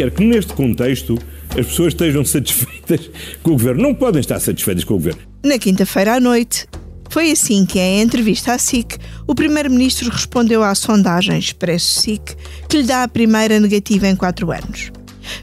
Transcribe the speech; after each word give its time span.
quer 0.00 0.10
que 0.10 0.24
neste 0.24 0.54
contexto 0.54 1.18
as 1.50 1.66
pessoas 1.66 1.88
estejam 1.88 2.24
satisfeitas 2.24 3.10
com 3.44 3.50
o 3.50 3.52
governo. 3.52 3.82
Não 3.82 3.94
podem 3.94 4.20
estar 4.20 4.40
satisfeitas 4.40 4.82
com 4.82 4.94
o 4.94 4.96
governo. 4.96 5.20
Na 5.44 5.58
quinta-feira 5.58 6.14
à 6.14 6.20
noite, 6.20 6.66
foi 7.10 7.30
assim 7.30 7.66
que, 7.66 7.78
em 7.78 8.00
entrevista 8.00 8.54
à 8.54 8.58
SIC, 8.58 8.96
o 9.26 9.34
Primeiro-Ministro 9.34 10.08
respondeu 10.08 10.62
à 10.62 10.74
sondagem 10.74 11.38
Expresso-SIC 11.38 12.34
que 12.66 12.78
lhe 12.78 12.84
dá 12.84 13.02
a 13.02 13.08
primeira 13.08 13.60
negativa 13.60 14.08
em 14.08 14.16
quatro 14.16 14.50
anos. 14.50 14.90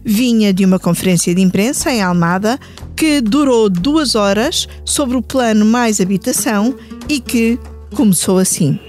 Vinha 0.03 0.51
de 0.51 0.65
uma 0.65 0.79
conferência 0.79 1.35
de 1.35 1.41
imprensa 1.41 1.91
em 1.91 2.01
Almada 2.01 2.59
que 2.95 3.21
durou 3.21 3.69
duas 3.69 4.15
horas 4.15 4.67
sobre 4.83 5.17
o 5.17 5.21
plano 5.21 5.65
Mais 5.65 6.01
Habitação 6.01 6.75
e 7.07 7.19
que 7.19 7.59
começou 7.93 8.39
assim. 8.39 8.79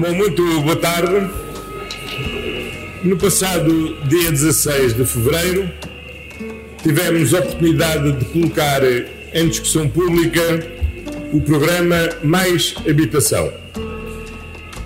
Bom, 0.00 0.14
muito 0.14 0.60
boa 0.62 0.76
tarde. 0.76 1.47
No 3.02 3.16
passado 3.16 3.96
dia 4.08 4.30
16 4.32 4.94
de 4.94 5.04
fevereiro, 5.04 5.70
tivemos 6.82 7.32
a 7.32 7.38
oportunidade 7.38 8.12
de 8.12 8.24
colocar 8.24 8.80
em 9.32 9.48
discussão 9.48 9.88
pública 9.88 10.42
o 11.32 11.40
programa 11.40 12.08
Mais 12.24 12.74
Habitação. 12.88 13.52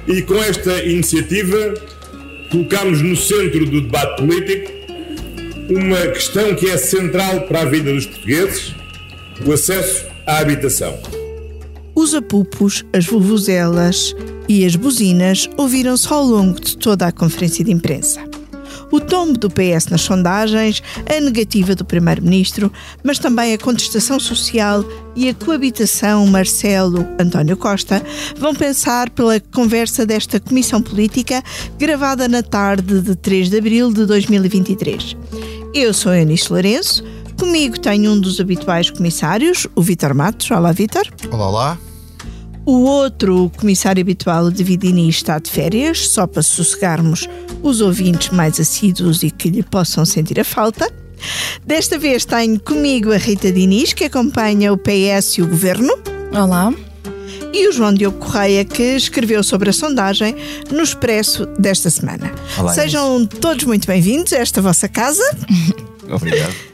E 0.07 0.21
com 0.23 0.35
esta 0.35 0.83
iniciativa, 0.85 1.73
colocamos 2.51 3.01
no 3.01 3.17
centro 3.17 3.65
do 3.65 3.81
debate 3.81 4.21
político 4.21 4.71
uma 5.71 6.07
questão 6.09 6.55
que 6.55 6.69
é 6.69 6.77
central 6.77 7.43
para 7.43 7.63
a 7.63 7.65
vida 7.65 7.93
dos 7.93 8.05
portugueses: 8.05 8.75
o 9.47 9.53
acesso 9.53 10.05
à 10.27 10.39
habitação. 10.39 11.22
Os 11.95 12.15
apupos, 12.15 12.85
as 12.93 13.07
vuvuzelas 13.07 14.15
e 14.49 14.65
as 14.65 14.77
buzinas 14.77 15.49
ouviram-se 15.57 16.13
ao 16.13 16.25
longo 16.25 16.61
de 16.61 16.77
toda 16.77 17.07
a 17.07 17.13
conferência 17.13 17.65
de 17.65 17.71
imprensa 17.73 18.33
o 18.93 19.01
tombo 19.01 19.39
do 19.39 19.49
PS 19.49 19.87
nas 19.91 20.03
sondagens, 20.03 20.83
a 21.09 21.19
negativa 21.19 21.75
do 21.75 21.85
Primeiro-Ministro, 21.85 22.71
mas 23.03 23.19
também 23.19 23.55
a 23.55 23.59
contestação 23.59 24.21
social 24.21 24.85
e 25.17 25.31
a 25.31 25.35
coabitação 25.35 26.27
Marcelo-António 26.27 27.57
Costa 27.57 28.05
vão 28.37 28.55
pensar 28.55 29.09
pela 29.11 29.41
conversa 29.41 30.05
desta 30.05 30.39
comissão 30.39 30.83
política 30.83 31.43
gravada 31.79 32.29
na 32.29 32.43
tarde 32.43 33.01
de 33.01 33.17
3 33.17 33.49
de 33.49 33.59
abril 33.59 33.91
de 33.91 34.05
2023. 34.05 35.17
Eu 35.75 35.95
sou 35.95 36.15
Eunice 36.15 36.53
Lourenço, 36.53 37.03
comigo 37.43 37.77
tenho 37.77 38.13
um 38.13 38.21
dos 38.21 38.41
habituais 38.41 38.89
comissários, 38.89 39.67
o 39.75 39.83
Vitor 39.83 40.15
Matos. 40.15 40.49
Olá, 40.53 40.71
Vitor. 40.71 41.03
Olá, 41.29 41.49
olá. 41.49 41.79
O 42.65 42.85
outro 42.85 43.51
comissário 43.57 44.01
habitual, 44.01 44.45
o 44.45 44.51
Davidini, 44.53 45.09
está 45.09 45.41
de 45.41 45.51
férias, 45.51 46.09
só 46.09 46.25
para 46.25 46.41
sossegarmos 46.41 47.29
os 47.61 47.81
ouvintes 47.81 48.31
mais 48.31 48.61
assíduos 48.61 49.25
e 49.25 49.31
que 49.33 49.51
lhe 49.51 49.65
possam 49.65 50.05
sentir 50.05 50.39
a 50.39 50.45
falta. 50.45 50.89
Desta 51.67 51.99
vez 51.99 52.25
tenho 52.25 52.61
comigo 52.61 53.13
a 53.13 53.17
Rita 53.17 53.51
Diniz, 53.51 53.93
que 53.93 54.05
acompanha 54.05 54.73
o 54.73 54.79
PS 54.79 55.39
e 55.39 55.43
o 55.43 55.49
Governo. 55.49 55.93
Olá. 56.33 56.73
E 57.53 57.67
o 57.67 57.73
João 57.73 57.93
Diogo 57.93 58.19
Correia, 58.19 58.65
que 58.65 58.95
escreveu 58.95 59.43
sobre 59.43 59.69
a 59.69 59.73
sondagem 59.73 60.37
no 60.71 60.85
Expresso 60.85 61.45
desta 61.59 61.91
semana. 61.91 62.33
Olá, 62.57 62.73
Sejam 62.73 63.27
todos 63.27 63.65
muito 63.65 63.89
bem-vindos 63.89 64.33
a 64.33 64.37
esta 64.37 64.63
vossa 64.63 64.89
casa. 64.89 65.25
Obrigado. 66.09 66.72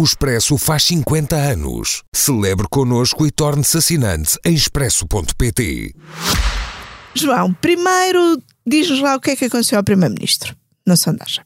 O 0.00 0.02
Expresso 0.02 0.56
faz 0.56 0.84
50 0.84 1.36
anos. 1.36 2.02
Celebre 2.10 2.66
connosco 2.70 3.26
e 3.26 3.30
torne-se 3.30 3.76
assinante 3.76 4.38
em 4.42 4.54
expresso.pt. 4.54 5.94
João, 7.14 7.52
primeiro 7.52 8.42
diz-nos 8.66 9.02
lá 9.02 9.14
o 9.14 9.20
que 9.20 9.32
é 9.32 9.36
que 9.36 9.44
aconteceu 9.44 9.76
ao 9.76 9.84
Primeiro-Ministro 9.84 10.56
na 10.86 10.96
sondagem. 10.96 11.44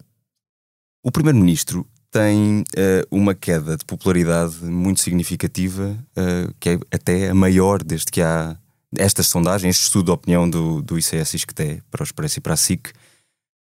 O 1.03 1.11
Primeiro-Ministro 1.11 1.85
tem 2.13 2.61
uh, 2.61 2.65
uma 3.11 3.35
queda 3.35 3.77
de 3.77 3.85
popularidade 3.85 4.63
muito 4.63 5.01
significativa, 5.01 5.99
uh, 6.17 6.55
que 6.61 6.69
é 6.69 6.79
até 6.93 7.31
a 7.31 7.35
maior 7.35 7.83
desde 7.83 8.07
que 8.07 8.23
há 8.23 8.57
estas 8.97 9.27
sondagens, 9.27 9.75
este 9.75 9.87
estudo 9.87 10.05
de 10.05 10.13
opinião 10.13 10.49
do, 10.49 10.81
do 10.81 10.97
ICS 10.97 11.35
ISCTE 11.35 11.83
para 11.91 12.03
o 12.03 12.05
Expresso 12.05 12.39
e 12.39 12.41
para 12.41 12.55
a 12.55 12.57
SIC, 12.57 12.91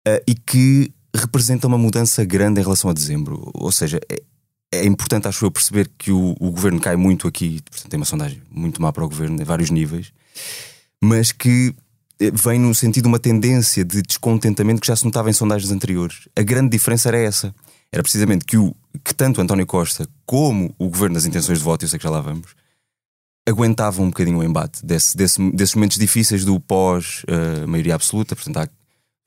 uh, 0.08 0.22
e 0.28 0.36
que 0.36 0.94
representa 1.16 1.66
uma 1.66 1.80
mudança 1.80 2.24
grande 2.24 2.62
em 2.62 2.64
relação 2.64 2.92
a 2.92 2.94
dezembro. 2.94 3.50
Ou 3.56 3.72
seja, 3.72 4.00
é, 4.74 4.86
importante, 4.86 5.28
acho 5.28 5.46
eu, 5.46 5.52
perceber 5.52 5.90
que 5.98 6.12
o, 6.12 6.36
o, 6.40 6.52
governo 6.52 6.80
cai 6.80 6.96
muito 6.96 7.28
aqui, 7.28 7.62
portanto, 7.70 7.90
tem 7.90 8.00
uma 8.00 8.06
sondagem 8.06 8.42
muito 8.50 8.82
má 8.82 8.92
para 8.92 9.04
o 9.04 9.10
governo, 9.10 9.40
em 9.42 9.46
vários 9.46 9.70
níveis, 9.70 10.12
mas 11.02 11.32
que 11.32 11.76
eh, 12.20 12.32
vem 12.32 12.60
no 12.60 12.74
sentido 12.74 13.06
uma 13.06 13.20
tendência 13.20 13.86
de 13.86 14.02
descontentamento 14.02 14.82
que 14.82 14.88
já 14.88 14.96
se 14.96 15.06
notava 15.06 15.30
em 15.30 15.34
sondagens 15.34 15.72
anteriores. 15.72 16.28
A 16.36 16.42
grande 16.42 16.70
diferença 16.70 17.10
era 17.10 17.18
essa. 17.18 17.54
Era 17.92 18.02
precisamente 18.02 18.46
que, 18.46 18.58
o, 18.58 18.76
que 19.04 19.14
tanto 19.14 19.40
António 19.40 19.66
Costa 19.68 20.08
como 20.26 20.74
o 20.80 20.90
governo 20.90 21.14
das 21.14 21.26
intenções 21.26 21.60
de 21.60 21.64
voto, 21.64 21.86
eu 21.86 21.90
sei 21.90 22.00
que 22.00 22.04
já 22.04 22.10
lá 22.10 22.22
vamos, 22.22 22.56
aguentavam 23.48 24.06
um 24.06 24.10
bocadinho 24.10 24.40
o 24.40 24.44
embate 24.44 24.84
desse, 24.84 25.16
desse, 25.16 25.52
desses 25.52 25.76
momentos 25.76 25.98
difíceis 25.98 26.44
do 26.44 26.60
pós-maioria 26.60 27.94
uh, 27.94 27.96
absoluta. 27.96 28.36
Portanto, 28.36 28.58
há, 28.58 28.68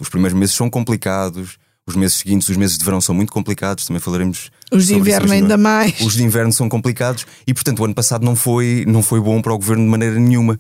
os 0.00 0.08
primeiros 0.08 0.36
meses 0.36 0.54
são 0.56 0.68
complicados, 0.68 1.58
os 1.86 1.94
meses 1.94 2.16
seguintes, 2.16 2.48
os 2.48 2.56
meses 2.56 2.76
de 2.76 2.84
verão 2.84 3.00
são 3.00 3.14
muito 3.14 3.32
complicados, 3.32 3.86
também 3.86 4.00
falaremos. 4.00 4.50
Os 4.72 4.86
de 4.86 4.94
inverno 4.94 5.32
ainda 5.32 5.56
mais. 5.56 6.00
Os 6.00 6.14
de 6.14 6.24
inverno 6.24 6.52
são 6.52 6.68
complicados 6.68 7.26
e, 7.46 7.54
portanto, 7.54 7.80
o 7.80 7.84
ano 7.84 7.94
passado 7.94 8.24
não 8.24 8.34
foi, 8.34 8.84
não 8.88 9.02
foi 9.02 9.20
bom 9.20 9.40
para 9.40 9.54
o 9.54 9.58
governo 9.58 9.84
de 9.84 9.90
maneira 9.90 10.18
nenhuma. 10.18 10.58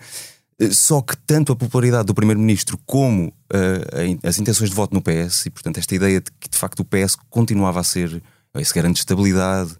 Eh, 0.60 0.70
só 0.70 1.02
que 1.02 1.16
tanto 1.16 1.52
a 1.52 1.56
popularidade 1.56 2.06
do 2.06 2.14
Primeiro-Ministro 2.14 2.78
como 2.86 3.28
uh, 3.28 4.18
as 4.22 4.38
intenções 4.38 4.70
de 4.70 4.76
voto 4.76 4.94
no 4.94 5.02
PS, 5.02 5.46
e 5.46 5.50
portanto 5.50 5.78
esta 5.78 5.94
ideia 5.94 6.20
de 6.20 6.30
que 6.38 6.48
de 6.48 6.56
facto 6.56 6.80
o 6.80 6.84
PS 6.84 7.16
continuava 7.28 7.80
a 7.80 7.84
ser 7.84 8.22
esse 8.58 8.72
garante 8.72 8.94
de 8.94 9.00
estabilidade, 9.00 9.72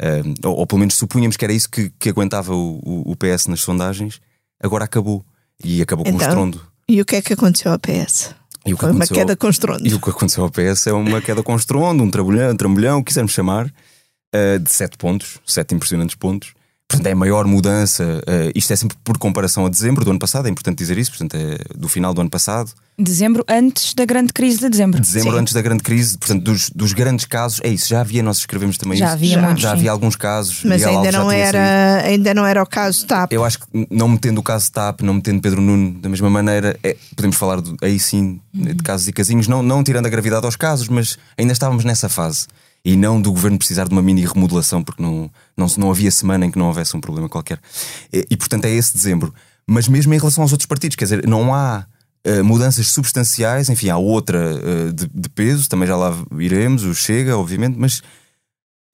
uh, 0.00 0.48
ou, 0.48 0.60
ou, 0.60 0.66
pelo 0.66 0.80
menos 0.80 0.94
supunhamos 0.94 1.36
que 1.36 1.44
era 1.44 1.52
isso 1.52 1.68
que, 1.68 1.92
que 1.98 2.08
aguentava 2.08 2.54
o, 2.54 2.80
o, 2.82 3.12
o, 3.12 3.16
PS 3.16 3.46
nas 3.46 3.60
sondagens, 3.60 4.20
agora 4.60 4.84
acabou. 4.84 5.24
E 5.62 5.82
acabou 5.82 6.04
com 6.04 6.12
então, 6.12 6.26
um 6.26 6.30
estrondo. 6.30 6.62
E 6.88 7.00
o 7.00 7.04
que 7.04 7.16
é 7.16 7.22
que 7.22 7.32
aconteceu 7.32 7.72
ao 7.72 7.78
PS? 7.78 8.34
E 8.68 8.74
o 8.74 8.76
que 8.76 8.84
Foi 8.84 8.92
uma 8.92 9.06
queda 9.06 9.34
com 9.34 9.48
estrondo. 9.48 9.86
E 9.86 9.94
o 9.94 10.00
que 10.00 10.10
aconteceu 10.10 10.44
ao 10.44 10.50
PS 10.50 10.88
é 10.88 10.92
uma 10.92 11.22
queda 11.22 11.42
com 11.42 11.56
estrondo, 11.56 12.04
um 12.04 12.10
trambolhão, 12.10 12.52
um 12.52 12.56
trambolhão, 12.56 13.02
quisermos 13.02 13.32
chamar, 13.32 13.66
uh, 13.66 14.58
de 14.58 14.70
7 14.70 14.98
pontos, 14.98 15.40
7 15.46 15.74
impressionantes 15.74 16.14
pontos. 16.14 16.52
Portanto, 16.88 17.06
é 17.06 17.12
a 17.12 17.16
maior 17.16 17.46
mudança. 17.46 18.02
Uh, 18.02 18.50
isto 18.54 18.72
é 18.72 18.76
sempre 18.76 18.96
por 19.04 19.18
comparação 19.18 19.66
a 19.66 19.68
dezembro 19.68 20.06
do 20.06 20.10
ano 20.10 20.18
passado, 20.18 20.46
é 20.46 20.50
importante 20.50 20.78
dizer 20.78 20.96
isso, 20.96 21.10
portanto, 21.10 21.34
é 21.34 21.58
do 21.76 21.86
final 21.86 22.14
do 22.14 22.22
ano 22.22 22.30
passado. 22.30 22.72
Dezembro 22.98 23.44
antes 23.46 23.92
da 23.92 24.06
grande 24.06 24.32
crise 24.32 24.58
de 24.58 24.70
dezembro. 24.70 24.98
Dezembro 24.98 25.32
sim. 25.32 25.38
antes 25.38 25.52
da 25.52 25.60
grande 25.60 25.82
crise, 25.82 26.16
portanto, 26.16 26.42
dos, 26.42 26.70
dos 26.70 26.94
grandes 26.94 27.26
casos, 27.26 27.60
é 27.62 27.68
isso, 27.68 27.88
já 27.88 28.00
havia, 28.00 28.22
nós 28.22 28.38
escrevemos 28.38 28.78
também 28.78 28.96
já 28.96 29.04
isso. 29.04 29.14
Havia 29.14 29.34
já, 29.34 29.42
muitos, 29.42 29.62
já 29.62 29.72
havia 29.72 29.90
alguns 29.90 30.16
casos. 30.16 30.64
Mas 30.64 30.82
ainda 30.82 31.12
não, 31.12 31.30
era, 31.30 32.02
ainda 32.04 32.32
não 32.32 32.46
era 32.46 32.62
o 32.62 32.66
caso 32.66 33.06
TAP. 33.06 33.32
Eu 33.32 33.44
acho 33.44 33.60
que 33.60 33.66
não 33.90 34.08
metendo 34.08 34.40
o 34.40 34.42
caso 34.42 34.72
TAP, 34.72 35.02
não 35.02 35.14
metendo 35.14 35.42
Pedro 35.42 35.60
Nuno 35.60 36.00
da 36.00 36.08
mesma 36.08 36.30
maneira, 36.30 36.78
é, 36.82 36.96
podemos 37.14 37.36
falar 37.36 37.60
de, 37.60 37.76
aí 37.82 37.98
sim 37.98 38.40
uhum. 38.56 38.64
de 38.64 38.82
casos 38.82 39.06
e 39.06 39.12
casinhos, 39.12 39.46
não, 39.46 39.62
não 39.62 39.84
tirando 39.84 40.06
a 40.06 40.08
gravidade 40.08 40.46
aos 40.46 40.56
casos, 40.56 40.88
mas 40.88 41.18
ainda 41.36 41.52
estávamos 41.52 41.84
nessa 41.84 42.08
fase 42.08 42.46
e 42.84 42.96
não 42.96 43.20
do 43.20 43.32
governo 43.32 43.58
precisar 43.58 43.86
de 43.86 43.92
uma 43.92 44.02
mini 44.02 44.24
remodelação, 44.24 44.82
porque 44.82 45.02
não, 45.02 45.30
não, 45.56 45.66
não 45.76 45.90
havia 45.90 46.10
semana 46.10 46.46
em 46.46 46.50
que 46.50 46.58
não 46.58 46.66
houvesse 46.66 46.96
um 46.96 47.00
problema 47.00 47.28
qualquer. 47.28 47.60
E, 48.12 48.26
e 48.30 48.36
portanto 48.36 48.64
é 48.64 48.70
esse 48.70 48.94
dezembro. 48.94 49.34
Mas 49.66 49.88
mesmo 49.88 50.14
em 50.14 50.18
relação 50.18 50.42
aos 50.42 50.52
outros 50.52 50.66
partidos, 50.66 50.96
quer 50.96 51.04
dizer, 51.04 51.26
não 51.26 51.52
há 51.52 51.86
uh, 52.26 52.44
mudanças 52.44 52.88
substanciais, 52.88 53.68
enfim, 53.68 53.90
há 53.90 53.98
outra 53.98 54.38
uh, 54.38 54.92
de, 54.92 55.08
de, 55.12 55.28
peso, 55.28 55.68
também 55.68 55.86
já 55.86 55.96
lá 55.96 56.16
iremos, 56.38 56.84
o 56.84 56.94
Chega, 56.94 57.36
obviamente, 57.36 57.76
mas 57.78 58.02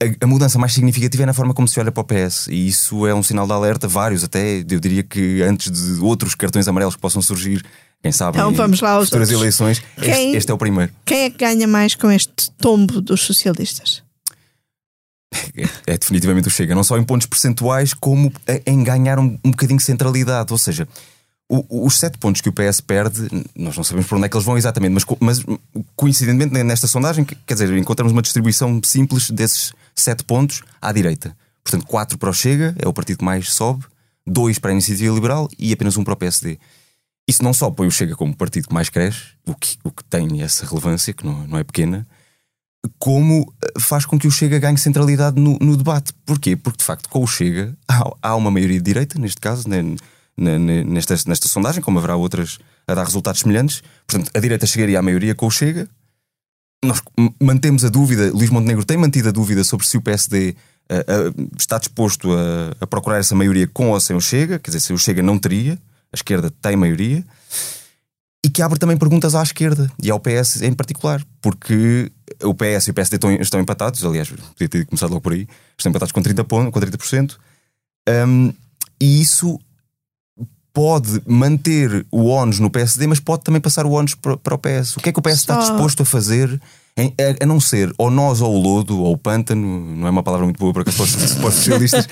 a, 0.02 0.24
a, 0.24 0.26
mudança 0.26 0.58
mais 0.58 0.72
significativa 0.74 1.22
é 1.22 1.26
na 1.26 1.34
forma 1.34 1.54
como 1.54 1.68
se 1.68 1.78
olha 1.78 1.92
para 1.92 2.00
o 2.00 2.04
PS, 2.04 2.48
e 2.48 2.66
isso 2.66 3.06
é 3.06 3.14
um 3.14 3.22
sinal 3.22 3.46
de 3.46 3.52
alerta, 3.52 3.86
vários 3.86 4.24
até, 4.24 4.58
eu 4.58 4.80
diria 4.80 5.04
que 5.04 5.42
antes 5.42 5.70
de 5.70 6.00
outros 6.00 6.34
cartões 6.34 6.66
amarelos 6.66 6.96
que 6.96 7.00
possam 7.00 7.22
surgir 7.22 7.64
quem 8.04 8.12
sabe 8.12 8.36
então, 8.36 8.52
vamos 8.52 8.82
lá 8.82 8.90
aos 8.90 9.06
futuras 9.06 9.30
eleições, 9.30 9.82
quem, 9.98 10.10
este, 10.10 10.36
este, 10.36 10.50
é 10.50 10.54
o 10.54 10.58
primeiro. 10.58 10.92
Quem 11.06 11.20
é 11.20 11.30
que 11.30 11.38
ganha 11.38 11.66
mais 11.66 11.94
com 11.94 12.10
este 12.10 12.50
tombo 12.58 13.00
dos 13.00 13.22
socialistas? 13.22 14.02
É, 15.56 15.94
é 15.94 15.96
definitivamente 15.96 16.46
o 16.46 16.50
Chega, 16.50 16.74
não 16.74 16.84
só 16.84 16.98
em 16.98 17.02
pontos 17.02 17.26
percentuais, 17.26 17.94
como 17.94 18.30
em 18.66 18.84
ganhar 18.84 19.18
um, 19.18 19.38
um 19.42 19.50
bocadinho 19.50 19.78
de 19.78 19.84
centralidade. 19.84 20.52
Ou 20.52 20.58
seja, 20.58 20.86
o, 21.48 21.86
os 21.86 21.98
sete 21.98 22.18
pontos 22.18 22.42
que 22.42 22.48
o 22.50 22.52
PS 22.52 22.82
perde, 22.82 23.26
nós 23.56 23.74
não 23.74 23.82
sabemos 23.82 24.06
por 24.06 24.16
onde 24.16 24.26
é 24.26 24.28
que 24.28 24.36
eles 24.36 24.44
vão 24.44 24.58
exatamente, 24.58 24.92
mas, 24.92 25.04
mas 25.18 25.42
coincidentemente 25.96 26.62
nesta 26.62 26.86
sondagem, 26.86 27.24
quer 27.24 27.54
dizer, 27.54 27.74
encontramos 27.74 28.12
uma 28.12 28.20
distribuição 28.20 28.82
simples 28.84 29.30
desses 29.30 29.72
sete 29.96 30.24
pontos 30.24 30.60
à 30.78 30.92
direita. 30.92 31.34
Portanto, 31.64 31.86
quatro 31.86 32.18
para 32.18 32.28
o 32.28 32.34
Chega, 32.34 32.76
é 32.78 32.86
o 32.86 32.92
partido 32.92 33.20
que 33.20 33.24
mais 33.24 33.50
sobe, 33.50 33.86
dois 34.26 34.58
para 34.58 34.72
a 34.72 34.74
Iniciativa 34.74 35.14
Liberal 35.14 35.48
e 35.58 35.72
apenas 35.72 35.96
um 35.96 36.04
para 36.04 36.12
o 36.12 36.16
PSD. 36.18 36.58
Isso 37.28 37.42
não 37.42 37.54
só 37.54 37.70
põe 37.70 37.86
o 37.86 37.90
Chega 37.90 38.14
como 38.14 38.36
partido 38.36 38.68
que 38.68 38.74
mais 38.74 38.88
cresce, 38.88 39.22
o 39.46 39.54
que, 39.54 39.78
o 39.82 39.90
que 39.90 40.04
tem 40.04 40.42
essa 40.42 40.66
relevância, 40.66 41.12
que 41.12 41.24
não, 41.24 41.46
não 41.46 41.58
é 41.58 41.64
pequena, 41.64 42.06
como 42.98 43.52
eh, 43.62 43.80
faz 43.80 44.04
com 44.04 44.18
que 44.18 44.26
o 44.26 44.30
Chega 44.30 44.58
ganhe 44.58 44.76
centralidade 44.76 45.40
no, 45.40 45.58
no 45.58 45.76
debate. 45.76 46.12
Porquê? 46.26 46.54
Porque 46.54 46.78
de 46.78 46.84
facto, 46.84 47.08
com 47.08 47.22
o 47.22 47.26
Chega, 47.26 47.74
há, 47.88 48.04
há 48.20 48.36
uma 48.36 48.50
maioria 48.50 48.78
de 48.78 48.84
direita, 48.84 49.18
neste 49.18 49.40
caso, 49.40 49.68
né, 49.68 49.96
nesta, 50.36 51.14
nesta 51.26 51.48
sondagem, 51.48 51.82
como 51.82 51.98
haverá 51.98 52.16
outras 52.16 52.58
a 52.86 52.94
dar 52.94 53.04
resultados 53.04 53.40
semelhantes. 53.40 53.82
Portanto, 54.06 54.30
a 54.34 54.40
direita 54.40 54.66
chegaria 54.66 54.98
à 54.98 55.02
maioria 55.02 55.34
com 55.34 55.46
o 55.46 55.50
Chega, 55.50 55.88
nós 56.84 57.02
mantemos 57.40 57.84
a 57.84 57.88
dúvida, 57.88 58.30
Luís 58.30 58.50
Montenegro 58.50 58.84
tem 58.84 58.96
mantido 58.96 59.28
a 59.30 59.32
dúvida 59.32 59.64
sobre 59.64 59.86
se 59.86 59.96
o 59.96 60.02
PSD 60.02 60.54
uh, 60.90 61.40
uh, 61.40 61.50
está 61.58 61.78
disposto 61.78 62.30
a, 62.32 62.84
a, 62.84 62.86
procurar 62.86 63.18
essa 63.18 63.34
maioria 63.34 63.66
com 63.66 63.90
ou 63.90 64.00
sem 64.00 64.14
o 64.14 64.20
Chega, 64.20 64.58
quer 64.58 64.70
dizer, 64.70 64.80
se 64.80 64.92
o 64.92 64.98
Chega 64.98 65.22
não 65.22 65.38
teria, 65.38 65.78
a 66.14 66.16
esquerda 66.16 66.50
tem 66.62 66.76
maioria, 66.76 67.24
e 68.44 68.48
que 68.48 68.62
abre 68.62 68.78
também 68.78 68.96
perguntas 68.96 69.34
à 69.34 69.42
esquerda 69.42 69.90
e 70.02 70.10
ao 70.10 70.20
PS 70.20 70.62
em 70.62 70.72
particular, 70.72 71.22
porque 71.40 72.12
o 72.42 72.54
PS 72.54 72.86
e 72.86 72.90
o 72.90 72.94
PSD 72.94 73.16
estão, 73.16 73.32
estão 73.34 73.60
empatados, 73.60 74.04
aliás, 74.04 74.28
podia 74.28 74.68
ter 74.68 74.86
começado 74.86 75.10
logo 75.10 75.22
por 75.22 75.32
aí, 75.32 75.48
estão 75.76 75.90
empatados 75.90 76.12
com 76.12 76.22
30%, 76.22 76.70
com 76.70 76.80
30% 76.80 77.36
um, 78.08 78.52
e 79.00 79.20
isso 79.20 79.58
pode 80.74 81.22
manter 81.26 82.04
o 82.10 82.24
ONUS 82.26 82.58
no 82.58 82.68
PSD, 82.68 83.06
mas 83.06 83.20
pode 83.20 83.44
também 83.44 83.60
passar 83.60 83.86
o 83.86 83.92
ONUS 83.92 84.14
para, 84.14 84.36
para 84.36 84.54
o 84.54 84.58
PS. 84.58 84.96
O 84.96 85.00
que 85.00 85.08
é 85.08 85.12
que 85.12 85.18
o 85.18 85.22
PS 85.22 85.40
Só... 85.40 85.54
está 85.54 85.58
disposto 85.58 86.02
a 86.02 86.06
fazer? 86.06 86.60
Em, 86.96 87.12
a, 87.18 87.44
a, 87.44 87.46
não 87.46 87.58
ser 87.58 87.92
ou 87.98 88.08
nós 88.08 88.40
ou 88.40 88.54
o 88.54 88.58
lodo 88.60 89.00
ou 89.00 89.14
o 89.14 89.18
pântano, 89.18 89.96
não 89.96 90.06
é 90.06 90.10
uma 90.10 90.22
palavra 90.22 90.46
muito 90.46 90.58
boa 90.58 90.72
para, 90.72 90.84
para 90.92 91.02
os 91.02 91.14
especialistas, 91.14 92.06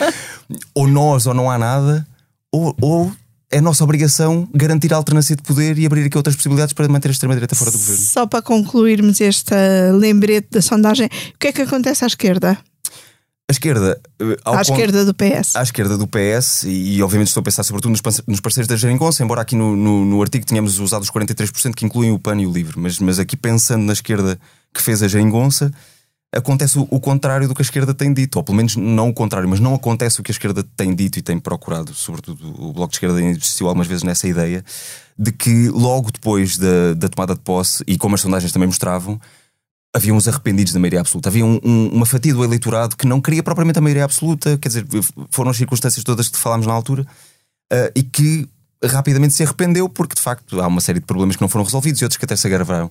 ou 0.75 0.88
nós 0.88 1.26
ou 1.26 1.34
não 1.34 1.50
há 1.50 1.58
nada, 1.58 2.06
ou, 2.50 2.75
ou 2.81 3.12
é 3.52 3.60
nossa 3.60 3.84
obrigação 3.84 4.49
garantir 4.52 4.93
a 4.93 4.96
alternância 4.96 5.37
de 5.37 5.43
poder 5.43 5.78
e 5.78 5.84
abrir 5.84 6.06
aqui 6.06 6.16
outras 6.16 6.34
possibilidades 6.34 6.72
para 6.72 6.88
manter 6.88 7.08
a 7.08 7.10
extrema-direita 7.12 7.54
fora 7.54 7.70
do 7.70 7.78
governo. 7.78 8.02
Só 8.02 8.26
para 8.26 8.40
concluirmos 8.40 9.20
este 9.20 9.54
lembrete 9.93 10.49
da 10.50 10.62
sondagem, 10.62 11.06
o 11.06 11.38
que 11.38 11.49
é 11.49 11.52
que 11.52 11.62
acontece 11.62 12.02
à 12.02 12.06
esquerda? 12.06 12.58
A 13.49 13.52
esquerda. 13.52 14.00
Eh, 14.19 14.37
à 14.44 14.52
ponto, 14.52 14.62
esquerda 14.62 15.04
do 15.04 15.12
PS. 15.12 15.54
À 15.54 15.62
esquerda 15.62 15.99
do 15.99 16.08
PS, 16.08 16.64
e, 16.64 16.96
e, 16.96 17.02
obviamente 17.02 17.28
estou 17.28 17.43
a 17.43 17.44
pensar 17.44 17.62
sobretudo 17.62 17.90
nos, 17.90 18.00
nos 18.26 18.40
parceiros 18.40 18.66
da 18.66 18.76
Jeringonça, 18.76 19.22
embora 19.22 19.43
aqui 19.43 19.54
no, 19.54 19.76
no, 19.76 20.04
no, 20.06 20.22
artigo 20.22 20.46
tenhamos 20.46 20.78
usado 20.78 21.02
os 21.02 21.10
43% 21.10 21.75
que 21.75 21.84
incluem 21.84 22.10
o 22.10 22.19
PAN 22.19 22.40
e 22.40 22.46
o 22.46 22.52
LIVRE, 22.52 22.78
mas, 22.78 22.99
mas 22.99 23.19
aqui 23.19 23.37
pensando 23.37 23.84
na 23.84 23.93
esquerda 23.93 24.38
que 24.72 24.81
fez 24.81 25.02
a 25.02 25.08
Jeringonça, 25.08 25.70
acontece 26.34 26.79
o, 26.79 27.00
contrário 27.00 27.46
do 27.46 27.55
que 27.55 27.61
a 27.61 27.64
esquerda 27.64 27.93
tem 27.93 28.12
dito, 28.12 28.37
ou 28.37 28.43
pelo 28.43 28.56
menos 28.56 28.75
não 28.75 29.11
o 29.11 29.14
contrário, 29.14 29.49
mas 29.49 29.61
não 29.61 29.75
acontece 29.75 30.19
o 30.19 30.23
que 30.23 30.31
a 30.31 30.34
esquerda 30.34 30.62
tem 30.76 30.94
dito 30.94 31.19
e 31.19 31.23
tem 31.23 31.38
procurado, 31.38 31.93
sobretudo 31.94 32.49
o 32.58 32.73
Bloco 32.73 32.90
de 32.90 32.96
Esquerda 32.96 33.20
insistiu 33.20 33.69
algumas 33.69 33.87
vezes 33.87 34.02
nessa 34.02 34.26
ideia, 34.26 34.64
de 35.19 35.31
que 35.31 35.69
logo 35.69 36.11
depois 36.11 36.56
da, 36.56 36.94
da 36.96 37.08
tomada 37.08 37.34
de 37.34 37.40
posse, 37.40 37.84
e 37.87 37.99
como 37.99 38.14
as 38.14 38.23
sondagens 38.23 38.50
também 38.50 38.67
mostravam, 38.67 39.20
havia 39.94 40.14
uns 40.14 40.26
arrependidos 40.26 40.73
da 40.73 40.81
maioria 40.81 41.00
absoluta. 41.00 41.29
Havia 41.29 41.44
um, 41.44 41.61
um, 41.62 41.88
uma 41.88 42.06
fatia 42.06 42.32
do 42.32 42.43
eleitorado 42.43 42.96
que 42.96 43.06
não 43.06 43.20
queria 43.20 43.43
propriamente 43.43 43.78
a 43.78 43.82
maioria 43.82 44.05
absoluta, 44.05 44.56
quer 44.56 44.69
dizer, 44.69 44.87
foram 45.31 45.50
as 45.50 45.58
circunstâncias 45.58 46.02
todas 46.02 46.31
que 46.31 46.38
falámos 46.38 46.67
na 46.67 46.73
altura, 46.73 47.02
uh, 47.02 47.93
e 47.94 48.02
que 48.02 48.49
rapidamente 48.82 49.35
se 49.35 49.43
arrependeu 49.43 49.88
porque 49.88 50.14
de 50.14 50.23
facto 50.23 50.61
há 50.61 50.67
uma 50.67 50.81
série 50.81 50.99
de 50.99 51.05
problemas 51.06 51.37
que 51.37 51.43
não 51.43 51.49
foram 51.49 51.64
resolvidos 51.64 52.00
e 52.00 52.05
outros 52.05 52.17
que 52.17 52.25
até 52.25 52.37
se 52.37 52.46
agravaram. 52.46 52.90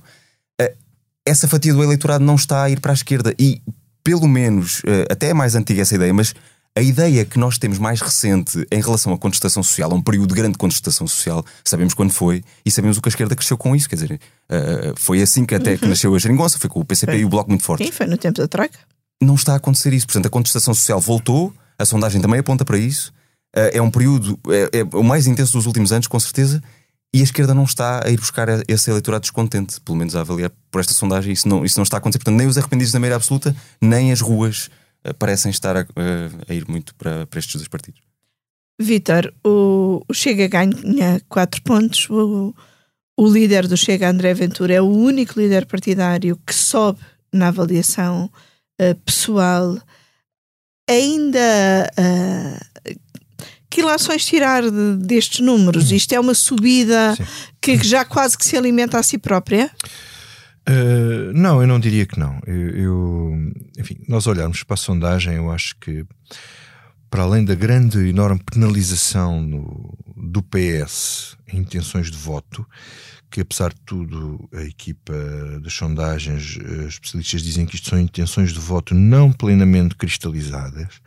Essa 1.25 1.47
fatia 1.47 1.73
do 1.73 1.83
eleitorado 1.83 2.23
não 2.23 2.35
está 2.35 2.63
a 2.63 2.69
ir 2.69 2.79
para 2.79 2.91
a 2.91 2.95
esquerda 2.95 3.33
e, 3.37 3.61
pelo 4.03 4.27
menos, 4.27 4.79
uh, 4.79 5.05
até 5.09 5.29
é 5.29 5.33
mais 5.33 5.55
antiga 5.55 5.81
essa 5.81 5.95
ideia, 5.95 6.13
mas 6.13 6.33
a 6.75 6.81
ideia 6.81 7.25
que 7.25 7.37
nós 7.37 7.57
temos 7.57 7.77
mais 7.77 7.99
recente 7.99 8.65
em 8.71 8.81
relação 8.81 9.13
à 9.13 9.17
contestação 9.17 9.61
social, 9.61 9.91
a 9.91 9.95
um 9.95 10.01
período 10.01 10.29
de 10.29 10.35
grande 10.35 10.57
contestação 10.57 11.05
social, 11.05 11.45
sabemos 11.65 11.93
quando 11.93 12.11
foi 12.11 12.43
e 12.65 12.71
sabemos 12.71 12.97
o 12.97 13.01
que 13.01 13.09
a 13.09 13.11
esquerda 13.11 13.35
cresceu 13.35 13.57
com 13.57 13.75
isso. 13.75 13.89
Quer 13.89 13.95
dizer, 13.95 14.13
uh, 14.13 14.93
foi 14.95 15.21
assim 15.21 15.45
que 15.45 15.53
até 15.53 15.71
uhum. 15.71 15.77
que 15.77 15.87
nasceu 15.87 16.15
a 16.15 16.19
Geringonça, 16.19 16.57
foi 16.57 16.69
com 16.69 16.79
o 16.79 16.85
PCP 16.85 17.17
e 17.17 17.25
o 17.25 17.29
Bloco 17.29 17.49
muito 17.49 17.63
forte. 17.63 17.85
Sim, 17.85 17.91
foi 17.91 18.07
no 18.07 18.17
tempo 18.17 18.39
da 18.39 18.47
Troika. 18.47 18.79
Não 19.21 19.35
está 19.35 19.53
a 19.53 19.57
acontecer 19.57 19.93
isso. 19.93 20.07
Portanto, 20.07 20.25
a 20.27 20.29
contestação 20.29 20.73
social 20.73 20.99
voltou, 20.99 21.53
a 21.77 21.85
sondagem 21.85 22.21
também 22.21 22.39
aponta 22.39 22.63
para 22.63 22.77
isso. 22.77 23.11
Uh, 23.55 23.69
é 23.73 23.81
um 23.81 23.91
período, 23.91 24.39
é, 24.47 24.79
é, 24.79 24.83
o 24.95 25.03
mais 25.03 25.27
intenso 25.27 25.53
dos 25.53 25.65
últimos 25.65 25.91
anos, 25.91 26.07
com 26.07 26.19
certeza. 26.19 26.63
E 27.13 27.19
a 27.19 27.23
esquerda 27.23 27.53
não 27.53 27.65
está 27.65 28.05
a 28.05 28.09
ir 28.09 28.17
buscar 28.17 28.47
esse 28.69 28.89
eleitorado 28.89 29.21
descontente, 29.21 29.81
pelo 29.81 29.97
menos 29.97 30.15
a 30.15 30.21
avaliar 30.21 30.51
por 30.69 30.79
esta 30.79 30.93
sondagem, 30.93 31.33
isso 31.33 31.47
não, 31.47 31.65
isso 31.65 31.77
não 31.77 31.83
está 31.83 31.97
a 31.97 31.99
acontecer. 31.99 32.19
Portanto, 32.19 32.37
nem 32.37 32.47
os 32.47 32.57
arrependidos 32.57 32.93
da 32.93 32.99
maioria 32.99 33.17
absoluta, 33.17 33.53
nem 33.81 34.13
as 34.13 34.21
ruas 34.21 34.69
eh, 35.03 35.11
parecem 35.11 35.51
estar 35.51 35.75
a, 35.75 35.85
a, 36.47 36.53
ir 36.53 36.65
muito 36.69 36.95
para, 36.95 37.27
para 37.27 37.39
estes 37.39 37.55
dois 37.55 37.67
partidos. 37.67 37.99
Vítor, 38.79 39.33
o, 39.45 40.01
o, 40.07 40.13
Chega 40.13 40.47
ganha 40.47 41.21
quatro 41.27 41.61
pontos. 41.63 42.09
O, 42.09 42.55
o 43.17 43.27
líder 43.27 43.67
do 43.67 43.75
Chega, 43.75 44.09
André 44.09 44.33
Ventura, 44.33 44.73
é 44.73 44.81
o 44.81 44.87
único 44.87 45.39
líder 45.39 45.65
partidário 45.65 46.39
que 46.45 46.55
sobe 46.55 46.99
na 47.31 47.49
avaliação 47.49 48.31
uh, 48.81 48.95
pessoal. 49.05 49.77
Ainda 50.89 51.89
uh, 51.91 52.70
que 53.71 53.81
lações 53.81 54.25
tirar 54.25 54.61
de, 54.61 54.97
destes 54.97 55.39
números? 55.39 55.91
Hum. 55.91 55.95
Isto 55.95 56.13
é 56.13 56.19
uma 56.19 56.35
subida 56.35 57.17
que 57.59 57.81
já 57.81 58.03
quase 58.03 58.37
que 58.37 58.45
se 58.45 58.57
alimenta 58.57 58.99
a 58.99 59.03
si 59.03 59.17
própria? 59.17 59.71
Uh, 60.69 61.33
não, 61.33 61.61
eu 61.61 61.67
não 61.67 61.79
diria 61.79 62.05
que 62.05 62.19
não. 62.19 62.39
Eu, 62.45 62.69
eu, 62.69 63.53
enfim, 63.79 63.97
nós 64.07 64.27
olharmos 64.27 64.61
para 64.61 64.73
a 64.73 64.77
sondagem, 64.77 65.35
eu 65.35 65.49
acho 65.49 65.75
que 65.79 66.05
para 67.09 67.23
além 67.23 67.43
da 67.43 67.55
grande, 67.55 68.07
enorme 68.07 68.41
penalização 68.51 69.41
no, 69.41 69.97
do 70.15 70.43
PS 70.43 71.35
em 71.51 71.59
intenções 71.59 72.11
de 72.11 72.17
voto, 72.17 72.65
que 73.29 73.41
apesar 73.41 73.73
de 73.73 73.81
tudo 73.85 74.49
a 74.53 74.61
equipa 74.63 75.13
das 75.61 75.73
sondagens, 75.73 76.57
os 76.57 76.93
especialistas 76.93 77.41
dizem 77.41 77.65
que 77.65 77.75
isto 77.75 77.89
são 77.89 77.99
intenções 77.99 78.53
de 78.53 78.59
voto 78.59 78.93
não 78.93 79.31
plenamente 79.31 79.95
cristalizadas, 79.95 81.01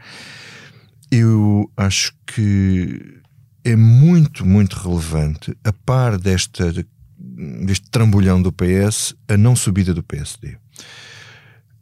eu 1.14 1.70
acho 1.76 2.12
que 2.26 3.20
é 3.64 3.76
muito, 3.76 4.44
muito 4.44 4.74
relevante, 4.74 5.56
a 5.64 5.72
par 5.72 6.18
desta 6.18 6.72
deste 7.64 7.90
trambolhão 7.90 8.40
do 8.40 8.52
PS, 8.52 9.14
a 9.26 9.36
não 9.36 9.56
subida 9.56 9.92
do 9.92 10.02
PSD. 10.02 10.56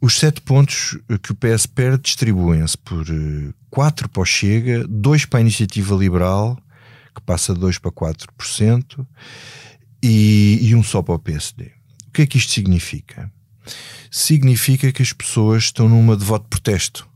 Os 0.01 0.17
sete 0.17 0.41
pontos 0.41 0.97
que 1.21 1.31
o 1.31 1.35
PS 1.35 1.65
perde 1.65 2.03
distribuem-se 2.03 2.77
por 2.77 3.05
eh, 3.07 3.53
quatro 3.69 4.09
para 4.09 4.21
o 4.21 4.25
Chega, 4.25 4.85
dois 4.87 5.25
para 5.25 5.39
a 5.39 5.41
Iniciativa 5.41 5.95
Liberal, 5.95 6.57
que 7.13 7.21
passa 7.21 7.53
de 7.53 7.59
2 7.59 7.77
para 7.77 7.91
4%, 7.91 9.05
e, 10.01 10.59
e 10.61 10.75
um 10.75 10.83
só 10.83 11.01
para 11.01 11.15
o 11.15 11.19
PSD. 11.19 11.71
O 12.07 12.11
que 12.11 12.23
é 12.23 12.25
que 12.25 12.37
isto 12.37 12.51
significa? 12.51 13.31
Significa 14.11 14.91
que 14.91 15.01
as 15.01 15.13
pessoas 15.13 15.65
estão 15.65 15.87
numa 15.87 16.17
de 16.17 16.25
voto 16.25 16.47
protesto. 16.49 17.07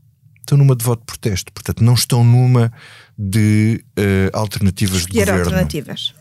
Estão 0.48 0.56
numa 0.56 0.74
de 0.74 0.82
voto 0.82 1.00
de 1.00 1.04
protesto, 1.04 1.52
portanto, 1.52 1.84
não 1.84 1.92
estão 1.92 2.24
numa 2.24 2.72
de 3.18 3.84
uh, 3.98 4.30
alternativas 4.32 5.04
de 5.04 5.12
governo. 5.12 5.40
alternativas. 5.40 6.14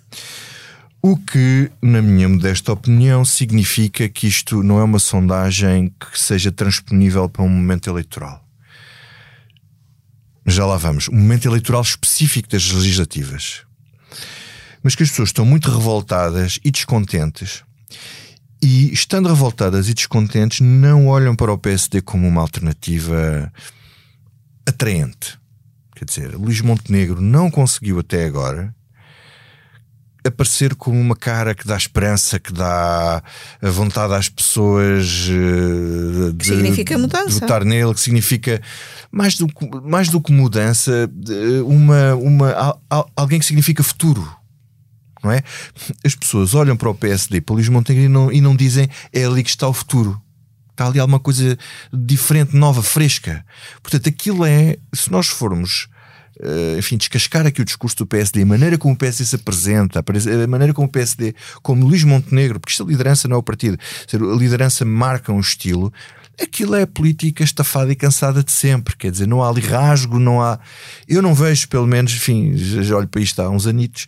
O 1.02 1.16
que, 1.16 1.72
na 1.82 2.02
minha 2.02 2.28
modesta 2.28 2.74
opinião, 2.74 3.24
significa 3.24 4.10
que 4.10 4.28
isto 4.28 4.62
não 4.62 4.80
é 4.80 4.84
uma 4.84 5.00
sondagem 5.00 5.94
que 5.98 6.20
seja 6.20 6.52
transponível 6.52 7.30
para 7.30 7.42
um 7.42 7.48
momento 7.48 7.90
eleitoral. 7.90 8.46
Já 10.46 10.66
lá 10.66 10.76
vamos. 10.76 11.08
Um 11.08 11.16
momento 11.16 11.48
eleitoral 11.48 11.82
específico 11.82 12.50
das 12.50 12.70
legislativas. 12.70 13.62
Mas 14.84 14.94
que 14.94 15.04
as 15.04 15.10
pessoas 15.10 15.30
estão 15.30 15.46
muito 15.46 15.72
revoltadas 15.72 16.60
e 16.66 16.70
descontentes. 16.70 17.64
E, 18.62 18.92
estando 18.92 19.30
revoltadas 19.30 19.88
e 19.88 19.94
descontentes, 19.94 20.60
não 20.60 21.08
olham 21.08 21.34
para 21.34 21.54
o 21.54 21.58
PSD 21.58 22.02
como 22.02 22.28
uma 22.28 22.42
alternativa 22.42 23.50
atraente. 24.68 25.40
Quer 25.96 26.06
dizer, 26.06 26.36
Luís 26.36 26.62
Montenegro 26.62 27.22
não 27.22 27.50
conseguiu 27.50 28.00
até 28.00 28.26
agora 28.26 28.76
aparecer 30.28 30.76
como 30.76 31.00
uma 31.00 31.16
cara 31.16 31.56
que 31.56 31.66
dá 31.66 31.76
esperança, 31.76 32.40
que 32.40 32.52
dá 32.52 33.24
a 33.62 33.70
vontade 33.70 34.14
às 34.14 34.30
pessoas 34.30 35.30
eh, 35.30 36.32
de, 36.32 36.38
que 36.38 36.46
significa 36.46 36.98
mudança. 36.98 37.28
de 37.28 37.34
votar 37.34 37.64
nele, 37.64 37.94
que 37.94 38.02
significa 38.02 38.62
mais 39.12 39.38
do, 39.38 39.48
mais 39.84 40.10
do 40.10 40.22
que 40.22 40.32
mudança, 40.32 41.10
uma, 41.66 42.16
uma, 42.16 42.80
alguém 43.16 43.40
que 43.40 43.46
significa 43.46 43.82
futuro. 43.82 44.30
Não 45.24 45.32
é? 45.32 45.42
As 46.06 46.14
pessoas 46.14 46.54
olham 46.54 46.78
para 46.78 46.90
o 46.90 46.96
PSD, 46.96 47.42
para 47.42 47.54
o 47.54 47.56
Luís 47.56 47.70
Montenegro 47.70 48.06
e 48.06 48.10
não, 48.10 48.32
e 48.32 48.42
não 48.42 48.56
dizem 48.56 48.88
é 49.12 49.26
ali 49.26 49.44
que 49.44 49.50
está 49.50 49.68
o 49.68 49.74
futuro. 49.74 50.22
Está 50.78 50.86
ali 50.86 51.00
alguma 51.00 51.20
coisa 51.20 51.58
diferente, 51.92 52.56
nova, 52.56 52.84
fresca. 52.84 53.44
Portanto, 53.82 54.08
aquilo 54.08 54.46
é, 54.46 54.78
se 54.94 55.12
nós 55.12 55.26
formos 55.26 55.88
uh, 56.40 56.78
enfim, 56.78 56.98
descascar 56.98 57.48
aqui 57.48 57.64
o 57.64 57.66
discurso 57.66 57.98
do 57.98 58.06
PSD, 58.06 58.44
a 58.44 58.46
maneira 58.46 58.78
como 58.78 58.94
o 58.94 58.98
PSD 58.98 59.26
se 59.26 59.36
apresenta, 59.36 60.00
a 60.00 60.48
maneira 60.48 60.76
como 60.76 60.88
o 60.88 60.92
PSD, 60.92 61.34
como 61.64 61.84
Luís 61.84 62.04
Montenegro, 62.04 62.60
porque 62.60 62.74
isto 62.74 62.84
a 62.84 62.86
liderança 62.86 63.28
não 63.28 63.38
é 63.38 63.40
o 63.40 63.44
partido, 63.44 63.76
a 64.14 64.38
liderança 64.38 64.86
marca 64.86 65.34
um 65.34 65.40
estilo, 65.40 65.92
aquilo 66.40 66.76
é 66.76 66.86
política 66.86 67.44
estafada 67.44 67.92
e 67.92 67.96
cansada 67.96 68.44
de 68.44 68.52
sempre. 68.52 68.96
Quer 68.96 69.10
dizer, 69.10 69.28
não 69.28 69.44
há 69.44 69.50
ali 69.50 69.62
rasgo, 69.62 70.20
não 70.20 70.44
há. 70.44 70.60
Eu 71.08 71.24
não 71.24 71.34
vejo, 71.34 71.68
pelo 71.68 71.88
menos, 71.88 72.14
enfim, 72.14 72.56
já 72.56 72.96
olho 72.96 73.08
para 73.08 73.22
isto 73.22 73.42
há 73.42 73.50
uns 73.50 73.66
anitos. 73.66 74.06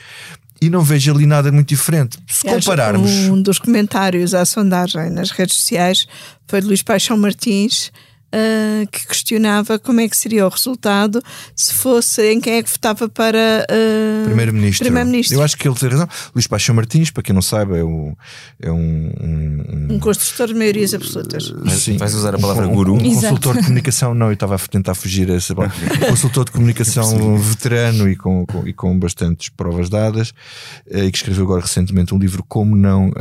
E 0.61 0.69
não 0.69 0.81
vejo 0.81 1.13
ali 1.13 1.25
nada 1.25 1.51
muito 1.51 1.69
diferente. 1.69 2.17
Se 2.27 2.45
compararmos. 2.45 3.09
Um 3.11 3.41
dos 3.41 3.59
comentários 3.59 4.33
à 4.33 4.43
sondagem 4.45 5.09
nas 5.09 5.31
redes 5.31 5.55
sociais 5.55 6.05
foi 6.47 6.61
de 6.61 6.67
Luís 6.67 6.81
Paixão 6.83 7.17
Martins, 7.17 7.91
uh, 8.33 8.87
que 8.87 9.07
questionava 9.07 9.79
como 9.79 9.99
é 10.01 10.07
que 10.07 10.15
seria 10.15 10.45
o 10.45 10.49
resultado 10.49 11.21
se 11.55 11.73
fosse 11.73 12.31
em 12.31 12.39
quem 12.39 12.53
é 12.53 12.63
que 12.63 12.69
votava 12.69 13.09
para 13.09 13.65
uh, 13.69 14.25
Primeiro-Ministro. 14.25 14.85
Primeiro-Ministro. 14.85 15.37
Eu 15.37 15.43
acho 15.43 15.57
que 15.57 15.67
ele 15.67 15.75
tem 15.75 15.89
razão. 15.89 16.07
Luís 16.33 16.47
Paixão 16.47 16.75
Martins, 16.75 17.11
para 17.11 17.23
quem 17.23 17.33
não 17.33 17.41
saibe, 17.41 17.77
é, 17.77 17.83
o, 17.83 18.15
é 18.61 18.71
um, 18.71 19.11
um, 19.21 19.87
um 19.95 19.99
construtor 19.99 20.47
de 20.47 20.53
maiorias 20.53 20.93
absolutas. 20.93 21.53
Sim. 21.69 21.97
Vais 21.97 22.13
usar 22.13 22.35
a 22.35 22.39
palavra 22.39 22.67
um, 22.67 22.73
guru. 22.73 22.93
Um, 22.93 22.97
um 22.97 23.15
consultor 23.15 23.57
de 23.57 23.63
comunicação, 23.63 24.13
não, 24.13 24.27
eu 24.27 24.33
estava 24.33 24.55
a 24.55 24.59
tentar 24.59 24.95
fugir 24.95 25.29
a 25.31 25.35
essa 25.35 25.55
palavra. 25.55 25.77
Um 26.05 26.09
consultor 26.09 26.45
de 26.45 26.51
comunicação 26.51 27.37
veterano 27.37 28.09
e 28.09 28.15
com, 28.15 28.45
com, 28.45 28.67
e 28.67 28.73
com 28.73 28.97
bastantes 28.97 29.49
provas 29.49 29.89
dadas, 29.89 30.29
uh, 30.29 30.99
e 30.99 31.11
que 31.11 31.17
escreveu 31.17 31.45
agora 31.45 31.61
recentemente 31.61 32.13
um 32.13 32.17
livro 32.17 32.43
Como 32.47 32.75
Não. 32.75 33.11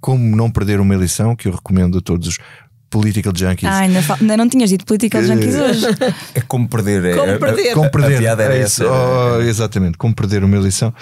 como 0.00 0.36
não 0.36 0.50
perder 0.50 0.78
uma 0.78 0.94
eleição, 0.94 1.34
que 1.34 1.48
eu 1.48 1.52
recomendo 1.52 1.98
a 1.98 2.00
todos 2.00 2.28
os 2.28 2.38
Political 2.96 3.32
Junkies. 3.36 3.68
Ah, 3.68 3.78
ainda, 3.80 4.00
ainda, 4.20 4.36
não 4.36 4.48
tinhas 4.48 4.70
dito 4.70 4.86
Political 4.86 5.22
Junkies 5.22 5.54
hoje. 5.54 5.86
É 6.34 6.40
como 6.40 6.66
perder. 6.68 7.04
É, 7.04 7.14
como 7.14 7.38
perder. 7.38 7.74
Como 7.74 7.90
perder. 7.90 8.16
A 8.16 8.18
piada 8.18 8.42
era 8.42 8.56
é 8.56 8.60
essa. 8.60 8.84
Oh, 8.86 9.40
exatamente, 9.42 9.98
como 9.98 10.14
perder 10.14 10.42
uma 10.42 10.56
eleição. 10.56 10.94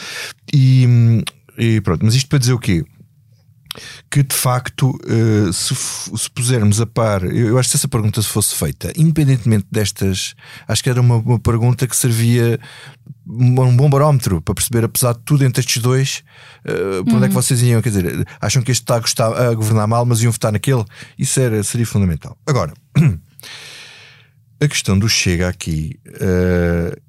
E, 0.52 1.22
e, 1.56 1.80
pronto, 1.80 2.04
mas 2.04 2.14
isto 2.14 2.28
para 2.28 2.38
dizer 2.38 2.52
o 2.52 2.58
quê? 2.58 2.84
Que 4.10 4.22
de 4.22 4.34
facto, 4.34 4.90
uh, 4.90 5.52
se, 5.52 5.74
se, 5.74 6.30
pusermos 6.30 6.80
a 6.80 6.86
par, 6.86 7.24
eu, 7.24 7.48
eu, 7.48 7.58
acho 7.58 7.68
que 7.68 7.72
se 7.72 7.76
essa 7.76 7.88
pergunta 7.88 8.22
fosse 8.22 8.54
feita, 8.54 8.92
independentemente 8.96 9.66
destas, 9.70 10.34
acho 10.66 10.82
que 10.82 10.90
era 10.90 11.00
uma, 11.00 11.16
uma 11.16 11.38
pergunta 11.38 11.86
que 11.86 11.96
servia 11.96 12.58
um 13.26 13.76
bom 13.76 13.88
barómetro 13.88 14.40
para 14.42 14.54
perceber, 14.54 14.84
apesar 14.84 15.14
de 15.14 15.20
tudo, 15.20 15.44
entre 15.44 15.60
estes 15.60 15.82
dois, 15.82 16.22
uh, 16.66 17.04
por 17.04 17.14
onde 17.14 17.26
é 17.26 17.28
que 17.28 17.34
vocês 17.34 17.62
iam? 17.62 17.80
Quer 17.80 17.88
dizer, 17.90 18.26
acham 18.40 18.62
que 18.62 18.70
este 18.70 18.82
está 18.82 18.96
a, 18.96 19.00
gostar, 19.00 19.32
a 19.32 19.54
governar 19.54 19.86
mal, 19.86 20.04
mas 20.04 20.22
iam 20.22 20.30
votar 20.32 20.52
naquele? 20.52 20.84
Isso 21.18 21.40
era, 21.40 21.62
seria 21.62 21.86
fundamental. 21.86 22.36
Agora, 22.46 22.74
a 24.60 24.68
questão 24.68 24.98
do 24.98 25.08
Chega 25.08 25.48
aqui 25.48 25.98
uh, 26.08 27.00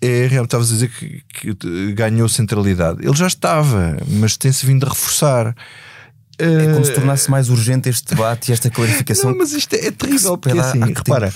é 0.00 0.26
realmente, 0.26 0.48
estavas 0.48 0.70
a 0.70 0.74
dizer 0.74 0.90
que, 0.90 1.54
que, 1.54 1.92
ganhou 1.92 2.28
centralidade. 2.28 3.04
Ele 3.04 3.16
já 3.16 3.26
estava, 3.26 3.96
mas 4.06 4.36
tem-se 4.36 4.66
vindo 4.66 4.86
a 4.86 4.90
reforçar. 4.90 5.54
É 6.36 6.72
como 6.72 6.84
se 6.84 6.92
tornasse 6.92 7.30
mais 7.30 7.48
urgente 7.48 7.88
este 7.88 8.12
debate 8.12 8.50
e 8.50 8.52
esta 8.52 8.68
clarificação. 8.68 9.30
Não, 9.30 9.38
mas 9.38 9.52
isto 9.52 9.74
é 9.74 9.90
terrível, 9.92 10.36
porque 10.36 10.58
assim, 10.58 10.80
repara, 10.80 11.32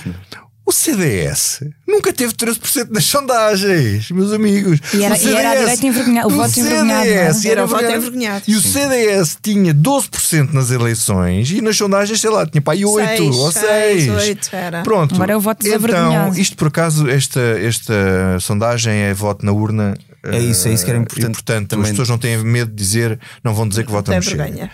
o 0.69 0.73
CDS 0.73 1.65
nunca 1.87 2.13
teve 2.13 2.35
13% 2.35 2.91
nas 2.91 3.07
sondagens, 3.07 4.11
meus 4.11 4.35
amigos. 4.35 4.79
E 4.93 5.03
era, 5.03 5.15
o, 5.15 5.17
CDS, 5.17 5.33
e 5.33 5.37
era 5.37 5.51
a 5.51 5.55
direita 5.55 5.87
envergonhada, 5.87 6.29
o, 6.29 6.31
voto 6.31 6.51
CDS, 6.51 6.67
envergonhado. 6.69 7.09
Era, 7.09 7.49
era 7.49 7.65
o 7.65 7.67
voto 7.67 7.85
envergonhado. 7.85 8.45
E 8.47 8.55
o 8.55 8.61
CDS 8.61 9.39
tinha 9.43 9.73
12% 9.75 10.53
nas 10.53 10.71
eleições 10.71 11.51
e 11.51 11.63
nas 11.63 11.75
sondagens, 11.75 12.21
sei 12.21 12.29
lá, 12.29 12.47
tinha 12.47 12.63
aí 12.67 12.85
8 12.85 13.17
seis, 13.17 13.37
ou 13.37 13.51
6. 13.51 13.65
6. 14.05 14.09
8 14.11 14.49
era. 14.53 14.83
Pronto. 14.83 15.15
Agora 15.15 15.33
é 15.33 15.37
o 15.37 15.41
voto 15.41 15.67
então, 15.67 16.35
isto 16.35 16.55
por 16.55 16.69
acaso, 16.69 17.09
esta, 17.09 17.41
esta 17.41 18.39
sondagem 18.39 18.93
é 18.93 19.15
voto 19.15 19.47
na 19.47 19.53
urna. 19.53 19.95
É 20.23 20.39
isso, 20.39 20.69
é 20.69 20.73
isso 20.75 20.85
que 20.85 20.91
era 20.91 20.99
eh, 20.99 21.03
importante. 21.03 21.31
E, 21.31 21.33
portanto, 21.33 21.69
também. 21.69 21.85
as 21.85 21.91
pessoas 21.91 22.11
não 22.11 22.19
têm 22.19 22.37
medo 22.45 22.71
de 22.71 22.77
dizer, 22.77 23.19
não 23.43 23.55
vão 23.55 23.67
dizer 23.67 23.87
que 23.87 23.91
votam 23.91 24.15
no 24.15 24.23
Chega. 24.23 24.45
vergonha. 24.45 24.71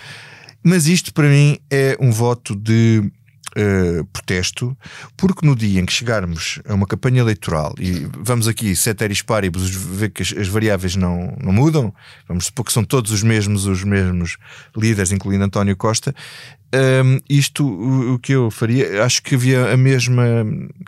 Mas 0.61 0.89
isto 0.89 1.15
para 1.15 1.29
mim 1.29 1.59
é 1.71 1.97
um 2.01 2.11
voto 2.11 2.57
de 2.57 3.05
uh, 3.57 4.05
protesto, 4.07 4.77
porque 5.17 5.47
no 5.47 5.55
dia 5.55 5.81
em 5.81 5.87
que 5.87 5.93
chegarmos 5.93 6.61
a 6.67 6.75
uma 6.75 6.87
campanha 6.87 7.21
eleitoral 7.21 7.75
e 7.79 8.07
vamos 8.19 8.49
aqui 8.49 8.75
ceteris 8.75 9.23
paribus 9.23 9.71
ver 9.71 10.11
que 10.11 10.23
as, 10.23 10.33
as, 10.33 10.49
variáveis 10.49 10.97
não, 10.97 11.37
não 11.43 11.53
mudam, 11.53 11.95
vamos 12.29 12.47
supor 12.47 12.65
que 12.65 12.73
são 12.73 12.85
todos 12.85 13.11
os 13.13 13.23
mesmos, 13.23 13.67
os 13.67 13.85
mesmos 13.85 14.37
líderes, 14.77 15.13
incluindo 15.13 15.45
António 15.45 15.77
Costa. 15.77 16.15
Um, 16.75 17.21
isto, 17.31 17.65
o, 17.65 18.15
o, 18.15 18.19
que 18.19 18.33
eu 18.33 18.51
faria, 18.51 19.05
acho 19.05 19.23
que 19.23 19.37
havia 19.37 19.73
a 19.73 19.77
mesma, 19.77 20.25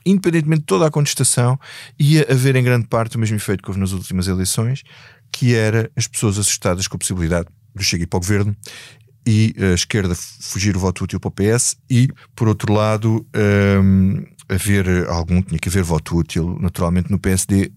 independentemente 0.04 0.62
de 0.62 0.66
toda 0.66 0.84
a 0.86 0.90
contestação, 0.90 1.58
ia 1.96 2.26
haver 2.28 2.56
em 2.56 2.64
grande 2.64 2.88
parte 2.88 3.16
o 3.16 3.20
mesmo 3.20 3.36
efeito 3.36 3.62
que 3.62 3.70
houve 3.70 3.78
nas 3.78 3.92
últimas 3.92 4.26
eleições, 4.26 4.82
que 5.30 5.54
era 5.54 5.88
as 5.94 6.08
pessoas 6.08 6.38
assustadas 6.38 6.88
com 6.88 6.96
a 6.96 6.98
possibilidade 6.98 7.46
de 7.76 7.84
chegar 7.84 8.06
para 8.06 8.16
o 8.16 8.20
governo 8.20 8.56
e 9.26 9.54
a 9.58 9.74
esquerda 9.74 10.14
fugir 10.14 10.76
o 10.76 10.80
voto 10.80 11.04
útil 11.04 11.18
para 11.18 11.28
o 11.28 11.32
PS 11.32 11.76
e, 11.90 12.08
por 12.34 12.46
outro 12.46 12.72
lado, 12.72 13.26
um, 13.34 14.24
haver 14.48 15.08
algum, 15.08 15.42
tinha 15.42 15.58
que 15.58 15.68
haver 15.68 15.82
voto 15.82 16.16
útil, 16.16 16.56
naturalmente, 16.60 17.10
no 17.10 17.18
PSD. 17.18 17.72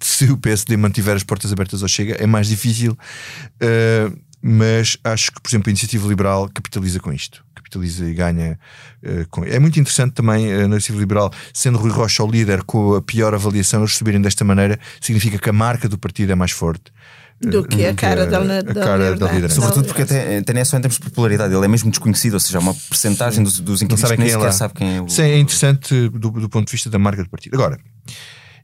Se 0.00 0.30
o 0.30 0.36
PSD 0.36 0.76
mantiver 0.76 1.16
as 1.16 1.24
portas 1.24 1.52
abertas 1.52 1.82
ao 1.82 1.88
Chega, 1.88 2.14
é 2.14 2.26
mais 2.26 2.46
difícil, 2.46 2.92
uh, 2.92 4.18
mas 4.40 4.96
acho 5.02 5.32
que, 5.32 5.40
por 5.40 5.48
exemplo, 5.48 5.68
a 5.68 5.72
Iniciativa 5.72 6.06
Liberal 6.06 6.48
capitaliza 6.48 7.00
com 7.00 7.12
isto. 7.12 7.44
Capitaliza 7.54 8.08
e 8.08 8.14
ganha. 8.14 8.58
Uh, 9.02 9.28
com... 9.30 9.44
É 9.44 9.58
muito 9.58 9.80
interessante 9.80 10.14
também 10.14 10.52
a 10.52 10.62
Iniciativa 10.62 11.00
Liberal, 11.00 11.32
sendo 11.52 11.78
Rui 11.78 11.90
Rocha 11.90 12.22
o 12.22 12.30
líder 12.30 12.62
com 12.62 12.94
a 12.94 13.02
pior 13.02 13.34
avaliação, 13.34 13.80
eles 13.80 13.96
subirem 13.96 14.20
desta 14.20 14.44
maneira, 14.44 14.78
significa 15.00 15.38
que 15.38 15.50
a 15.50 15.52
marca 15.52 15.88
do 15.88 15.98
partido 15.98 16.30
é 16.30 16.34
mais 16.36 16.52
forte 16.52 16.92
do 17.40 17.64
que 17.64 17.86
a 17.86 17.94
cara 17.94 18.26
da, 18.26 18.40
da, 18.62 18.82
cara 18.82 19.16
da 19.16 19.32
liderança. 19.32 19.54
Sobretudo 19.54 19.86
porque 19.86 20.02
até, 20.02 20.38
até 20.38 20.52
não 20.52 20.60
é 20.60 20.64
só 20.64 20.76
em 20.76 20.80
termos 20.80 20.98
de 20.98 21.04
popularidade, 21.04 21.54
ele 21.54 21.64
é 21.64 21.68
mesmo 21.68 21.90
desconhecido, 21.90 22.34
ou 22.34 22.40
seja, 22.40 22.58
uma 22.58 22.74
porcentagem 22.74 23.44
dos, 23.44 23.60
dos 23.60 23.80
inquiridos 23.82 24.10
que 24.10 24.16
nem 24.18 24.30
sequer 24.30 24.52
sabe 24.52 24.74
quem 24.74 24.96
é 24.96 25.00
o. 25.02 25.06
Isso 25.06 25.20
é 25.20 25.38
interessante 25.38 26.08
do, 26.08 26.30
do 26.30 26.48
ponto 26.48 26.66
de 26.66 26.72
vista 26.72 26.90
da 26.90 26.98
marca 26.98 27.22
do 27.22 27.30
partido. 27.30 27.54
Agora, 27.54 27.78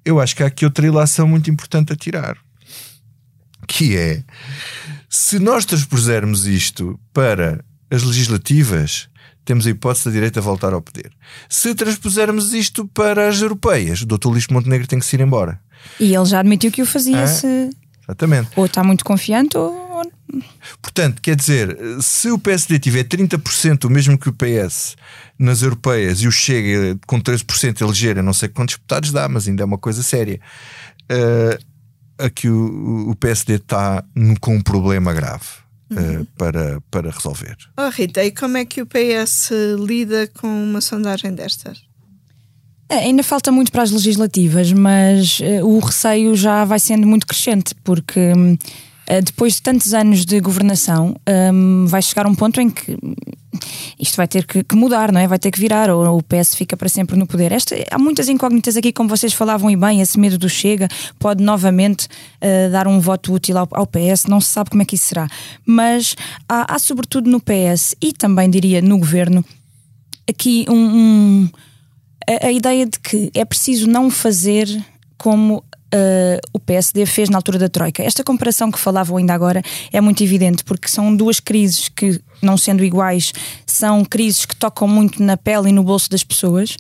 eu 0.05 0.21
acho 0.21 0.35
que 0.35 0.43
há 0.43 0.47
aqui 0.47 0.65
outra 0.65 0.87
ilação 0.87 1.29
muito 1.29 1.51
importante 1.51 1.93
a 1.93 1.97
tirar, 1.97 2.37
que 3.67 3.97
é 3.97 4.23
se 5.09 5.39
nós 5.39 5.65
transpusermos 5.65 6.47
isto 6.47 6.99
para 7.13 7.65
as 7.91 8.03
legislativas, 8.03 9.09
temos 9.45 9.67
a 9.67 9.71
hipótese 9.71 10.07
da 10.07 10.11
direita 10.11 10.41
voltar 10.41 10.73
ao 10.73 10.83
poder. 10.83 11.13
Se 11.49 11.75
transpusermos 11.75 12.53
isto 12.53 12.87
para 12.89 13.29
as 13.29 13.41
europeias, 13.41 14.03
o 14.03 14.07
Dr. 14.07 14.29
Luís 14.29 14.49
Montenegro 14.49 14.87
tem 14.89 14.99
que 14.99 15.05
se 15.05 15.15
ir 15.15 15.21
embora. 15.21 15.61
E 16.01 16.15
ele 16.15 16.25
já 16.25 16.41
admitiu 16.41 16.73
que 16.73 16.83
o 16.83 16.87
fazia 16.87 17.23
Ah, 17.23 17.27
se. 17.27 17.71
Exatamente. 18.05 18.51
Ou 18.57 18.67
está 18.67 18.85
muito 18.85 19.05
confiante 19.05 19.57
ou. 19.57 19.85
Portanto, 20.83 21.23
quer 21.23 21.37
dizer, 21.37 21.77
se 22.01 22.31
o 22.31 22.39
PSD 22.39 22.79
tiver 22.79 23.05
30%, 23.05 23.85
o 23.85 23.91
mesmo 23.91 24.19
que 24.19 24.29
o 24.29 24.33
PS 24.33 24.97
nas 25.39 25.63
europeias, 25.63 26.21
e 26.21 26.29
o 26.29 26.33
Chega 26.33 26.99
com 27.07 27.21
13% 27.21 27.81
eleger, 27.81 28.17
eu 28.17 28.23
não 28.23 28.33
sei 28.33 28.49
quantos 28.49 28.75
deputados 28.75 29.13
dá, 29.13 29.29
mas 29.29 29.47
ainda 29.47 29.63
é 29.63 29.65
uma 29.65 29.79
coisa 29.79 30.03
séria. 30.03 30.41
Uh, 31.05 31.65
aqui 32.19 32.49
o, 32.49 33.11
o 33.11 33.17
PSD 33.17 33.55
está 33.55 34.05
com 34.41 34.57
um 34.57 34.63
problema 34.63 35.13
grave 35.13 35.47
uh, 35.93 36.25
para, 36.37 36.81
para 36.91 37.11
resolver. 37.11 37.57
Oh, 37.79 37.89
Rita, 37.89 38.25
e 38.25 38.33
como 38.33 38.57
é 38.57 38.65
que 38.65 38.83
o 38.83 38.87
PS 38.87 39.51
lida 39.79 40.27
com 40.29 40.49
uma 40.49 40.81
sondagem 40.81 41.35
destas? 41.35 41.83
É, 42.89 42.97
ainda 42.97 43.23
falta 43.23 43.51
muito 43.51 43.73
para 43.73 43.83
as 43.83 43.91
legislativas, 43.91 44.73
mas 44.73 45.41
uh, 45.41 45.67
o 45.67 45.79
receio 45.79 46.35
já 46.35 46.65
vai 46.65 46.79
sendo 46.79 47.07
muito 47.07 47.27
crescente, 47.27 47.75
porque 47.83 48.21
uh, 48.21 49.23
depois 49.23 49.55
de 49.55 49.63
tantos 49.63 49.95
anos 49.95 50.25
de 50.25 50.39
governação, 50.41 51.17
um, 51.53 51.87
vai 51.87 52.03
chegar 52.03 52.27
um 52.27 52.35
ponto 52.35 52.61
em 52.61 52.69
que 52.69 52.97
isto 53.99 54.17
vai 54.17 54.27
ter 54.29 54.47
que, 54.47 54.63
que, 54.63 54.75
mudar, 54.75 55.13
não 55.13 55.21
é? 55.21 55.27
Vai 55.27 55.39
ter 55.39 55.51
que 55.51 55.59
virar, 55.59 55.89
ou 55.89 56.19
o 56.19 56.23
PS 56.23 56.55
fica 56.55 56.77
para 56.77 56.89
sempre 56.89 57.17
no 57.17 57.27
poder. 57.27 57.53
Esta, 57.53 57.75
há 57.91 57.99
muitas 57.99 58.29
incógnitas 58.29 58.77
aqui, 58.77 58.93
como 58.93 59.09
vocês 59.09 59.33
falavam 59.33 59.71
e 59.71 59.77
bem, 59.77 60.01
esse 60.01 60.19
medo 60.19 60.37
do 60.37 60.49
Chega 60.49 60.89
pode 61.19 61.43
novamente 61.43 62.07
uh, 62.07 62.71
dar 62.71 62.87
um 62.87 63.01
voto 63.01 63.33
útil 63.33 63.57
ao, 63.59 63.69
ao, 63.71 63.87
PS, 63.87 64.27
não 64.29 64.41
se 64.41 64.49
sabe 64.49 64.71
como 64.71 64.83
é 64.83 64.85
que 64.85 64.97
isso 64.97 65.07
será. 65.07 65.29
Mas 65.65 66.17
há, 66.49 66.75
há 66.75 66.79
sobretudo 66.79 67.31
no 67.31 67.41
PS 67.41 67.95
e 68.03 68.13
também 68.13 68.51
diria 68.51 68.83
no 68.83 68.99
governo, 68.99 69.45
aqui 70.29 70.67
um, 70.69 70.75
um 70.75 71.49
a, 72.29 72.47
a, 72.47 72.53
ideia 72.53 72.87
de 72.87 72.99
que 72.99 73.31
é 73.35 73.45
preciso 73.45 73.87
não 73.87 74.11
fazer 74.11 74.69
como 75.17 75.59
uh, 75.59 76.39
o 76.53 76.59
PSD 76.59 77.07
fez 77.07 77.29
na 77.29 77.39
altura 77.39 77.59
da 77.59 77.69
Troika. 77.69 78.03
Esta 78.03 78.25
comparação 78.25 78.71
que 78.71 78.79
falavam 78.79 79.17
ainda 79.17 79.33
agora 79.33 79.63
é 79.93 80.01
muito 80.01 80.23
evidente, 80.23 80.65
porque 80.65 80.89
são 80.89 81.15
duas 81.15 81.41
crises 81.41 81.89
que, 81.89 82.21
não 82.45 82.57
sendo 82.57 82.85
iguais, 82.85 83.33
são 83.67 84.05
crises 84.05 84.45
que 84.45 84.55
tocam 84.55 84.87
muito 84.87 85.23
na 85.23 85.37
pele 85.37 85.71
e 85.71 85.73
no 85.73 85.83
bolso 85.83 86.11
das 86.11 86.23
pessoas. 86.23 86.77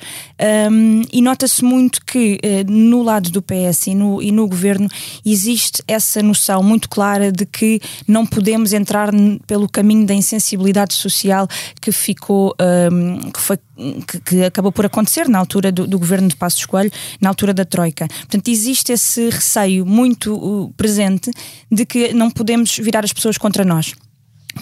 Um, 0.70 1.02
e 1.12 1.20
nota-se 1.20 1.64
muito 1.64 2.04
que 2.04 2.38
uh, 2.42 2.70
no 2.70 3.02
lado 3.02 3.30
do 3.30 3.42
PS 3.42 3.88
e 3.88 3.94
no, 3.94 4.22
e 4.22 4.30
no 4.30 4.46
governo 4.46 4.88
existe 5.24 5.82
essa 5.86 6.22
noção 6.22 6.62
muito 6.62 6.88
clara 6.88 7.30
de 7.30 7.46
que 7.46 7.80
não 8.06 8.26
podemos 8.26 8.72
entrar 8.72 9.10
pelo 9.46 9.68
caminho 9.68 10.06
da 10.06 10.14
insensibilidade 10.14 10.94
social 10.94 11.48
que 11.80 11.92
ficou, 11.92 12.54
um, 12.90 13.30
que 13.30 13.40
foi 13.40 13.58
que, 14.06 14.20
que, 14.20 14.44
acabou 14.44 14.70
por 14.70 14.86
acontecer 14.86 15.28
na 15.28 15.38
altura 15.38 15.72
do, 15.72 15.86
do, 15.86 15.98
governo 15.98 16.28
de 16.28 16.36
Passos 16.36 16.64
Coelho, 16.64 16.92
na 17.20 17.28
altura 17.28 17.52
da 17.52 17.64
Troika. 17.64 18.06
Portanto, 18.06 18.48
existe 18.48 18.92
esse 18.92 19.28
receio 19.30 19.84
muito 19.84 20.34
uh, 20.34 20.72
presente 20.76 21.30
de 21.70 21.84
que 21.84 22.12
não 22.12 22.30
podemos 22.30 22.76
virar 22.78 23.04
as 23.04 23.12
pessoas 23.12 23.36
contra 23.36 23.64
nós. 23.64 23.94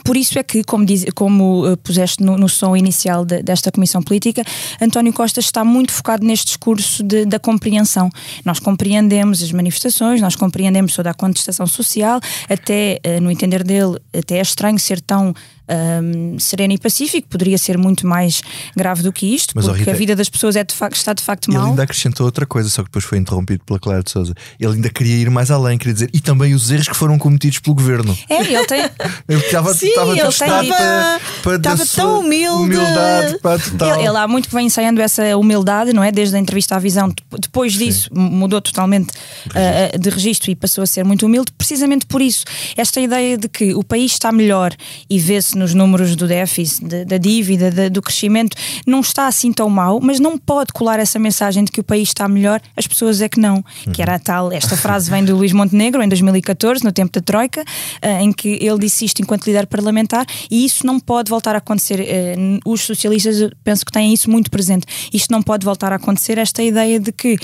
Por 0.05 0.17
isso 0.17 0.39
é 0.39 0.43
que, 0.43 0.65
como, 0.65 0.85
diz, 0.85 1.05
como 1.15 1.71
uh, 1.71 1.77
puseste 1.77 2.23
no, 2.23 2.37
no 2.37 2.49
som 2.49 2.77
inicial 2.77 3.25
de, 3.25 3.43
desta 3.43 3.71
Comissão 3.71 4.03
Política, 4.03 4.45
António 4.81 5.13
Costa 5.13 5.41
está 5.41 5.65
muito 5.65 5.93
focado 5.93 6.27
neste 6.27 6.47
discurso 6.47 7.03
de, 7.03 7.25
da 7.25 7.39
compreensão. 7.39 8.11
Nós 8.45 8.59
compreendemos 8.59 9.43
as 9.43 9.53
manifestações, 9.53 10.21
nós 10.21 10.37
compreendemos 10.37 10.95
toda 10.95 11.11
a 11.11 11.15
contestação 11.15 11.67
social, 11.67 12.21
até, 12.49 13.01
uh, 13.07 13.21
no 13.21 13.31
entender 13.31 13.63
dele, 13.63 13.99
até 14.17 14.39
é 14.39 14.43
estranho 14.43 14.79
ser 14.79 15.01
tão 15.01 15.35
um, 15.69 16.39
sereno 16.39 16.73
e 16.75 16.79
pacífico, 16.79 17.29
poderia 17.29 17.57
ser 17.59 17.79
muito 17.79 18.07
mais 18.07 18.43
grave 18.77 19.03
do 19.03 19.13
que 19.13 19.27
isto, 19.35 19.53
Mas, 19.55 19.65
oh, 19.65 19.69
porque 19.69 19.81
Rita, 19.83 19.91
a 19.93 19.95
vida 19.95 20.17
das 20.17 20.29
pessoas 20.29 20.57
é 20.57 20.65
de 20.65 20.75
facto, 20.75 20.97
está 20.97 21.13
de 21.13 21.23
facto 21.23 21.49
Ele 21.51 21.59
mal. 21.59 21.69
ainda 21.69 21.83
acrescentou 21.83 22.27
outra 22.27 22.45
coisa, 22.47 22.69
só 22.69 22.83
que 22.83 22.89
depois 22.89 23.05
foi 23.05 23.19
interrompido 23.19 23.63
pela 23.65 23.79
Clara 23.79 24.03
de 24.03 24.11
Souza. 24.11 24.35
Ele 24.61 24.75
ainda 24.75 24.91
queria 24.91 25.17
ir 25.17 25.31
mais 25.31 25.51
além, 25.51 25.79
queria 25.79 25.95
dizer, 25.95 26.11
e 26.13 26.21
também 26.21 26.55
os 26.55 26.71
erros 26.71 26.89
que 26.89 26.97
foram 26.97 27.19
cometidos 27.19 27.59
pelo 27.59 27.77
governo. 27.77 28.17
É, 28.29 28.41
ele 28.43 28.67
tem. 28.67 28.83
Ele 29.29 29.41
estava 29.41 29.73
Sim, 29.75 29.87
estava 29.89 30.11
ele 30.13 30.29
estava- 30.29 30.65
para, 30.67 31.21
para 31.43 31.57
estava 31.57 31.77
da 31.77 31.87
tão 31.87 32.21
humilde. 32.21 32.77
humildade 32.77 33.39
para 33.39 33.59
total. 33.59 33.95
Ele, 33.99 34.09
ele 34.09 34.17
há 34.17 34.29
muito 34.29 34.49
que 34.49 34.55
vem 34.55 34.67
ensaiando 34.67 35.01
essa 35.01 35.37
humildade, 35.37 35.93
não 35.93 36.03
é? 36.03 36.11
Desde 36.13 36.37
a 36.37 36.39
entrevista 36.39 36.77
à 36.77 36.79
visão. 36.79 37.09
Dep- 37.09 37.41
Depois 37.41 37.73
disso, 37.75 38.11
m- 38.15 38.29
mudou 38.31 38.61
totalmente 38.61 39.11
uh, 39.11 39.99
de 39.99 40.11
registro 40.11 40.51
e 40.51 40.57
passou 40.57 40.83
a 40.83 40.87
ser 40.87 41.05
muito 41.05 41.25
humilde, 41.27 41.53
precisamente 41.57 42.05
por 42.07 42.21
isso. 42.21 42.45
Esta 42.77 43.01
ideia 43.01 43.39
de 43.39 43.49
que 43.49 43.75
o 43.75 43.83
país 43.83 44.13
está 44.13 44.31
melhor 44.33 44.75
e 45.09 45.19
vê-se 45.19 45.52
nos 45.55 45.75
números 45.75 46.15
do 46.17 46.27
déficit, 46.27 46.85
de- 46.85 47.05
da 47.05 47.17
dívida, 47.19 47.71
de- 47.71 47.91
do 47.91 48.01
crescimento, 48.03 48.57
não 48.87 49.01
está 49.01 49.27
assim 49.27 49.53
tão 49.53 49.69
mal, 49.69 50.01
mas 50.03 50.19
não 50.21 50.37
pode 50.39 50.73
colar 50.73 50.99
essa 50.99 51.19
mensagem 51.19 51.65
de 51.65 51.71
que 51.73 51.81
o 51.81 51.85
país 51.85 52.09
está 52.09 52.29
melhor, 52.29 52.61
as 52.77 52.87
pessoas 52.87 53.21
é 53.21 53.29
que 53.29 53.39
não. 53.41 53.65
Que 53.93 54.03
era 54.03 54.19
tal, 54.19 54.53
esta 54.53 54.77
frase 54.77 55.11
vem 55.11 55.25
do 55.25 55.37
Luís 55.37 55.53
Montenegro 55.53 56.03
em 56.03 56.09
2014, 56.09 56.85
no 56.85 56.93
tempo 56.93 57.13
da 57.13 57.21
Troika, 57.21 57.63
uh, 57.63 58.23
em 58.23 58.33
que 58.33 58.59
ele 58.61 58.79
disse 58.79 59.05
isto 59.05 59.21
enquanto 59.23 59.47
líder 59.47 59.67
parlamentar, 59.67 60.27
e 60.51 60.65
isso 60.65 60.87
não 60.87 60.99
pode 61.01 61.31
voltar 61.31 61.55
a 61.55 61.59
acontecer. 61.59 62.01
Uh, 62.01 62.71
os 62.71 62.81
socialistas, 62.83 63.51
penso 63.65 63.85
que 63.85 63.93
têm 63.93 64.13
isso 64.13 64.31
muito 64.31 64.51
presente. 64.51 64.87
Isto 65.13 65.31
não 65.31 65.43
pode 65.43 65.65
voltar 65.65 65.93
a 65.93 65.97
acontecer, 65.97 66.39
esta 66.39 66.63
ideia 66.63 66.99
de 67.01 67.13
que 67.13 67.35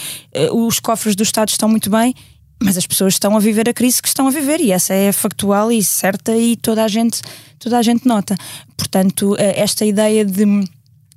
uh, 0.51 0.67
os 0.67 0.81
cofres 0.81 1.15
do 1.15 1.23
Estado 1.23 1.49
estão 1.51 1.69
muito 1.69 1.91
bem. 1.91 2.15
Mas 2.61 2.77
as 2.77 2.87
pessoas 2.87 3.15
estão 3.15 3.37
a 3.37 3.41
viver 3.41 3.69
a 3.69 3.73
crise 3.73 4.03
que 4.03 4.09
estão 4.09 4.27
a 4.27 4.31
viver 4.31 4.61
e 4.61 4.73
essa 4.73 4.93
é 4.93 5.13
factual 5.13 5.71
e 5.71 5.83
certa 5.83 6.37
e 6.37 6.57
toda 6.57 6.85
a 6.85 6.89
gente, 6.89 7.21
toda 7.59 7.79
a 7.79 7.83
gente 7.83 8.07
nota. 8.07 8.37
Portanto, 8.77 9.33
uh, 9.33 9.37
esta 9.39 9.85
ideia 9.85 10.25
de 10.25 10.45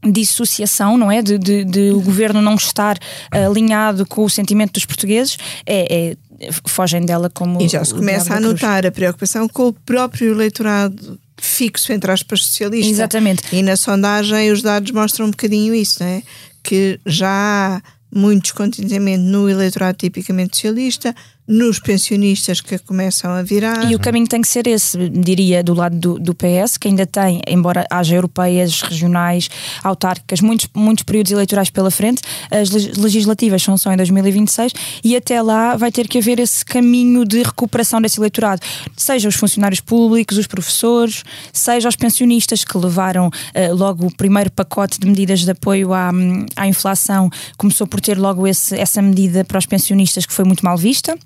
dissociação, 0.04 0.98
não 0.98 1.12
é? 1.12 1.22
De, 1.22 1.38
de, 1.38 1.64
de 1.64 1.92
o 1.92 2.02
governo 2.02 2.42
não 2.42 2.56
estar 2.56 2.98
uh, 2.98 3.50
alinhado 3.50 4.06
com 4.06 4.24
o 4.24 4.30
sentimento 4.30 4.74
dos 4.74 4.86
portugueses, 4.86 5.38
é, 5.66 6.16
é- 6.40 6.52
fogem 6.66 7.06
dela 7.06 7.30
como. 7.30 7.62
E 7.62 7.68
já 7.68 7.84
se 7.86 7.94
começa 7.94 8.34
a 8.34 8.40
notar 8.40 8.86
a 8.86 8.92
preocupação 8.92 9.48
com 9.48 9.68
o 9.68 9.74
próprio 9.74 10.32
eleitorado 10.32 11.20
fixo, 11.38 11.92
entre 11.92 12.12
aspas, 12.12 12.44
socialista. 12.44 12.92
Exatamente. 12.92 13.44
E 13.52 13.62
na 13.62 13.76
sondagem 13.76 14.52
os 14.52 14.62
dados 14.62 14.92
mostram 14.92 15.28
um 15.28 15.32
bocadinho 15.32 15.74
isso, 15.74 16.04
não 16.04 16.10
é? 16.10 16.24
Que 16.64 17.00
já 17.06 17.78
há 17.78 17.82
muito 18.12 18.44
descontentamento 18.44 19.24
no 19.24 19.50
eleitorado 19.50 19.98
tipicamente 19.98 20.58
socialista, 20.58 21.15
nos 21.51 21.79
pensionistas 21.79 22.62
que 22.62 22.77
começam 22.79 23.29
a 23.29 23.43
virar. 23.43 23.91
E 23.91 23.93
o 23.93 24.00
caminho 24.00 24.25
tem 24.25 24.41
que 24.41 24.48
ser 24.48 24.65
esse, 24.67 25.10
diria, 25.10 25.62
do 25.62 25.74
lado 25.74 25.98
do, 25.98 26.17
do 26.17 26.34
PS, 26.34 26.77
que 26.77 26.88
ainda 26.88 27.05
tem, 27.05 27.41
embora 27.46 27.86
haja 27.91 28.15
europeias, 28.15 28.81
regionais, 28.81 29.50
autárquicas, 29.84 30.39
muitos, 30.39 30.70
muitos 30.74 31.03
períodos 31.03 31.34
eleitorais 31.34 31.70
pela 31.70 31.91
frente, 31.91 32.22
as 32.50 32.70
leg- 32.70 32.98
legislativas 32.98 33.62
são 33.62 33.77
só 33.77 33.91
em 33.91 33.98
2026 33.98 34.72
e 35.03 35.13
até 35.13 35.41
lá 35.41 35.75
vai 35.75 35.91
ter 35.91 36.08
que 36.08 36.20
haver 36.20 36.39
esse 36.39 36.63
caminho 36.63 37.25
de 37.25 37.43
recuperação 37.43 38.01
desse 38.01 38.17
eleitorado, 38.17 38.62
seja 38.96 39.27
os 39.27 39.36
funcionários 39.36 39.81
públicos, 39.81 40.38
os 40.38 40.48
professores, 40.48 41.22
seja 41.51 41.89
os 41.89 41.98
pensionistas 41.98 42.63
que 42.63 42.77
levaram 42.77 43.29
eh, 43.53 43.74
logo 43.74 44.08
o 44.08 44.15
primeiro 44.15 44.50
pacote 44.51 44.98
de 44.98 45.05
medidas 45.05 45.41
de 45.41 45.51
apoio 45.51 45.93
à, 45.93 46.12
à 46.55 46.65
inflação, 46.65 47.29
começou 47.58 47.86
por 47.86 48.00
ter 48.00 48.17
logo 48.17 48.48
esse, 48.48 48.74
essa 48.79 49.01
medida 49.01 49.43
para 49.43 49.60
os 49.60 49.65
pensionistas 49.65 50.25
que 50.25 50.31
foi 50.31 50.46
muito 50.46 50.63
mal 50.63 50.77
vista 50.77 51.17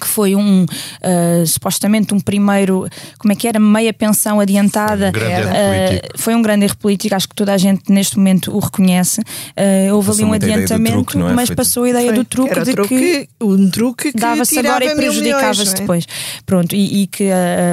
que 0.00 0.06
foi 0.06 0.34
um 0.34 0.64
uh, 0.64 1.46
supostamente 1.46 2.12
um 2.14 2.20
primeiro, 2.20 2.86
como 3.18 3.32
é 3.32 3.36
que 3.36 3.46
era, 3.46 3.60
meia 3.60 3.92
pensão 3.92 4.40
adiantada. 4.40 5.12
Foi 5.12 5.20
um 5.20 5.24
grande 5.24 5.34
erro 5.40 5.54
Uh, 5.54 5.88
político. 5.88 6.18
foi 6.18 6.34
um 6.34 6.42
grande 6.42 6.64
erro 6.64 6.76
político, 6.76 7.14
acho 7.14 7.28
que 7.28 7.34
toda 7.34 7.52
a 7.52 7.58
gente 7.58 7.92
neste 7.92 8.16
momento 8.18 8.54
o 8.54 8.58
reconhece. 8.58 9.20
Uh, 9.20 9.94
houve 9.94 10.08
Passou 10.08 10.24
ali 10.24 10.30
um 10.30 10.34
adiantamento, 10.34 10.96
truque, 11.04 11.18
é? 11.18 11.32
mas 11.32 11.46
Foi- 11.48 11.56
passou 11.56 11.84
a 11.84 11.90
ideia 11.90 12.06
Foi. 12.06 12.14
do 12.16 12.24
truque 12.24 12.50
Era 12.50 12.64
de 12.64 12.72
truque, 12.72 12.88
que 12.98 13.28
um 13.40 13.70
truque 13.70 14.12
que 14.12 14.18
dava-se 14.18 14.58
agora 14.58 14.84
e 14.84 14.94
prejudicava-se 14.94 15.74
é? 15.74 15.78
depois. 15.80 16.06
Pronto, 16.44 16.74
e, 16.74 17.02
e 17.02 17.06
que 17.06 17.28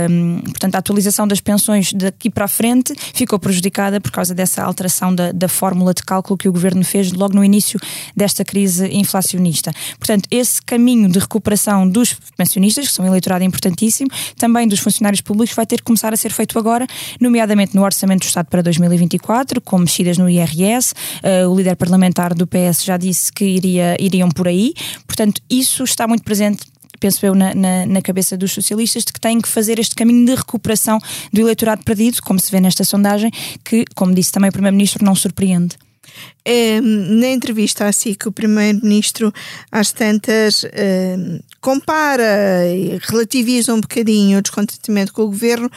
hum, 0.09 0.41
portanto, 0.45 0.75
a 0.75 0.77
atualização 0.77 1.27
das 1.27 1.41
pensões 1.41 1.91
daqui 1.93 2.29
para 2.29 2.45
a 2.45 2.47
frente 2.47 2.93
ficou 3.13 3.39
prejudicada 3.39 3.99
por 3.99 4.11
causa 4.11 4.33
dessa 4.35 4.63
alteração 4.63 5.13
da, 5.13 5.31
da 5.31 5.47
fórmula 5.47 5.93
de 5.93 6.03
cálculo 6.03 6.37
que 6.37 6.47
o 6.47 6.51
governo 6.51 6.83
fez 6.83 7.11
logo 7.11 7.33
no 7.33 7.43
início 7.43 7.79
desta 8.15 8.45
crise 8.45 8.87
inflacionista. 8.91 9.71
Portanto, 9.97 10.27
esse 10.29 10.61
caminho 10.61 11.09
de 11.09 11.19
recuperação 11.19 11.87
dos 11.87 12.10
pensionistas, 12.35 12.87
que 12.87 12.93
são 12.93 13.05
um 13.05 13.07
eleitorado 13.07 13.43
importantíssimo, 13.43 14.09
também 14.37 14.67
dos 14.67 14.79
funcionários 14.79 15.21
públicos, 15.21 15.55
vai 15.55 15.65
ter 15.65 15.77
que 15.77 15.83
começar 15.83 16.13
a 16.13 16.17
ser 16.17 16.31
feito 16.31 16.57
agora, 16.57 16.87
nomeadamente 17.19 17.75
no 17.75 17.83
Orçamento 17.83 18.21
do 18.21 18.27
Estado 18.27 18.47
para 18.47 18.61
2024, 18.61 19.61
com 19.61 19.77
mexidas 19.77 20.17
no 20.17 20.29
IRS. 20.29 20.93
Ah, 21.23 21.47
o 21.47 21.55
líder 21.55 21.75
parlamentar 21.75 22.33
do 22.33 22.47
PS 22.47 22.83
já 22.83 22.97
disse 22.97 23.31
que 23.31 23.45
iria, 23.45 23.95
iriam 23.99 24.29
por 24.29 24.47
aí. 24.47 24.73
Portanto, 25.05 25.41
isso 25.49 25.83
está 25.83 26.07
muito 26.07 26.23
presente 26.23 26.71
penso 26.99 27.25
eu, 27.25 27.33
na, 27.33 27.55
na, 27.55 27.85
na 27.87 28.01
cabeça 28.01 28.37
dos 28.37 28.51
socialistas, 28.51 29.03
de 29.03 29.11
que 29.11 29.19
têm 29.19 29.41
que 29.41 29.49
fazer 29.49 29.79
este 29.79 29.95
caminho 29.95 30.23
de 30.23 30.35
recuperação 30.35 30.99
do 31.33 31.41
eleitorado 31.41 31.83
perdido, 31.83 32.21
como 32.21 32.39
se 32.39 32.51
vê 32.51 32.61
nesta 32.61 32.83
sondagem, 32.83 33.31
que, 33.65 33.85
como 33.95 34.13
disse 34.13 34.31
também 34.31 34.49
o 34.49 34.53
Primeiro-Ministro, 34.53 35.03
não 35.03 35.15
surpreende. 35.15 35.75
Eh, 36.43 36.81
na 36.81 37.27
entrevista 37.27 37.85
à 37.85 37.91
SIC, 37.91 38.27
o 38.27 38.31
Primeiro-Ministro, 38.31 39.31
às 39.71 39.91
tantas, 39.91 40.65
eh, 40.73 41.39
compara 41.59 42.65
e 42.67 42.97
relativiza 43.01 43.73
um 43.73 43.81
bocadinho 43.81 44.39
o 44.39 44.41
descontentamento 44.41 45.13
com 45.13 45.21
o 45.21 45.27
governo 45.27 45.69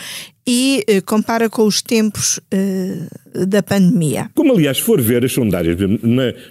e 0.47 0.85
eh, 0.87 1.01
compara 1.01 1.49
com 1.49 1.66
os 1.66 1.83
tempos 1.83 2.40
eh, 2.51 3.07
da 3.47 3.62
pandemia. 3.62 4.31
Como, 4.35 4.53
aliás, 4.53 4.79
for 4.79 5.01
ver 5.01 5.25
as 5.25 5.33
sondagens, 5.33 5.79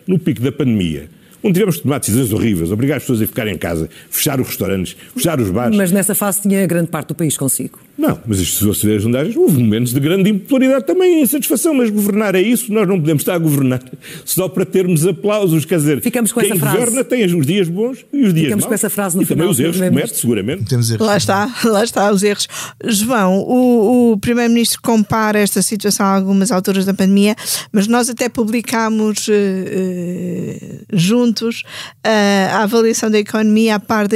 no 0.07 0.19
pico 0.19 0.41
da 0.41 0.51
pandemia, 0.51 1.09
onde 1.43 1.53
tivemos 1.53 1.75
de 1.75 1.81
tomar 1.81 1.99
decisões 1.99 2.31
horríveis, 2.31 2.71
obrigar 2.71 2.97
as 2.97 3.03
pessoas 3.03 3.21
a 3.21 3.27
ficar 3.27 3.47
em 3.47 3.57
casa, 3.57 3.89
fechar 4.09 4.39
os 4.39 4.47
restaurantes, 4.47 4.95
fechar 5.15 5.39
os 5.39 5.49
bares. 5.49 5.75
Mas 5.75 5.91
nessa 5.91 6.15
fase 6.15 6.41
tinha 6.41 6.65
grande 6.65 6.89
parte 6.89 7.09
do 7.09 7.15
país 7.15 7.37
consigo. 7.37 7.79
Não, 7.95 8.19
mas 8.25 8.39
isto, 8.39 8.57
se 8.57 8.65
você 8.65 8.87
ver 8.87 8.97
as 8.97 9.03
sondagens, 9.03 9.35
houve 9.35 9.61
momentos 9.61 9.93
de 9.93 9.99
grande 9.99 10.27
impopularidade 10.29 10.85
também, 10.87 11.21
insatisfação, 11.21 11.75
mas 11.75 11.91
governar 11.91 12.33
é 12.33 12.41
isso, 12.41 12.73
nós 12.73 12.87
não 12.87 12.99
podemos 12.99 13.21
estar 13.21 13.35
a 13.35 13.37
governar 13.37 13.81
só 14.25 14.49
para 14.49 14.65
termos 14.65 15.05
aplausos, 15.05 15.63
quer 15.63 15.77
dizer, 15.77 16.01
Ficamos 16.01 16.31
com 16.31 16.39
quem 16.39 16.51
essa 16.51 16.59
frase. 16.59 16.77
governa 16.77 17.03
tem 17.03 17.23
os 17.23 17.45
dias 17.45 17.69
bons 17.69 18.03
e 18.11 18.23
os 18.23 18.33
dias 18.33 18.45
Ficamos 18.45 18.63
maus. 18.63 18.65
com 18.65 18.73
essa 18.73 18.89
frase 18.89 19.15
no 19.15 19.21
e 19.21 19.25
também 19.25 19.43
final, 19.43 19.51
os 19.51 19.59
erros 19.59 19.89
comete, 19.89 20.17
seguramente. 20.17 20.65
Temos 20.65 20.89
erros. 20.89 21.05
Lá 21.05 21.17
está, 21.17 21.55
lá 21.65 21.83
está 21.83 22.11
os 22.11 22.23
erros. 22.23 22.47
João, 22.83 23.37
o, 23.39 24.13
o 24.13 24.17
Primeiro-Ministro 24.17 24.81
compara 24.81 25.37
esta 25.39 25.61
situação 25.61 26.05
a 26.05 26.15
algumas 26.15 26.51
alturas 26.51 26.85
da 26.85 26.93
pandemia, 26.95 27.35
mas 27.71 27.87
nós 27.87 28.09
até 28.09 28.27
publicámos 28.27 29.27
eh, 29.29 29.65
eh, 29.67 30.79
juntos 30.91 31.63
eh, 32.03 32.47
a 32.51 32.63
avaliação 32.63 33.11
da 33.11 33.19
economia 33.19 33.75
a 33.75 33.79
par 33.79 34.07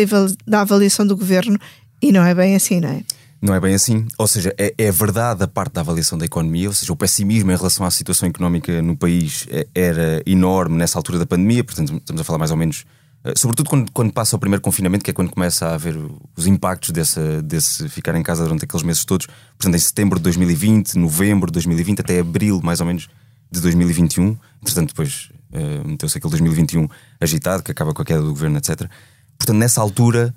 da 0.48 0.62
avaliação 0.62 1.06
do 1.06 1.16
governo 1.16 1.60
e 2.02 2.12
não 2.12 2.24
é 2.26 2.34
bem 2.34 2.56
assim, 2.56 2.80
não 2.80 2.90
é? 2.90 3.02
Não 3.42 3.54
é 3.54 3.60
bem 3.60 3.76
assim. 3.76 4.08
Ou 4.18 4.28
seja, 4.28 4.54
é, 4.58 4.74
é 4.78 4.92
verdade 4.92 5.44
a 5.44 5.48
parte 5.48 5.74
da 5.74 5.82
avaliação 5.82 6.18
da 6.18 6.26
economia, 6.26 6.68
ou 6.70 6.74
seja, 6.74 6.92
o 6.92 6.96
pessimismo 6.96 7.52
em 7.52 7.56
relação 7.56 7.86
à 7.86 7.92
situação 7.92 8.28
económica 8.28 8.82
no 8.82 8.98
país 8.98 9.46
eh, 9.52 9.68
era 9.76 10.24
enorme 10.26 10.76
nessa 10.76 10.98
altura 10.98 11.20
da 11.20 11.26
pandemia, 11.26 11.64
portanto, 11.64 11.96
estamos 11.98 12.20
a 12.20 12.24
falar 12.24 12.40
mais 12.40 12.50
ou 12.52 12.58
menos. 12.58 12.84
eh, 13.24 13.34
Sobretudo 13.38 13.70
quando, 13.70 13.92
quando 13.92 14.12
passa 14.12 14.36
o 14.36 14.40
primeiro 14.40 14.62
confinamento, 14.62 15.06
que 15.06 15.12
é 15.12 15.14
quando 15.14 15.30
começa 15.30 15.68
a 15.68 15.76
haver 15.76 15.96
os 16.36 16.48
impactos 16.48 16.90
dessa, 16.90 17.42
desse 17.44 17.88
ficar 17.90 18.16
em 18.16 18.24
casa 18.24 18.44
durante 18.44 18.66
aqueles 18.66 18.84
meses 18.84 19.06
todos. 19.06 19.28
Portanto, 19.58 19.76
em 19.76 19.80
setembro 19.80 20.18
de 20.18 20.24
2020, 20.24 20.96
novembro 20.96 21.48
de 21.48 21.54
2020, 21.54 22.00
até 22.00 22.20
abril 22.20 22.60
mais 22.64 22.80
ou 22.80 22.88
menos 22.88 23.08
de 23.52 23.62
2021. 23.62 24.36
Entretanto, 24.64 24.90
depois 24.90 25.30
eh, 25.54 25.82
meteu-se 25.86 26.18
aquele 26.18 26.32
2021 26.32 26.88
agitado, 27.22 27.62
que 27.62 27.72
acaba 27.72 27.94
com 27.94 28.02
a 28.02 28.06
queda 28.06 28.22
do 28.22 28.30
governo, 28.30 28.58
etc. 28.58 28.90
Portanto, 29.38 29.58
nessa 29.58 29.80
altura, 29.80 30.34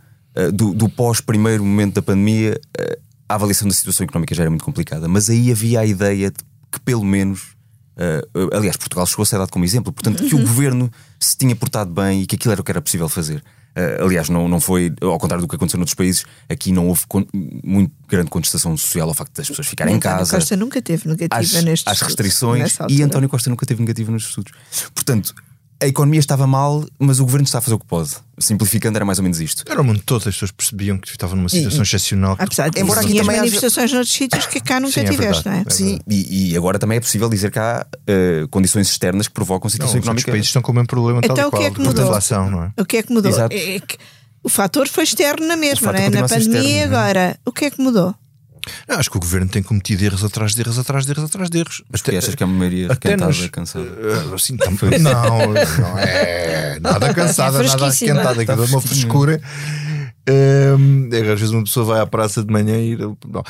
do, 0.53 0.73
do 0.75 0.88
pós-primeiro 0.88 1.64
momento 1.64 1.95
da 1.95 2.03
pandemia, 2.03 2.61
eh, 2.79 2.99
a 3.29 3.35
avaliação 3.35 3.66
da 3.69 3.75
situação 3.75 4.05
económica 4.05 4.35
já 4.35 4.43
era 4.43 4.51
muito 4.51 4.64
complicada. 4.64 5.07
Mas 5.09 5.29
aí 5.31 5.51
havia 5.51 5.81
a 5.81 5.87
ideia 5.87 6.31
de 6.31 6.38
que, 6.71 6.81
pelo 6.81 7.05
menos, 7.05 7.57
eh, 7.97 8.23
eh, 8.35 8.57
aliás, 8.57 8.77
Portugal 8.77 9.07
chegou 9.07 9.23
a 9.23 9.27
ser 9.27 9.38
dado 9.38 9.51
como 9.51 9.64
exemplo, 9.64 9.93
portanto, 9.93 10.25
que 10.25 10.35
o 10.35 10.38
governo 10.38 10.90
se 11.19 11.37
tinha 11.37 11.55
portado 11.57 11.93
bem 11.93 12.23
e 12.23 12.27
que 12.27 12.37
aquilo 12.37 12.53
era 12.53 12.61
o 12.61 12.64
que 12.64 12.71
era 12.71 12.81
possível 12.81 13.09
fazer. 13.09 13.43
Eh, 13.75 14.01
aliás, 14.03 14.29
não, 14.29 14.49
não 14.49 14.59
foi, 14.61 14.93
ao 15.01 15.16
contrário 15.19 15.45
do 15.45 15.49
que 15.49 15.55
aconteceu 15.55 15.79
noutros 15.79 15.95
países, 15.95 16.25
aqui 16.49 16.73
não 16.73 16.88
houve 16.88 17.03
con- 17.07 17.25
muito 17.33 17.93
grande 18.09 18.29
contestação 18.29 18.77
social 18.77 19.09
ao 19.09 19.14
facto 19.14 19.33
das 19.37 19.49
pessoas 19.49 19.69
ficarem 19.69 19.95
em 19.95 19.97
António 19.99 20.19
casa 20.19 20.37
Costa 20.38 20.57
nunca 20.57 20.83
teve 20.83 21.09
negativa 21.09 21.40
às, 21.40 21.53
nestes 21.62 21.87
às 21.93 22.01
restrições 22.01 22.77
e. 22.88 23.01
António 23.03 23.29
Costa 23.29 23.49
nunca 23.49 23.64
teve 23.64 23.81
negativo 23.81 24.11
nos 24.11 24.25
estudos. 24.25 24.53
Portanto, 24.93 25.33
a 25.83 25.87
economia 25.87 26.21
estava 26.21 26.47
mal, 26.47 26.85
mas 26.99 27.21
o 27.21 27.25
governo 27.25 27.45
está 27.45 27.59
a 27.59 27.61
fazer 27.61 27.75
o 27.75 27.79
que 27.79 27.87
pode. 27.87 28.11
Simplificando, 28.38 28.97
era 28.99 29.05
mais 29.05 29.19
ou 29.19 29.23
menos 29.23 29.40
isto. 29.40 29.64
Era 29.71 29.81
onde 29.81 30.01
todas 30.03 30.27
as 30.27 30.35
pessoas 30.35 30.51
percebiam 30.51 30.99
que 30.99 31.09
estavam 31.09 31.37
numa 31.37 31.49
situação 31.49 31.83
excepcional. 31.83 32.37
que- 32.37 32.43
Apesar 32.43 32.69
de 32.71 32.81
Embora 32.81 33.01
aqui 33.01 33.09
também 33.14 33.31
haja- 33.31 33.38
manifestações 33.38 33.93
noutros 33.93 34.12
sítios 34.14 34.47
que 34.47 34.61
cá 34.61 34.79
nunca 34.81 34.93
Sim, 34.93 35.01
é 35.01 35.05
tiveste, 35.05 35.47
não 35.47 35.55
é? 35.55 35.64
É 35.66 35.71
Sim, 35.71 35.99
e, 36.09 36.51
e 36.53 36.57
agora 36.57 36.79
também 36.79 36.97
é 36.99 37.01
possível 37.01 37.29
dizer 37.29 37.51
que 37.51 37.59
há 37.59 37.87
eh, 38.07 38.47
condições 38.51 38.88
externas 38.90 39.27
que 39.29 39.35
provocam 39.35 39.66
Não, 39.66 39.71
situação 39.71 40.01
os 40.14 40.25
países 40.25 40.47
estão 40.47 40.62
com 40.62 40.73
o 40.73 40.75
mesmo 40.75 40.87
problema 40.88 41.21
tal 41.23 41.33
Então 41.33 41.45
e 41.45 41.49
o 41.49 41.51
que 41.51 41.57
qual, 41.57 41.66
é 41.66 41.71
que 41.71 41.81
mudou? 41.81 42.05
inflação, 42.05 42.51
não 42.51 42.64
é? 42.64 42.73
O 42.79 42.85
que 42.85 42.97
é 42.99 43.03
que 43.03 43.12
mudou? 43.12 43.31
Exato. 43.31 43.55
É 43.57 43.81
que 43.81 43.97
o 44.43 44.49
fator 44.49 44.88
foi 44.88 45.05
externo 45.05 45.47
na 45.47 45.57
mesma, 45.57 45.93
fator 45.93 46.11
não 46.11 46.19
é? 46.19 46.23
na 46.23 46.29
pandemia 46.29 46.61
externo, 46.61 46.79
é? 46.79 46.83
agora. 46.85 47.38
O 47.45 47.53
que 47.53 47.64
é 47.66 47.71
que 47.71 47.81
mudou? 47.81 48.14
Não, 48.88 48.96
acho 48.99 49.11
que 49.11 49.16
o 49.16 49.20
governo 49.20 49.49
tem 49.49 49.62
cometido 49.62 50.05
erros 50.05 50.25
atrás 50.25 50.55
de 50.55 50.61
erros, 50.61 50.79
atrás 50.79 51.05
de 51.07 51.12
erros, 51.12 51.25
atrás 51.25 51.49
de 51.51 51.59
erros. 51.59 51.83
Mas 51.90 52.01
até, 52.01 52.16
achas 52.18 52.35
que 52.35 52.42
é 52.42 52.46
uma 52.46 52.57
maioria 52.59 52.87
até 52.92 53.11
requentada, 53.11 53.33
nos- 53.33 53.49
cansada? 53.49 53.85
eh, 53.87 54.35
assim, 54.35 54.57
tam- 54.57 54.77
não, 55.01 55.53
não 55.83 55.99
é 55.99 56.79
nada 56.81 57.12
cansada, 57.14 57.59
É 57.62 57.66
nada 57.66 57.88
requentada, 57.90 58.42
aquilo 58.42 58.64
é 58.64 58.66
uma 58.66 58.81
frescura. 58.81 59.40
Hum, 60.29 61.09
é, 61.12 61.18
às 61.33 61.40
vezes 61.40 61.51
uma 61.51 61.64
pessoa 61.64 61.87
vai 61.87 62.01
à 62.01 62.07
praça 62.07 62.44
de 62.44 62.53
manhã 62.53 62.77
e. 62.79 62.96
não. 62.96 63.42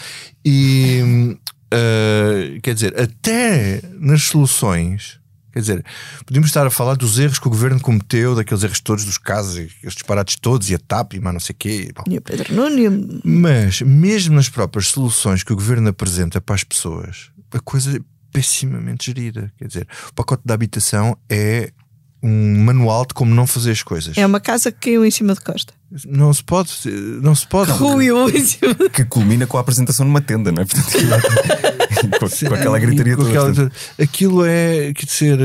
E 0.45 1.37
eh, 1.71 2.59
quer 2.63 2.75
dizer, 2.75 2.99
até 2.99 3.83
nas 3.99 4.23
soluções. 4.25 5.20
Quer 5.53 5.61
dizer, 5.61 5.85
podemos 6.25 6.49
estar 6.49 6.67
a 6.67 6.71
falar 6.71 6.95
dos 6.95 7.19
erros 7.19 7.39
que 7.39 7.47
o 7.47 7.51
governo 7.51 7.81
cometeu, 7.81 8.35
daqueles 8.35 8.63
erros 8.63 8.81
todos 8.81 9.05
dos 9.05 9.19
casos, 9.19 9.57
e 9.57 9.63
aqueles 9.63 9.95
disparates 9.95 10.37
todos, 10.37 10.71
e 10.71 10.75
a 10.75 10.79
TAP, 10.79 11.15
e 11.15 11.21
mais 11.21 11.35
não 11.35 11.41
sei 11.41 11.53
o 11.55 11.57
quê. 11.59 11.93
Bom, 11.95 12.05
E 12.09 12.19
o 12.19 12.23
Pedro 12.23 12.55
Nuno 12.55 13.21
mas, 13.25 13.81
mesmo 13.83 14.37
nas 14.37 14.49
próprias 14.49 14.89
soluções 14.89 15.43
que 15.43 15.53
o 15.53 15.57
governo 15.57 15.89
apresenta 15.89 16.41
para 16.41 16.55
as 16.55 16.65
pessoas, 16.65 17.31
a 17.53 17.61
coisa 17.61 17.97
é 17.97 18.01
pessimamente 18.33 19.07
gerida. 19.07 19.53
Quer 19.59 19.67
dizer, 19.67 19.89
o 20.09 20.15
pacote 20.15 20.43
da 20.45 20.55
habitação 20.55 21.17
é 21.29 21.73
um 22.23 22.63
manual 22.65 23.07
de 23.07 23.15
como 23.15 23.35
não 23.35 23.47
fazer 23.47 23.71
as 23.71 23.83
coisas. 23.83 24.17
é 24.17 24.27
uma 24.27 24.41
casa 24.41 24.71
que 24.71 24.91
caiu 24.91 25.05
em 25.05 25.11
cima 25.11 25.35
de 25.35 25.41
Costa. 25.41 25.73
Não 26.07 26.33
se 26.33 26.45
pode, 26.45 26.71
não 27.23 27.35
se 27.35 27.47
pode. 27.47 27.73
Ruiu 27.73 28.29
em 28.29 28.45
cima. 28.45 28.75
Que 28.93 29.05
culmina 29.05 29.47
com 29.47 29.57
a 29.57 29.61
apresentação 29.61 30.07
numa 30.07 30.21
tenda, 30.21 30.53
não 30.53 30.63
é? 30.63 30.67
Portanto, 30.67 30.93
com, 32.19 32.49
com 32.49 32.55
aquela 32.55 32.79
gritaria 32.79 33.17
Com 33.17 33.23
toda. 33.23 33.31
aquela- 33.31 33.55
portanto, 33.55 33.77
aquilo 34.01 34.45
é, 34.45 34.93
quer 34.95 35.07
dizer, 35.07 35.39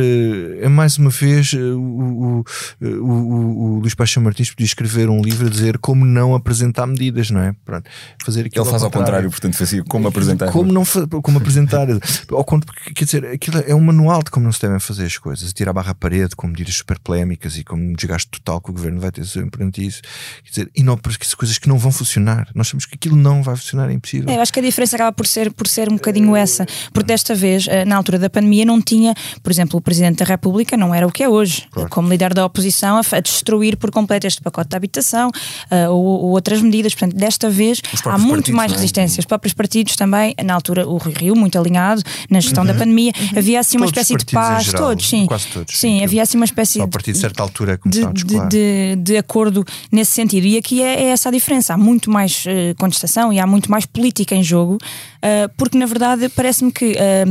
é 0.61 0.69
mais 0.69 0.97
uma 0.97 1.09
vez 1.09 1.53
eh, 1.53 1.57
o, 1.57 1.79
o, 1.79 2.45
o, 2.81 2.87
o, 2.87 3.75
o 3.75 3.79
Luís 3.79 3.93
Paixão 3.93 4.23
Martins 4.23 4.49
podia 4.51 4.65
escrever 4.65 5.09
um 5.09 5.21
livro 5.21 5.47
a 5.47 5.49
dizer 5.49 5.77
como 5.77 6.05
não 6.05 6.35
apresentar 6.35 6.85
medidas, 6.87 7.31
não 7.31 7.41
é? 7.41 7.55
Pronto, 7.65 7.89
fazer 8.23 8.45
aquilo 8.45 8.63
Ele 8.65 8.71
faz 8.71 8.83
ao 8.83 8.91
contrário, 8.91 9.29
portanto, 9.29 9.55
fazia 9.55 9.83
como 9.83 10.07
apresentar. 10.07 10.51
Como, 10.51 10.71
não 10.71 10.83
como 11.21 11.37
apresentar. 11.37 11.87
Ao 12.31 12.43
conto, 12.43 12.65
porque, 12.65 12.93
quer 12.93 13.05
dizer, 13.05 13.25
aquilo 13.25 13.63
é 13.65 13.73
um 13.75 13.81
manual 13.81 14.23
de 14.23 14.31
como 14.31 14.45
não 14.45 14.51
se 14.51 14.61
devem 14.61 14.79
fazer 14.79 15.05
as 15.05 15.17
coisas. 15.17 15.51
Tirar 15.53 15.71
a 15.71 15.73
barra 15.73 15.91
à 15.91 15.95
parede 15.95 16.35
com 16.35 16.47
medidas 16.47 16.75
super 16.75 16.99
polémicas 16.99 17.57
e 17.57 17.63
com 17.63 17.75
um 17.75 17.93
desgaste 17.93 18.29
total 18.29 18.61
que 18.61 18.69
o 18.69 18.73
governo 18.73 18.99
vai 18.99 19.11
ter 19.11 19.23
perante 19.51 19.85
isso. 19.85 20.01
Quer 20.43 20.49
dizer, 20.49 20.71
e 20.75 20.83
não 20.83 20.97
porque 20.97 21.25
são 21.25 21.37
coisas 21.37 21.57
que 21.57 21.67
não 21.67 21.77
vão 21.77 21.91
funcionar. 21.91 22.47
Nós 22.53 22.67
sabemos 22.67 22.85
que 22.85 22.95
aquilo 22.95 23.15
não 23.15 23.41
vai 23.43 23.55
funcionar, 23.55 23.89
é 23.89 23.93
impossível. 23.93 24.29
É, 24.29 24.37
eu 24.37 24.41
acho 24.41 24.53
que 24.53 24.59
a 24.59 24.63
diferença 24.63 24.95
acaba 24.95 25.11
por 25.11 25.25
ser, 25.27 25.51
por 25.51 25.67
ser 25.67 25.89
um 25.89 25.95
bocadinho 25.95 26.34
essa, 26.35 26.65
porque 26.93 27.07
desta 27.07 27.33
vez, 27.35 27.67
eh, 27.67 27.85
na 27.85 27.95
altura 27.95 28.19
da 28.19 28.29
pandemia, 28.29 28.65
não 28.65 28.81
tinha, 28.81 29.13
por 29.41 29.51
exemplo, 29.51 29.77
o 29.77 29.81
Presidente 29.81 30.19
da 30.19 30.25
República 30.25 30.75
não 30.77 30.93
era 30.93 31.05
o 31.07 31.11
que 31.11 31.23
é 31.23 31.29
hoje, 31.29 31.67
como 31.89 32.09
líder 32.09 32.33
da 32.33 32.45
oposição, 32.45 32.99
a, 33.11 33.19
destruir 33.19 33.77
por 33.77 33.91
completo 33.91 34.27
este 34.27 34.41
pacote 34.41 34.69
de 34.69 34.75
habitação 34.75 35.31
eh, 35.71 35.87
ou, 35.89 36.03
ou 36.03 36.29
outras 36.31 36.61
medidas. 36.61 36.93
Portanto, 36.93 37.15
desta 37.17 37.49
vez 37.49 37.81
há 38.05 38.17
muito 38.17 38.29
partidos, 38.35 38.55
mais 38.55 38.71
é? 38.71 38.75
resistência. 38.75 39.19
Os 39.19 39.25
próprios 39.25 39.53
partidos 39.53 39.95
também, 39.95 40.35
na 40.43 40.53
altura, 40.53 40.87
o 40.87 40.97
Rui 40.97 41.13
Rio, 41.17 41.35
muito 41.35 41.57
alinhado 41.57 42.01
na 42.29 42.39
gestão 42.39 42.65
da 42.65 42.73
pandemia, 42.73 43.11
havia 43.35 43.59
assim 43.59 43.77
uma 43.77 43.85
Uhum. 43.85 43.91
Todos 43.91 44.01
os 44.03 44.09
espécie 44.11 44.25
de 44.25 44.31
paz, 44.33 44.65
geral, 44.65 44.81
todos, 44.89 45.07
sim. 45.09 45.25
quase 45.27 45.47
todos, 45.47 45.77
Sim, 45.77 46.03
havia 46.03 46.23
assim 46.23 46.37
uma 46.37 46.45
espécie 46.45 46.73
Só 46.79 46.83
a 46.83 46.85
de 46.85 46.91
partir 46.91 47.11
de 47.13 47.17
certa 47.19 47.43
altura 47.43 47.79
de, 47.85 48.01
de, 48.13 48.47
de- 48.49 48.95
de 48.97 49.17
acordo 49.17 49.63
nesse 49.91 50.11
sentido. 50.11 50.45
E 50.47 50.57
aqui 50.57 50.81
é, 50.81 51.03
é 51.03 51.05
essa 51.09 51.29
a 51.29 51.31
diferença. 51.31 51.73
Há 51.73 51.77
muito 51.77 52.09
mais 52.09 52.43
eh, 52.47 52.73
contestação 52.77 53.31
e 53.31 53.39
há 53.39 53.45
muito 53.47 53.69
mais 53.69 53.85
política 53.85 54.35
em 54.35 54.43
jogo, 54.43 54.77
eh, 55.21 55.47
porque 55.55 55.77
na 55.77 55.85
verdade 55.85 56.24
parece-me 56.29 56.71
que. 56.71 56.95
eh, 56.97 57.25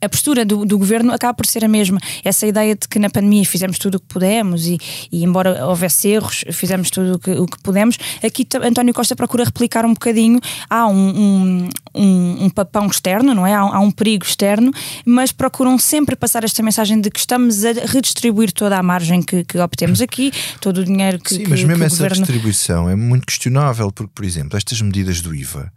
a 0.00 0.08
postura 0.08 0.44
do, 0.44 0.64
do 0.64 0.78
governo 0.78 1.12
acaba 1.12 1.34
por 1.34 1.46
ser 1.46 1.64
a 1.64 1.68
mesma. 1.68 1.98
Essa 2.24 2.46
ideia 2.46 2.74
de 2.74 2.88
que 2.88 2.98
na 2.98 3.10
pandemia 3.10 3.44
fizemos 3.44 3.78
tudo 3.78 3.96
o 3.96 4.00
que 4.00 4.06
pudemos 4.06 4.66
e, 4.66 4.78
e 5.10 5.24
embora 5.24 5.66
houvesse 5.66 6.08
erros, 6.08 6.44
fizemos 6.52 6.90
tudo 6.90 7.14
o 7.14 7.18
que, 7.18 7.30
o 7.30 7.46
que 7.46 7.58
pudemos. 7.62 7.96
Aqui 8.22 8.46
António 8.62 8.94
Costa 8.94 9.14
procura 9.16 9.44
replicar 9.44 9.84
um 9.84 9.94
bocadinho. 9.94 10.40
Há 10.68 10.86
um, 10.86 10.94
um, 10.94 11.68
um, 11.94 12.44
um 12.44 12.50
papão 12.50 12.86
externo, 12.86 13.34
não 13.34 13.46
é? 13.46 13.54
Há, 13.54 13.60
há 13.60 13.80
um 13.80 13.90
perigo 13.90 14.24
externo, 14.24 14.72
mas 15.04 15.32
procuram 15.32 15.78
sempre 15.78 16.16
passar 16.16 16.44
esta 16.44 16.62
mensagem 16.62 17.00
de 17.00 17.10
que 17.10 17.18
estamos 17.18 17.64
a 17.64 17.72
redistribuir 17.72 18.52
toda 18.52 18.78
a 18.78 18.82
margem 18.82 19.22
que, 19.22 19.44
que 19.44 19.58
obtemos 19.58 20.00
aqui, 20.00 20.32
todo 20.60 20.78
o 20.78 20.84
dinheiro 20.84 21.18
que, 21.18 21.34
Sim, 21.34 21.44
que, 21.44 21.50
mas 21.50 21.62
mesmo 21.62 21.78
que 21.78 21.84
essa 21.84 21.96
governo. 21.96 22.24
distribuição 22.24 22.90
é 22.90 22.96
muito 22.96 23.26
questionável, 23.26 23.90
porque, 23.92 24.12
por 24.14 24.24
exemplo, 24.24 24.56
estas 24.56 24.80
medidas 24.80 25.20
do 25.20 25.34
IVA. 25.34 25.72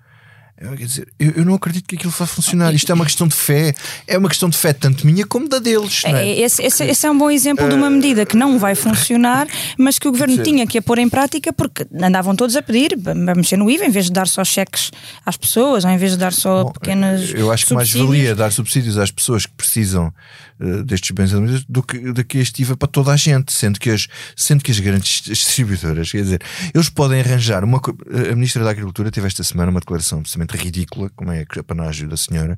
Eu, 0.60 0.76
Quer 0.76 0.86
dizer, 0.86 1.08
eu, 1.20 1.32
eu 1.38 1.46
não 1.46 1.54
acredito 1.54 1.86
que 1.88 1.96
aquilo 1.96 2.12
vá 2.12 2.26
funcionar. 2.26 2.74
Isto 2.74 2.92
é 2.92 2.96
uma 2.96 3.06
questão 3.06 3.28
de 3.28 3.36
fé. 3.36 3.74
É 4.08 4.18
uma 4.18 4.28
questão 4.28 4.50
de 4.50 4.58
fé 4.58 4.74
tanto 4.74 5.06
minha 5.06 5.26
como 5.26 5.48
da 5.48 5.60
deles. 5.60 6.02
é? 6.06 6.12
É, 6.30 6.40
Esse, 6.42 6.64
esse- 6.64 6.84
esse 6.84 7.06
é 7.06 7.12
um 7.12 7.18
bom 7.18 7.30
exemplo 7.30 7.68
de 7.70 7.76
uma 7.76 7.90
medida 7.90 8.26
que 8.26 8.36
não 8.36 8.58
vai 8.58 8.74
funcionar, 8.74 9.48
mas 9.78 10.00
que 10.00 10.08
o 10.08 10.12
governo 10.12 10.42
tinha 10.44 10.66
que 10.66 10.78
a 10.78 10.82
pôr 10.82 10.98
em 11.00 11.08
prática 11.10 11.54
porque 11.54 11.86
andavam 12.02 12.36
todos 12.36 12.56
a 12.56 12.62
pedir 12.62 12.98
vamos 12.98 13.38
mexer 13.38 13.58
no 13.58 13.70
IVA 13.70 13.86
em 13.86 13.92
vez 13.92 14.06
de 14.06 14.12
dar 14.12 14.28
só 14.28 14.44
cheques 14.44 14.90
às 15.26 15.38
pessoas 15.38 15.84
ou 15.86 15.92
em 15.92 15.98
vez 15.98 16.12
de 16.14 16.18
dar 16.18 16.34
só 16.34 16.64
Bom, 16.64 16.72
pequenas. 16.72 17.32
Eu 17.34 17.52
acho 17.52 17.66
que 17.68 17.74
mais 17.74 17.90
subsídios. 17.90 18.10
valia 18.18 18.36
dar 18.36 18.52
subsídios 18.52 18.98
às 18.98 19.12
pessoas 19.12 19.46
que 19.46 19.52
precisam 19.54 20.12
eh, 20.60 20.84
destes 20.84 21.12
bens 21.12 21.34
alimentos 21.34 21.66
do 21.68 21.84
que, 21.84 22.00
do 22.00 22.24
que 22.24 22.40
este 22.40 22.62
IVA 22.62 22.76
para 22.76 22.88
toda 22.88 23.12
a 23.12 23.16
gente, 23.16 23.54
sendo 23.54 23.80
que 23.80 23.90
as, 23.90 24.08
sendo 24.36 24.64
que 24.64 24.72
as 24.72 24.80
grandes 24.80 25.22
distribuidoras, 25.22 26.12
quer 26.12 26.24
dizer, 26.24 26.42
eles 26.74 26.90
podem 26.90 27.20
arranjar 27.20 27.64
uma. 27.64 27.80
A 27.80 28.36
Ministra 28.36 28.64
da 28.64 28.72
Agricultura 28.72 29.12
teve 29.12 29.28
esta 29.28 29.44
semana 29.44 29.70
uma 29.70 29.80
declaração 29.80 30.20
absolutamente 30.20 30.64
ridícula, 30.64 31.12
como 31.16 31.32
é 31.32 31.46
a 31.58 31.64
panágio 31.64 32.08
da 32.08 32.18
senhora, 32.18 32.58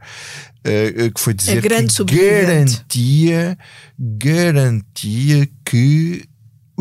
eh, 0.63 0.93
eh, 0.95 1.09
que 1.09 1.19
foi 1.19 1.33
dizer 1.33 1.62
que 1.62 1.67
garantia, 1.67 3.57
garantia 3.97 5.49
que 5.65 6.28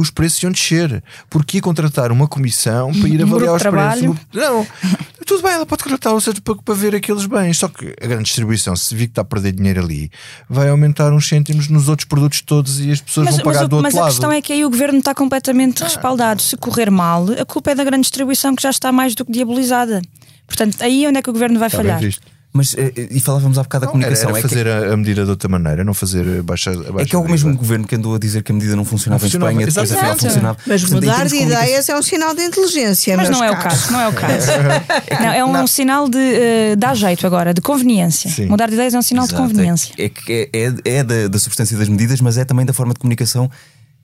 os 0.00 0.10
preços 0.10 0.42
iam 0.42 0.52
descer, 0.52 1.02
porque 1.28 1.58
ia 1.58 1.60
contratar 1.62 2.12
uma 2.12 2.28
comissão 2.28 2.92
para 2.92 3.08
ir 3.08 3.20
Um 3.24 3.28
avaliar 3.28 3.54
os 3.54 3.62
trabalho. 3.62 4.14
preços. 4.30 4.50
Não, 4.50 4.66
tudo 5.26 5.42
bem, 5.42 5.52
ela 5.52 5.66
pode 5.66 5.82
contratar 5.82 6.12
ou 6.14 6.20
seja, 6.20 6.40
para, 6.40 6.54
para 6.56 6.74
ver 6.74 6.94
aqueles 6.94 7.26
bens. 7.26 7.58
Só 7.58 7.68
que 7.68 7.94
a 8.00 8.06
grande 8.06 8.24
distribuição, 8.24 8.74
se 8.76 8.94
vir 8.94 9.06
que 9.06 9.12
está 9.12 9.22
a 9.22 9.24
perder 9.24 9.52
dinheiro 9.52 9.80
ali, 9.82 10.10
vai 10.48 10.68
aumentar 10.68 11.12
uns 11.12 11.28
cêntimos 11.28 11.68
nos 11.68 11.88
outros 11.88 12.06
produtos 12.08 12.40
todos 12.42 12.80
e 12.80 12.90
as 12.90 13.00
pessoas 13.00 13.26
Mas, 13.26 13.34
vão 13.36 13.44
pagar 13.44 13.58
mas 13.60 13.64
o- 13.66 13.68
do 13.68 13.76
outro 13.76 13.82
mas 13.90 13.94
a 13.96 14.00
lado. 14.00 14.10
questão 14.10 14.32
é 14.32 14.40
que 14.40 14.52
aí 14.52 14.64
o 14.64 14.70
governo 14.70 14.98
está 15.00 15.14
completamente 15.14 15.82
Ah. 15.82 15.86
respaldado. 15.86 16.40
Se 16.40 16.56
correr 16.56 16.90
mal, 16.90 17.26
a 17.40 17.44
culpa 17.44 17.72
é 17.72 17.74
da 17.74 17.84
grande 17.84 18.02
distribuição 18.02 18.54
que 18.54 18.62
já 18.62 18.70
está 18.70 18.92
mais 18.92 19.14
do 19.14 19.24
que 19.24 19.32
diabolizada. 19.32 20.00
Portanto, 20.46 20.76
aí 20.80 21.04
é 21.04 21.08
onde 21.08 21.18
é 21.18 21.22
que 21.22 21.28
o 21.28 21.32
governo 21.32 21.58
vai 21.58 21.68
Está 21.68 21.76
falhar. 21.78 22.00
Mas, 22.58 22.74
eh, 22.76 22.92
e 23.10 23.20
falávamos 23.20 23.56
há 23.58 23.62
bocado 23.62 23.82
da 23.82 23.86
Era, 23.86 23.92
comunicação. 23.92 24.30
era 24.30 24.38
é 24.38 24.42
que- 24.42 24.48
fazer 24.48 24.66
a, 24.68 24.92
a 24.92 24.96
medida 24.96 25.24
de 25.24 25.30
outra 25.30 25.48
maneira, 25.48 25.84
não 25.84 25.94
fazer 25.94 26.42
baixa, 26.42 26.72
É 26.98 27.04
que 27.04 27.14
é 27.14 27.18
o 27.18 27.26
mesmo 27.28 27.56
governo 27.56 27.86
que 27.86 27.94
andou 27.94 28.14
a 28.14 28.18
dizer 28.18 28.42
que 28.42 28.50
a 28.50 28.54
medida 28.54 28.74
não 28.74 28.84
funcionava, 28.84 29.22
Não 29.22 29.26
funcionava, 29.30 29.52
em 29.52 29.56
Espanha, 29.64 29.66
depois 29.84 29.92
afinal 29.92 30.18
funcionava. 30.18 30.58
Mas 30.66 30.80
Portanto, 30.82 31.00
mudar 31.04 31.24
de 31.24 31.30
comunicação- 31.30 31.62
ideias 31.64 31.88
é 31.88 31.96
um 31.96 32.02
sinal 32.02 32.34
de 32.34 32.42
inteligência. 32.42 33.16
Mas 33.16 33.28
meus 33.28 33.38
não 33.40 33.46
é 33.46 33.50
o 33.52 33.56
caso, 33.56 33.92
não 33.92 34.00
é 34.00 34.08
o 34.08 34.12
caso. 34.12 34.46
não, 35.20 35.32
é 35.32 35.44
um 35.62 35.66
sinal 35.66 36.08
de 36.08 36.18
eh, 36.18 36.76
dá 36.76 36.94
jeito 36.94 37.26
agora, 37.26 37.54
de 37.54 37.60
conveniência. 37.60 38.30
Sim. 38.30 38.46
Mudar 38.46 38.66
de 38.66 38.74
ideias 38.74 38.94
é 38.94 38.98
um 38.98 39.02
sinal 39.02 39.26
de 39.26 39.32
Exato, 39.34 39.48
conveniência. 39.48 39.94
É, 39.96 40.04
é 40.04 40.08
que 40.08 40.50
é, 40.52 40.58
é, 40.58 40.96
é 40.98 41.04
da, 41.04 41.28
da 41.28 41.38
substância 41.38 41.78
das 41.78 41.88
medidas, 41.88 42.20
mas 42.20 42.36
é 42.36 42.44
também 42.44 42.66
da 42.66 42.72
forma 42.72 42.92
de 42.92 42.98
comunicação 42.98 43.50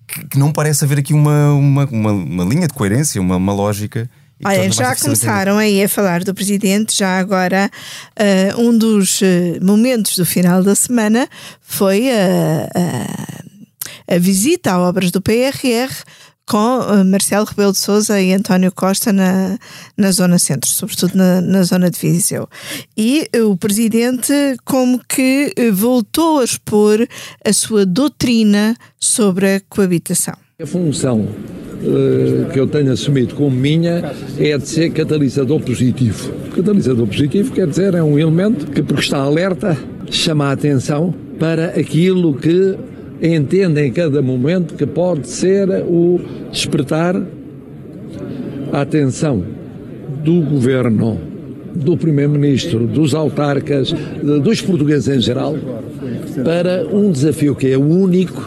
que, 0.06 0.24
que 0.28 0.38
não 0.38 0.52
parece 0.52 0.84
haver 0.84 0.98
aqui 0.98 1.12
uma, 1.12 1.52
uma, 1.52 1.84
uma, 1.86 2.12
uma 2.12 2.44
linha 2.44 2.66
de 2.68 2.72
coerência, 2.74 3.20
uma, 3.20 3.36
uma 3.36 3.52
lógica. 3.52 4.08
E 4.40 4.46
Olha, 4.46 4.70
já 4.70 4.94
começaram 4.96 5.56
aí 5.58 5.82
a 5.82 5.88
falar 5.88 6.22
do 6.24 6.34
presidente. 6.34 6.96
Já 6.96 7.18
agora, 7.18 7.70
eh, 8.16 8.52
um 8.58 8.76
dos 8.76 9.20
eh, 9.22 9.58
momentos 9.62 10.16
do 10.16 10.26
final 10.26 10.62
da 10.62 10.74
semana 10.74 11.28
foi 11.60 12.10
a, 12.10 12.68
a- 12.74 14.14
a 14.14 14.18
visita 14.18 14.72
a 14.72 14.80
obras 14.80 15.10
do 15.10 15.20
PRR 15.22 15.90
com 16.46 16.82
eh, 16.82 17.04
Marcelo 17.04 17.46
Rebelo 17.46 17.72
de 17.72 17.78
Souza 17.78 18.20
e 18.20 18.32
António 18.34 18.70
Costa 18.70 19.12
na, 19.14 19.56
na 19.96 20.10
zona 20.10 20.38
centro, 20.38 20.68
sobretudo 20.68 21.16
na, 21.16 21.40
na 21.40 21.62
zona 21.62 21.88
de 21.90 21.98
Viseu. 21.98 22.46
E 22.96 23.26
eh, 23.32 23.42
o 23.42 23.56
presidente 23.56 24.32
como 24.64 25.00
que 25.08 25.52
eh, 25.56 25.70
voltou 25.70 26.40
a 26.40 26.44
expor 26.44 27.06
a 27.42 27.52
sua 27.52 27.86
doutrina 27.86 28.76
sobre 29.00 29.54
a 29.54 29.60
coabitação. 29.70 30.34
A 30.60 30.66
função 30.66 31.26
eh, 31.86 32.52
que 32.52 32.58
eu 32.58 32.66
tenho 32.66 32.92
assumido 32.92 33.34
como 33.34 33.54
minha 33.54 34.12
é 34.38 34.56
de 34.56 34.66
ser 34.66 34.90
catalisador 34.90 35.60
positivo. 35.60 36.32
Catalisador 36.54 37.06
positivo 37.06 37.52
quer 37.52 37.66
dizer 37.66 37.94
é 37.94 38.02
um 38.02 38.18
elemento 38.18 38.66
que, 38.66 38.82
porque 38.82 39.02
está 39.02 39.18
alerta, 39.18 39.76
chama 40.10 40.46
a 40.46 40.52
atenção 40.52 41.14
para 41.38 41.66
aquilo 41.66 42.34
que 42.34 42.74
entende 43.22 43.82
em 43.82 43.92
cada 43.92 44.22
momento 44.22 44.74
que 44.74 44.86
pode 44.86 45.28
ser 45.28 45.68
o 45.86 46.20
despertar 46.50 47.20
a 48.72 48.80
atenção 48.80 49.44
do 50.24 50.40
governo, 50.40 51.20
do 51.74 51.96
primeiro-ministro, 51.96 52.86
dos 52.86 53.14
autarcas, 53.14 53.92
dos 54.42 54.60
portugueses 54.60 55.08
em 55.08 55.20
geral, 55.20 55.54
para 56.44 56.86
um 56.86 57.10
desafio 57.10 57.54
que 57.54 57.68
é 57.68 57.78
único, 57.78 58.42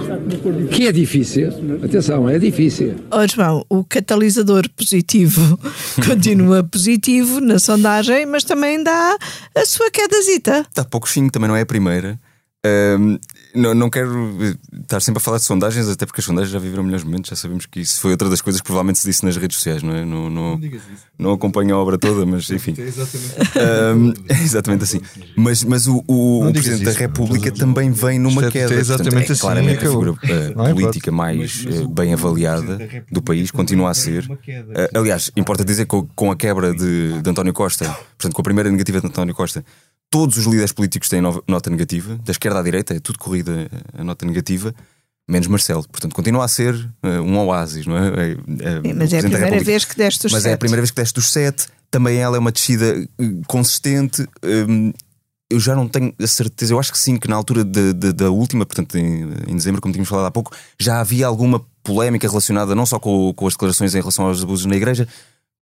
que 0.71 0.87
é 0.87 0.91
difícil. 0.91 1.49
Atenção, 1.83 2.29
é 2.29 2.39
difícil. 2.39 2.95
João, 3.33 3.65
o 3.69 3.83
catalisador 3.83 4.69
positivo 4.75 5.59
continua 6.05 6.63
positivo 6.63 7.39
na 7.39 7.59
sondagem, 7.59 8.25
mas 8.25 8.43
também 8.43 8.81
dá 8.83 9.17
a 9.55 9.65
sua 9.65 9.89
quedazita. 9.91 10.65
Está 10.69 10.83
pouco 10.83 11.07
fim, 11.07 11.29
também 11.29 11.47
não 11.47 11.55
é 11.55 11.61
a 11.61 11.65
primeira. 11.65 12.19
Ahm, 12.65 13.17
não, 13.58 13.74
não 13.74 13.89
quero 13.89 14.38
eh, 14.41 14.56
estar 14.82 15.02
sempre 15.02 15.17
a 15.17 15.22
falar 15.22 15.38
de 15.38 15.43
sondagens, 15.43 15.89
até 15.89 16.06
porque 16.06 16.22
as 16.22 16.26
sondagens 16.26 16.52
já 16.52 16.60
viveram 16.60 16.84
melhores 16.84 17.04
momentos, 17.04 17.30
já 17.30 17.36
sabemos 17.36 17.65
que 17.65 17.80
isso 17.80 18.00
foi 18.00 18.12
outra 18.12 18.30
das 18.30 18.41
coisas 18.41 18.62
que 18.62 18.65
provavelmente 18.65 19.00
se 19.00 19.08
disse 19.08 19.26
nas 19.26 19.36
redes 19.36 19.58
sociais, 19.58 19.82
não 19.82 19.96
é? 19.96 20.06
Não, 20.06 20.30
não, 20.30 20.58
não, 20.58 20.72
não 21.17 21.32
acompanho 21.34 21.76
a 21.76 21.80
obra 21.80 21.98
toda, 21.98 22.26
mas 22.26 22.50
enfim. 22.52 22.76
É 22.78 22.82
exatamente, 22.84 23.36
um, 23.96 24.13
é 24.30 24.43
exatamente 24.43 24.84
assim. 24.84 25.02
Mas, 25.36 25.63
mas 25.63 25.88
o, 25.88 26.04
o, 26.08 26.48
o 26.48 26.52
Presidente 26.54 26.84
isso, 26.84 26.93
da 26.93 27.00
República 27.00 27.52
também 27.52 27.91
vem 27.91 28.20
numa 28.20 28.46
é 28.46 28.52
queda. 28.52 28.76
É 28.76 28.78
exatamente 28.78 29.12
Portanto, 29.12 29.30
é 29.30 29.34
assim, 29.34 29.41
claramente 29.41 29.86
a 29.86 29.89
figura 29.89 30.12
uh, 30.12 30.76
política 30.76 31.12
mais 31.12 31.65
uh, 31.65 31.88
bem 31.88 32.13
avaliada 32.13 32.80
do 33.12 33.22
país, 33.22 33.50
continua 33.50 33.89
a 33.89 33.93
ser. 33.93 34.30
Aliás, 34.93 35.32
importa 35.36 35.65
dizer 35.65 35.86
que 35.86 36.04
com 36.15 36.32
a 36.32 36.36
quebra 36.36 36.74
de, 36.74 37.22
de 37.22 37.30
António 37.30 37.54
Costa, 37.54 37.86
portanto, 38.17 38.34
com 38.34 38.41
a 38.41 38.43
primeira 38.43 38.70
negativa 38.70 39.02
de 39.02 39.08
António 39.08 39.34
Costa, 39.34 39.65
todos 40.10 40.38
os 40.38 40.46
líderes 40.46 40.72
políticos 40.72 41.10
têm 41.10 41.22
nota 41.22 41.70
negativa, 41.70 42.17
da 42.24 42.32
esquerda 42.32 42.60
à 42.60 42.63
direita, 42.63 42.93
é 42.93 43.00
tudo 43.00 43.20
corrida 43.20 43.70
a 43.98 44.04
nota 44.04 44.26
negativa, 44.26 44.74
menos 45.28 45.48
Marcelo. 45.48 45.86
Portanto, 45.89 46.15
continua 46.15 46.46
a 46.46 46.48
ser 46.48 46.74
uh, 46.76 47.22
um 47.22 47.38
oásis, 47.39 47.86
não 47.86 47.98
é? 47.98 48.08
é, 48.08 48.89
é 48.89 48.93
mas 48.93 49.12
é 49.12 49.20
a 49.20 49.24
primeira 49.24 49.60
vez 49.60 49.86
que 49.86 49.96
deste 49.98 50.26
os 50.26 50.32
Mas 50.32 50.43
sete. 50.43 50.52
é 50.52 50.56
a 50.56 50.58
primeira 50.58 50.82
vez 50.82 50.91
que 50.91 50.96
deste 50.96 51.20
os 51.20 51.32
sete. 51.32 51.67
Também 51.91 52.17
ela 52.17 52.38
é 52.38 52.39
uma 52.39 52.52
descida 52.52 52.98
uh, 53.20 53.41
consistente. 53.48 54.26
Um, 54.43 54.93
eu 55.50 55.60
já 55.60 55.76
não 55.76 55.88
tenho 55.88 56.13
a 56.22 56.28
certeza, 56.28 56.74
eu 56.74 56.80
acho 56.80 56.91
que 56.91 57.00
sim, 57.00 57.17
que 57.17 57.28
na 57.28 57.36
altura 57.36 57.63
de, 57.63 57.93
de, 57.93 58.12
da 58.12 58.30
última, 58.30 58.65
portanto, 58.65 58.98
em, 58.98 59.24
em, 59.48 59.56
dezembro, 59.56 59.82
como 59.82 59.93
tínhamos 59.93 60.10
falado 60.10 60.26
há 60.26 60.32
pouco, 60.32 60.52
já 60.78 61.00
havia 61.00 61.26
alguma 61.26 61.65
polémica 61.82 62.28
relacionada 62.28 62.76
não 62.76 62.86
só 62.86 63.00
com, 63.00 63.34
com 63.34 63.48
as 63.48 63.54
declarações 63.54 63.96
em 63.96 64.00
relação 64.00 64.26
aos 64.26 64.43
abusos 64.43 64.65
na 64.65 64.76
igreja, 64.76 65.08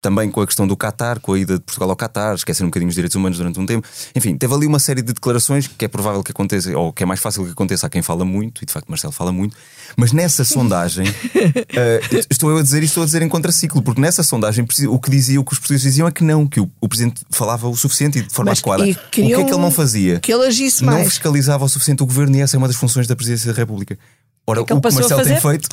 também 0.04 0.30
com 0.30 0.42
a 0.42 0.46
questão 0.46 0.66
do 0.66 0.76
Qatar, 0.76 1.18
com 1.18 1.32
a 1.32 1.38
ida 1.38 1.54
de 1.54 1.60
Portugal 1.60 1.88
ao 1.88 1.96
Qatar, 1.96 2.34
esquecer 2.34 2.62
um 2.62 2.66
bocadinho 2.66 2.90
os 2.90 2.94
direitos 2.94 3.16
humanos 3.16 3.38
durante 3.38 3.58
um 3.58 3.64
tempo. 3.64 3.88
Enfim, 4.14 4.36
teve 4.36 4.52
ali 4.52 4.66
uma 4.66 4.78
série 4.78 5.00
de 5.00 5.14
declarações 5.14 5.66
que 5.66 5.82
é 5.82 5.88
provável 5.88 6.22
que 6.22 6.30
aconteça, 6.30 6.76
ou 6.76 6.92
que 6.92 7.02
é 7.02 7.06
mais 7.06 7.20
fácil 7.20 7.42
que 7.46 7.52
aconteça 7.52 7.86
a 7.86 7.90
quem 7.90 8.02
fala 8.02 8.22
muito, 8.22 8.62
e 8.62 8.66
de 8.66 8.72
facto 8.72 8.86
Marcelo 8.86 9.14
fala 9.14 9.32
muito, 9.32 9.56
mas 9.96 10.12
nessa 10.12 10.44
sondagem, 10.44 11.08
uh, 11.08 12.26
estou 12.28 12.50
eu 12.50 12.58
a 12.58 12.62
dizer 12.62 12.82
e 12.82 12.84
estou 12.84 13.02
a 13.02 13.06
dizer 13.06 13.22
em 13.22 13.28
contraciclo, 13.30 13.80
porque 13.80 13.98
nessa 13.98 14.22
sondagem 14.22 14.66
o 14.90 14.98
que 14.98 15.10
dizia, 15.10 15.40
o 15.40 15.44
que 15.44 15.54
os 15.54 15.58
portugueses 15.58 15.84
diziam 15.84 16.06
é 16.06 16.12
que 16.12 16.22
não, 16.22 16.46
que 16.46 16.60
o, 16.60 16.70
o 16.82 16.86
Presidente 16.86 17.22
falava 17.30 17.66
o 17.66 17.74
suficiente 17.74 18.18
e 18.18 18.22
de 18.22 18.34
forma 18.34 18.50
mas, 18.50 18.58
adequada. 18.58 18.82
O 18.82 19.10
que 19.10 19.32
é 19.32 19.42
que 19.42 19.50
ele 19.50 19.56
não 19.56 19.70
fazia? 19.70 20.20
Que 20.20 20.34
ele 20.34 20.44
agisse 20.44 20.84
mais. 20.84 20.98
Não 20.98 21.04
fiscalizava 21.06 21.64
o 21.64 21.68
suficiente 21.68 22.02
o 22.02 22.06
governo 22.06 22.36
e 22.36 22.42
essa 22.42 22.56
é 22.56 22.58
uma 22.58 22.68
das 22.68 22.76
funções 22.76 23.06
da 23.06 23.16
Presidência 23.16 23.50
da 23.50 23.58
República. 23.58 23.98
Ora, 24.46 24.60
é 24.60 24.64
que 24.64 24.74
o 24.74 24.80
que 24.80 24.92
Marcelo 24.92 25.24
tem 25.24 25.40
feito, 25.40 25.68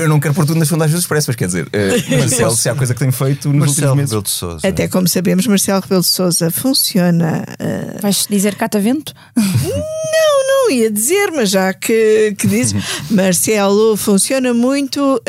eu 0.00 0.08
não 0.08 0.18
quero 0.18 0.34
pôr 0.34 0.44
tudo 0.44 0.58
nas 0.58 0.66
sondagens 0.66 0.98
do 0.98 1.00
Expresso, 1.00 1.28
mas 1.28 1.36
quer 1.36 1.46
dizer, 1.46 1.66
uh, 1.66 2.10
Marcelo, 2.18 2.56
se 2.56 2.68
há 2.68 2.74
coisa 2.74 2.92
que 2.92 2.98
tem 2.98 3.12
feito 3.12 3.48
nos 3.48 3.58
Marcelo 3.58 3.92
últimos 3.92 4.10
meses. 4.10 4.24
de 4.24 4.30
Sousa. 4.30 4.66
Até 4.66 4.88
como 4.88 5.06
sabemos, 5.06 5.46
Marcelo 5.46 5.80
Rebelo 5.80 6.00
de 6.00 6.08
Souza 6.08 6.50
funciona. 6.50 7.44
Uh... 7.60 8.02
Vais 8.02 8.26
dizer 8.28 8.56
catavento? 8.56 9.14
não, 9.36 10.46
não 10.46 10.70
ia 10.72 10.90
dizer, 10.90 11.30
mas 11.30 11.50
já 11.50 11.72
que, 11.72 12.34
que 12.36 12.48
dizes, 12.48 12.74
Marcelo 13.08 13.96
funciona 13.96 14.52
muito 14.52 15.00
uh, 15.00 15.20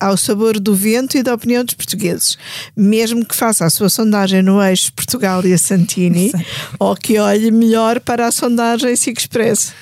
ao 0.00 0.16
sabor 0.16 0.58
do 0.58 0.74
vento 0.74 1.18
e 1.18 1.22
da 1.22 1.34
opinião 1.34 1.62
dos 1.62 1.74
portugueses. 1.74 2.38
Mesmo 2.74 3.22
que 3.22 3.36
faça 3.36 3.66
a 3.66 3.70
sua 3.70 3.90
sondagem 3.90 4.40
no 4.40 4.62
eixo 4.62 4.90
Portugal 4.94 5.44
e 5.44 5.52
a 5.52 5.58
Santini, 5.58 6.32
ou 6.78 6.96
que 6.96 7.18
olhe 7.18 7.50
melhor 7.50 8.00
para 8.00 8.26
a 8.26 8.32
sondagem 8.32 8.96
SIC 8.96 9.18
Expresso. 9.18 9.74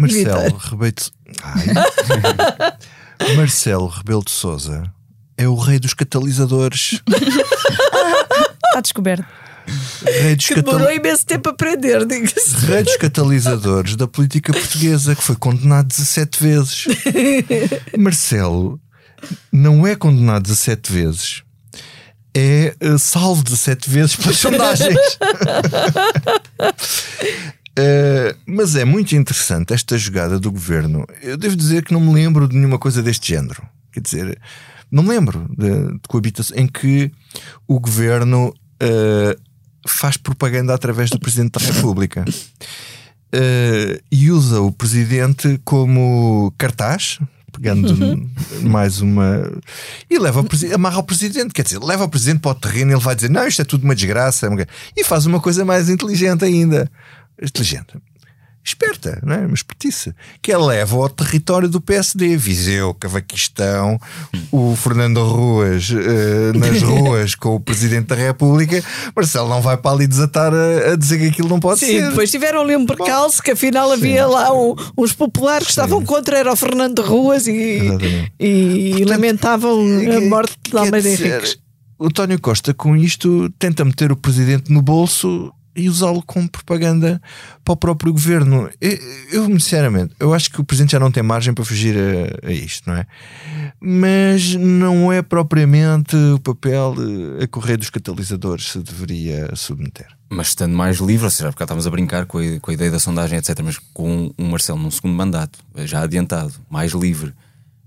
Marcelo 0.00 0.56
Rebelo 0.56 0.92
de... 0.92 1.10
Marcelo 3.36 3.86
Rebelo 3.86 4.24
de 4.24 4.30
Souza 4.30 4.90
é 5.36 5.48
o 5.48 5.54
rei 5.54 5.78
dos 5.78 5.94
catalisadores. 5.94 7.00
Está 8.66 8.80
descoberto. 8.80 9.24
Rei 10.04 10.36
dos 10.36 10.46
que 10.46 10.54
demorou 10.54 10.80
catal... 10.80 10.96
imenso 10.96 11.26
tempo 11.26 11.48
a 11.48 11.52
aprender, 11.52 12.04
diga-se. 12.06 12.54
Rei 12.66 12.82
dos 12.82 12.96
catalisadores 12.96 13.96
da 13.96 14.06
política 14.06 14.52
portuguesa, 14.52 15.14
que 15.14 15.22
foi 15.22 15.36
condenado 15.36 15.88
17 15.88 16.42
vezes. 16.42 16.86
Marcelo 17.98 18.80
não 19.52 19.86
é 19.86 19.94
condenado 19.94 20.44
17 20.44 20.92
vezes. 20.92 21.42
É 22.34 22.74
uh, 22.82 22.98
salvo 22.98 23.42
17 23.42 23.90
vezes 23.90 24.16
pelas 24.16 24.38
sondagens. 24.38 24.98
Uh, 27.78 28.36
mas 28.46 28.74
é 28.74 28.84
muito 28.84 29.14
interessante 29.14 29.72
esta 29.72 29.96
jogada 29.96 30.38
do 30.38 30.50
governo. 30.50 31.06
Eu 31.22 31.36
devo 31.36 31.56
dizer 31.56 31.84
que 31.84 31.92
não 31.92 32.00
me 32.00 32.12
lembro 32.12 32.48
de 32.48 32.56
nenhuma 32.56 32.78
coisa 32.78 33.02
deste 33.02 33.28
género. 33.28 33.62
Quer 33.92 34.00
dizer, 34.00 34.40
não 34.90 35.02
me 35.02 35.10
lembro 35.10 35.48
de, 35.56 35.94
de 35.94 36.08
coabitação 36.08 36.56
em 36.56 36.66
que 36.66 37.12
o 37.66 37.78
governo 37.78 38.48
uh, 38.48 39.40
faz 39.86 40.16
propaganda 40.16 40.74
através 40.74 41.10
do 41.10 41.20
Presidente 41.20 41.58
da 41.58 41.72
República. 41.72 42.24
Uh, 43.32 44.02
e 44.10 44.30
usa 44.32 44.60
o 44.60 44.72
presidente 44.72 45.60
como 45.64 46.52
cartaz, 46.58 47.20
pegando 47.52 48.28
mais 48.62 49.00
uma. 49.00 49.48
E 50.10 50.18
leva 50.18 50.40
o 50.40 50.74
amarra 50.74 50.98
o 50.98 51.04
presidente, 51.04 51.54
quer 51.54 51.62
dizer, 51.62 51.78
leva 51.78 52.04
o 52.04 52.08
presidente 52.08 52.40
para 52.40 52.50
o 52.50 52.54
terreno 52.56 52.90
e 52.90 52.94
ele 52.94 53.02
vai 53.02 53.14
dizer: 53.14 53.30
Não, 53.30 53.46
isto 53.46 53.62
é 53.62 53.64
tudo 53.64 53.84
uma 53.84 53.94
desgraça. 53.94 54.48
E 54.96 55.04
faz 55.04 55.26
uma 55.26 55.38
coisa 55.38 55.64
mais 55.64 55.88
inteligente 55.88 56.44
ainda 56.44 56.90
inteligente, 57.42 57.94
esperta, 58.62 59.18
não 59.24 59.34
é? 59.34 59.38
uma 59.38 59.54
espertice, 59.54 60.14
que 60.42 60.52
ela 60.52 60.66
leva 60.66 60.96
ao 60.96 61.08
território 61.08 61.68
do 61.68 61.80
PSD, 61.80 62.36
Viseu, 62.36 62.94
Cavaquistão, 62.94 63.98
o 64.52 64.76
Fernando 64.76 65.22
Ruas 65.24 65.90
uh, 65.90 66.58
nas 66.58 66.80
ruas 66.82 67.34
com 67.34 67.56
o 67.56 67.60
Presidente 67.60 68.08
da 68.08 68.14
República. 68.14 68.82
Marcelo 69.16 69.48
não 69.48 69.60
vai 69.60 69.76
para 69.76 69.92
ali 69.92 70.06
desatar 70.06 70.52
a, 70.52 70.92
a 70.92 70.96
dizer 70.96 71.18
que 71.18 71.28
aquilo 71.28 71.48
não 71.48 71.58
pode 71.58 71.80
sim, 71.80 71.86
ser. 71.86 72.02
Sim, 72.02 72.08
depois 72.10 72.30
tiveram 72.30 72.60
ali 72.60 72.76
um 72.76 72.86
percalço 72.86 73.42
que 73.42 73.50
afinal 73.50 73.90
havia 73.92 74.24
sim. 74.24 74.30
lá 74.30 74.52
um, 74.52 74.74
uns 74.96 75.12
populares 75.12 75.66
que 75.66 75.72
sim. 75.72 75.80
estavam 75.80 76.04
contra 76.04 76.38
era 76.38 76.52
o 76.52 76.56
Fernando 76.56 77.02
Ruas 77.02 77.46
e, 77.46 77.52
e, 78.38 78.90
Portanto, 78.90 79.08
lamentavam 79.08 79.80
a 80.16 80.20
morte 80.20 80.56
de 80.68 80.76
Almeida 80.76 81.08
Henriques. 81.08 81.58
O 81.98 82.06
António 82.06 82.40
Costa, 82.40 82.72
com 82.72 82.96
isto, 82.96 83.50
tenta 83.58 83.84
meter 83.84 84.10
o 84.10 84.16
presidente 84.16 84.72
no 84.72 84.80
bolso 84.80 85.52
e 85.80 85.88
usá-lo 85.88 86.22
como 86.22 86.48
propaganda 86.48 87.20
para 87.64 87.72
o 87.72 87.76
próprio 87.76 88.12
governo. 88.12 88.68
Eu, 88.80 88.98
eu, 89.32 89.44
sinceramente, 89.46 90.14
eu 90.20 90.34
acho 90.34 90.50
que 90.50 90.60
o 90.60 90.64
presidente 90.64 90.92
já 90.92 91.00
não 91.00 91.10
tem 91.10 91.22
margem 91.22 91.54
para 91.54 91.64
fugir 91.64 91.96
a, 91.96 92.48
a, 92.48 92.52
isto, 92.52 92.88
não 92.88 92.96
é? 92.96 93.06
Mas 93.80 94.54
não 94.54 95.12
é 95.12 95.22
propriamente 95.22 96.16
o 96.16 96.38
papel 96.38 96.94
a 97.42 97.46
correr 97.46 97.76
dos 97.76 97.90
catalisadores 97.90 98.72
se 98.72 98.78
deveria 98.80 99.54
submeter. 99.56 100.06
Mas 100.28 100.48
estando 100.48 100.74
mais 100.74 100.98
livre, 100.98 101.24
ou 101.24 101.30
seja, 101.30 101.50
porque 101.50 101.62
estávamos 101.64 101.86
a 101.86 101.90
brincar 101.90 102.26
com 102.26 102.38
a, 102.38 102.60
com 102.60 102.70
a 102.70 102.74
ideia 102.74 102.90
da 102.90 103.00
sondagem, 103.00 103.38
etc., 103.38 103.58
mas 103.64 103.78
com 103.92 104.32
o 104.36 104.44
Marcelo 104.44 104.78
num 104.78 104.90
segundo 104.90 105.14
mandato, 105.14 105.58
já 105.76 106.02
adiantado, 106.02 106.54
mais 106.68 106.92
livre 106.92 107.32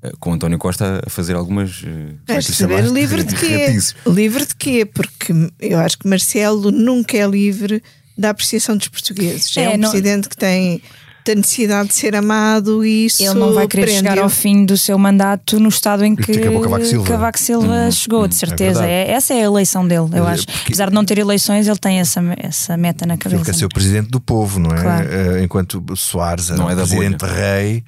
eh, 0.04 0.12
com 0.20 0.34
António 0.34 0.58
Costa 0.60 1.02
a 1.06 1.10
fazer 1.10 1.36
algumas. 1.36 1.84
É 2.28 2.42
saber 2.42 2.86
livre 2.86 3.24
de 3.24 3.36
quê? 3.36 3.80
Livre 4.06 4.46
de 4.46 4.56
quê? 4.56 4.86
Porque 4.86 5.34
eu 5.60 5.80
acho 5.80 5.98
que 5.98 6.08
Marcelo 6.08 6.72
nunca 6.72 7.18
é 7.18 7.26
livre 7.26 7.82
da 8.18 8.30
apreciação 8.30 8.78
dos 8.78 8.88
portugueses. 8.90 9.56
É, 9.58 9.64
é 9.64 9.70
um 9.70 9.78
não... 9.78 9.90
presidente 9.90 10.30
que 10.30 10.38
tem 10.38 10.82
da 11.26 11.36
necessidade 11.36 11.90
de 11.90 11.96
ser 11.96 12.16
amado 12.16 12.86
e 12.86 13.06
isso 13.06 13.24
ele 13.24 13.34
não 13.36 13.54
vai 13.54 13.68
querer 13.68 13.88
chegar 13.88 14.20
ao 14.20 14.30
fim 14.30 14.66
do 14.66 14.78
seu 14.78 14.98
mandato 14.98 15.60
no 15.60 15.70
estado 15.70 16.04
em 16.04 16.16
que 16.16 16.38
Cavaco 16.38 16.86
Silva, 16.86 17.08
Cavaco 17.08 17.40
Silva 17.40 17.88
hum, 17.88 17.92
chegou, 17.92 18.24
hum, 18.24 18.28
de 18.28 18.36
certeza. 18.36 18.86
É, 18.86 19.10
é, 19.10 19.12
essa 19.12 19.34
é 19.34 19.38
a 19.38 19.44
eleição 19.46 19.88
dele, 19.88 20.10
eu 20.14 20.28
acho. 20.28 20.46
Porque... 20.46 20.64
Apesar 20.74 20.90
de 20.90 20.96
não 20.96 21.06
ter 21.06 21.18
eleições, 21.18 21.68
ele 21.68 21.78
tem 21.78 22.00
essa, 22.00 22.22
essa 22.38 22.76
meta 22.78 23.06
na 23.06 23.18
cabeça. 23.18 23.42
Ele 23.42 23.46
quer 23.46 23.56
ser 23.56 23.66
o 23.66 23.70
presidente 23.70 24.10
do 24.10 24.20
povo, 24.20 24.60
não 24.60 24.72
é? 24.72 24.82
Claro. 24.82 25.08
Uh, 25.08 25.44
enquanto 25.44 25.84
Soares 25.96 26.50
era 26.50 26.58
não 26.58 26.70
é 26.70 26.76
presidente 26.76 27.20
bolha. 27.20 27.34
rei 27.34 27.84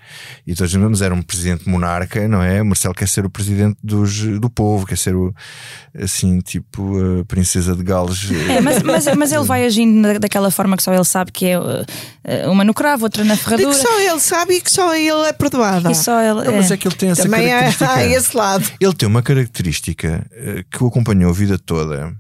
e 0.48 0.54
todos 0.56 0.74
nós 0.74 1.02
era 1.02 1.13
um 1.13 1.21
presidente 1.21 1.67
monarca, 1.67 2.28
não 2.28 2.41
é? 2.41 2.63
Marcelo 2.63 2.93
quer 2.93 3.08
ser 3.08 3.26
o 3.26 3.30
presidente 3.30 3.78
dos, 3.84 4.21
do 4.39 4.50
povo, 4.50 4.86
quer 4.86 4.98
ser 4.98 5.15
o 5.15 5.34
assim, 6.00 6.39
tipo 6.39 6.98
a 7.21 7.26
princesa 7.26 7.76
de 7.76 7.84
Gales. 7.84 8.30
É, 8.50 8.62
mas, 8.62 8.82
mas, 8.82 9.15
mas 9.15 9.32
ele 9.32 9.43
vai 9.45 9.65
agindo 9.65 10.19
daquela 10.19 10.52
forma 10.52 10.78
que 10.78 10.84
só 10.84 10.93
ele 10.93 11.04
sabe 11.04 11.32
que 11.32 11.45
é 11.45 11.60
uh, 11.60 11.86
uma 12.52 12.63
no 12.63 12.74
cravo, 12.74 13.04
outra 13.04 13.24
na 13.26 13.36
ferradura. 13.36 13.70
De 13.70 13.76
que 13.76 13.82
só 13.82 14.00
ele 14.00 14.20
sabe 14.20 14.54
e 14.56 14.62
que 14.62 14.72
só 14.72 14.96
ele 14.96 15.28
é 15.28 15.34
perdoado. 15.34 15.92
E 15.92 15.96
só 15.96 16.22
ele, 16.22 16.46
não, 16.46 16.56
mas 16.56 16.72
é 16.72 16.78
que 16.78 16.88
ele 16.88 16.96
tem 16.96 17.10
essa 17.10 17.24
Também 17.24 17.48
característica. 17.48 17.86
Há, 17.86 17.96
há 17.96 18.06
esse 18.06 18.38
lado. 18.38 18.66
Ele 18.80 18.94
tem 18.94 19.08
uma 19.08 19.22
característica 19.22 20.26
uh, 20.32 20.64
que 20.70 20.84
o 20.84 20.88
acompanhou 20.88 21.30
a 21.30 21.34
vida 21.34 21.58
toda 21.58 22.16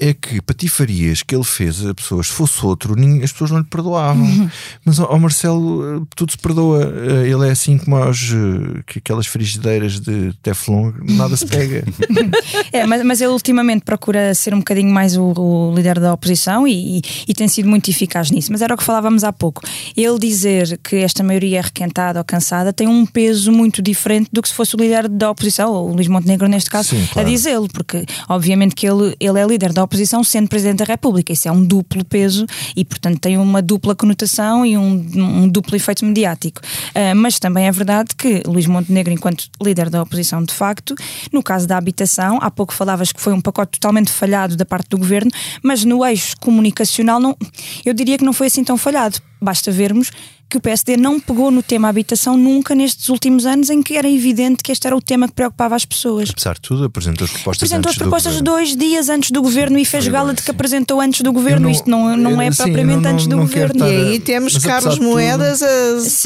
é 0.00 0.14
que 0.14 0.40
patifarias 0.40 1.22
que 1.22 1.34
ele 1.34 1.44
fez 1.44 1.84
a 1.86 1.94
pessoas, 1.94 2.28
se 2.28 2.32
fosse 2.32 2.64
outro, 2.64 2.96
as 3.22 3.32
pessoas 3.32 3.50
não 3.50 3.58
lhe 3.58 3.64
perdoavam. 3.64 4.24
Uhum. 4.24 4.50
Mas 4.84 4.98
ao 4.98 5.18
Marcelo 5.18 6.06
tudo 6.16 6.32
se 6.32 6.38
perdoa. 6.38 6.82
Eh, 6.82 7.28
ele 7.28 7.46
é 7.46 7.50
assim 7.50 7.76
como 7.76 7.96
aos, 7.96 8.32
eh, 8.32 8.82
que 8.86 8.98
aquelas 8.98 9.26
frigideiras 9.26 10.00
de 10.00 10.32
Teflon, 10.42 10.92
nada 11.02 11.36
se 11.36 11.46
pega. 11.46 11.84
é, 12.72 12.86
mas, 12.86 13.04
mas 13.04 13.20
ele 13.20 13.30
ultimamente 13.30 13.82
procura 13.82 14.34
ser 14.34 14.54
um 14.54 14.58
bocadinho 14.58 14.90
mais 14.90 15.16
o, 15.16 15.32
o 15.36 15.74
líder 15.74 16.00
da 16.00 16.14
oposição 16.14 16.66
e, 16.66 16.98
e, 16.98 17.02
e, 17.28 17.34
tem 17.34 17.46
sido 17.46 17.68
muito 17.68 17.90
eficaz 17.90 18.30
nisso. 18.30 18.50
Mas 18.50 18.62
era 18.62 18.74
o 18.74 18.78
que 18.78 18.84
falávamos 18.84 19.22
há 19.22 19.32
pouco. 19.32 19.62
Ele 19.94 20.18
dizer 20.18 20.78
que 20.82 20.96
esta 20.96 21.22
maioria 21.22 21.58
é 21.58 21.60
requentada 21.60 22.18
ou 22.18 22.24
cansada 22.24 22.72
tem 22.72 22.88
um 22.88 23.04
peso 23.04 23.52
muito 23.52 23.82
diferente 23.82 24.30
do 24.32 24.40
que 24.40 24.48
se 24.48 24.54
fosse 24.54 24.74
o 24.74 24.78
líder 24.78 25.08
da 25.08 25.30
oposição, 25.30 25.70
ou 25.72 25.90
o 25.90 25.94
Luís 25.94 26.08
Montenegro 26.08 26.48
neste 26.48 26.70
caso, 26.70 26.88
Sim, 26.90 27.06
claro. 27.12 27.28
a 27.28 27.30
dizê-lo, 27.30 27.68
porque 27.68 28.06
obviamente 28.28 28.74
que 28.74 28.86
ele, 28.86 29.14
ele 29.20 29.38
é 29.38 29.46
líder 29.46 29.72
da 29.72 29.82
oposição 29.82 29.89
oposição 29.90 30.22
sendo 30.22 30.48
Presidente 30.48 30.78
da 30.78 30.84
República. 30.84 31.32
Isso 31.32 31.48
é 31.48 31.52
um 31.52 31.64
duplo 31.64 32.04
peso 32.04 32.46
e, 32.76 32.84
portanto, 32.84 33.18
tem 33.18 33.36
uma 33.36 33.60
dupla 33.60 33.96
conotação 33.96 34.64
e 34.64 34.78
um, 34.78 35.04
um 35.16 35.48
duplo 35.48 35.74
efeito 35.74 36.04
mediático. 36.04 36.62
Uh, 36.90 37.14
mas 37.16 37.40
também 37.40 37.66
é 37.66 37.72
verdade 37.72 38.14
que 38.16 38.42
Luís 38.46 38.66
Montenegro, 38.66 39.12
enquanto 39.12 39.50
líder 39.60 39.90
da 39.90 40.00
oposição, 40.00 40.44
de 40.44 40.54
facto, 40.54 40.94
no 41.32 41.42
caso 41.42 41.66
da 41.66 41.76
habitação, 41.76 42.38
há 42.40 42.50
pouco 42.50 42.72
falavas 42.72 43.10
que 43.10 43.20
foi 43.20 43.32
um 43.32 43.40
pacote 43.40 43.72
totalmente 43.72 44.12
falhado 44.12 44.56
da 44.56 44.64
parte 44.64 44.90
do 44.90 44.98
governo, 44.98 45.30
mas 45.62 45.84
no 45.84 46.04
eixo 46.06 46.36
comunicacional, 46.38 47.18
não, 47.18 47.36
eu 47.84 47.92
diria 47.92 48.16
que 48.16 48.24
não 48.24 48.32
foi 48.32 48.46
assim 48.46 48.62
tão 48.62 48.78
falhado. 48.78 49.18
Basta 49.42 49.72
vermos 49.72 50.10
que 50.50 50.56
o 50.56 50.60
PSD 50.60 50.96
não 50.96 51.20
pegou 51.20 51.50
no 51.50 51.62
tema 51.62 51.88
habitação 51.88 52.36
nunca 52.36 52.74
nestes 52.74 53.08
últimos 53.08 53.46
anos 53.46 53.70
em 53.70 53.82
que 53.82 53.96
era 53.96 54.10
evidente 54.10 54.64
que 54.64 54.72
este 54.72 54.84
era 54.84 54.96
o 54.96 55.00
tema 55.00 55.28
que 55.28 55.34
preocupava 55.34 55.76
as 55.76 55.84
pessoas. 55.84 56.30
Apesar 56.30 56.54
de 56.54 56.60
tudo, 56.60 56.84
apresentou 56.84 57.24
as 57.24 57.30
propostas 57.30 57.70
Apresentou 57.70 57.90
as 57.90 57.96
propostas 57.96 58.40
dois 58.42 58.76
dias 58.76 59.08
antes 59.08 59.30
do 59.30 59.40
governo 59.40 59.78
e 59.78 59.84
fez 59.84 60.08
gala 60.08 60.34
de 60.34 60.42
que 60.42 60.50
apresentou 60.50 61.00
antes 61.00 61.20
do 61.20 61.32
governo. 61.32 61.62
Não, 61.62 61.70
Isto 61.70 61.88
não, 61.88 62.16
não 62.16 62.42
é 62.42 62.50
sim, 62.50 62.64
propriamente 62.64 63.02
não, 63.02 63.10
antes 63.12 63.26
do 63.28 63.36
governo. 63.36 63.86
E 63.86 64.12
aí 64.12 64.20
temos 64.20 64.54
Mas 64.54 64.64
Carlos 64.64 64.98
Moedas 64.98 65.62
a, 65.62 65.68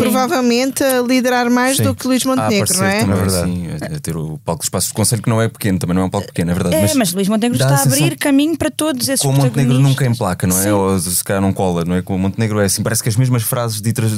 provavelmente 0.02 0.82
a 0.82 1.02
liderar 1.02 1.50
mais 1.50 1.76
sim. 1.76 1.82
do 1.82 1.94
que 1.94 2.06
Luís 2.06 2.24
Montenegro, 2.24 2.78
não 2.78 2.84
é? 2.84 3.00
Também 3.00 3.14
é 3.14 3.20
verdade. 3.20 3.52
Sim, 3.52 3.66
a 3.94 4.00
ter 4.00 4.16
o 4.16 4.38
palco 4.38 4.62
de 4.62 4.66
espaços 4.66 4.88
de 4.88 4.94
conselho 4.94 5.22
que 5.22 5.28
não 5.28 5.42
é 5.42 5.48
pequeno, 5.48 5.78
também 5.78 5.94
não 5.94 6.02
é 6.02 6.04
um 6.06 6.10
palco 6.10 6.28
pequeno, 6.28 6.50
é 6.50 6.54
verdade. 6.54 6.76
É, 6.76 6.80
mas, 6.80 6.94
mas 6.94 7.12
Luís 7.12 7.28
Montenegro 7.28 7.62
está 7.62 7.76
a 7.76 7.82
abrir 7.82 8.16
caminho 8.16 8.56
para 8.56 8.70
todos 8.70 9.08
esses 9.08 9.20
Com 9.20 9.30
o 9.30 9.36
Montenegro 9.36 9.78
nunca 9.78 10.06
emplaca, 10.06 10.46
não 10.46 10.58
é? 10.58 10.72
Ou 10.72 10.98
se 10.98 11.22
calhar 11.22 11.42
não 11.42 11.52
cola, 11.52 11.84
não 11.84 11.94
é? 11.94 12.02
Com 12.02 12.16
o 12.16 12.18
Montenegro 12.18 12.60
é 12.60 12.64
assim, 12.64 12.82
parece 12.82 13.02
que 13.02 13.08
as 13.08 13.16
mesmas 13.16 13.42
frases 13.42 13.82
ditas, 13.82 14.13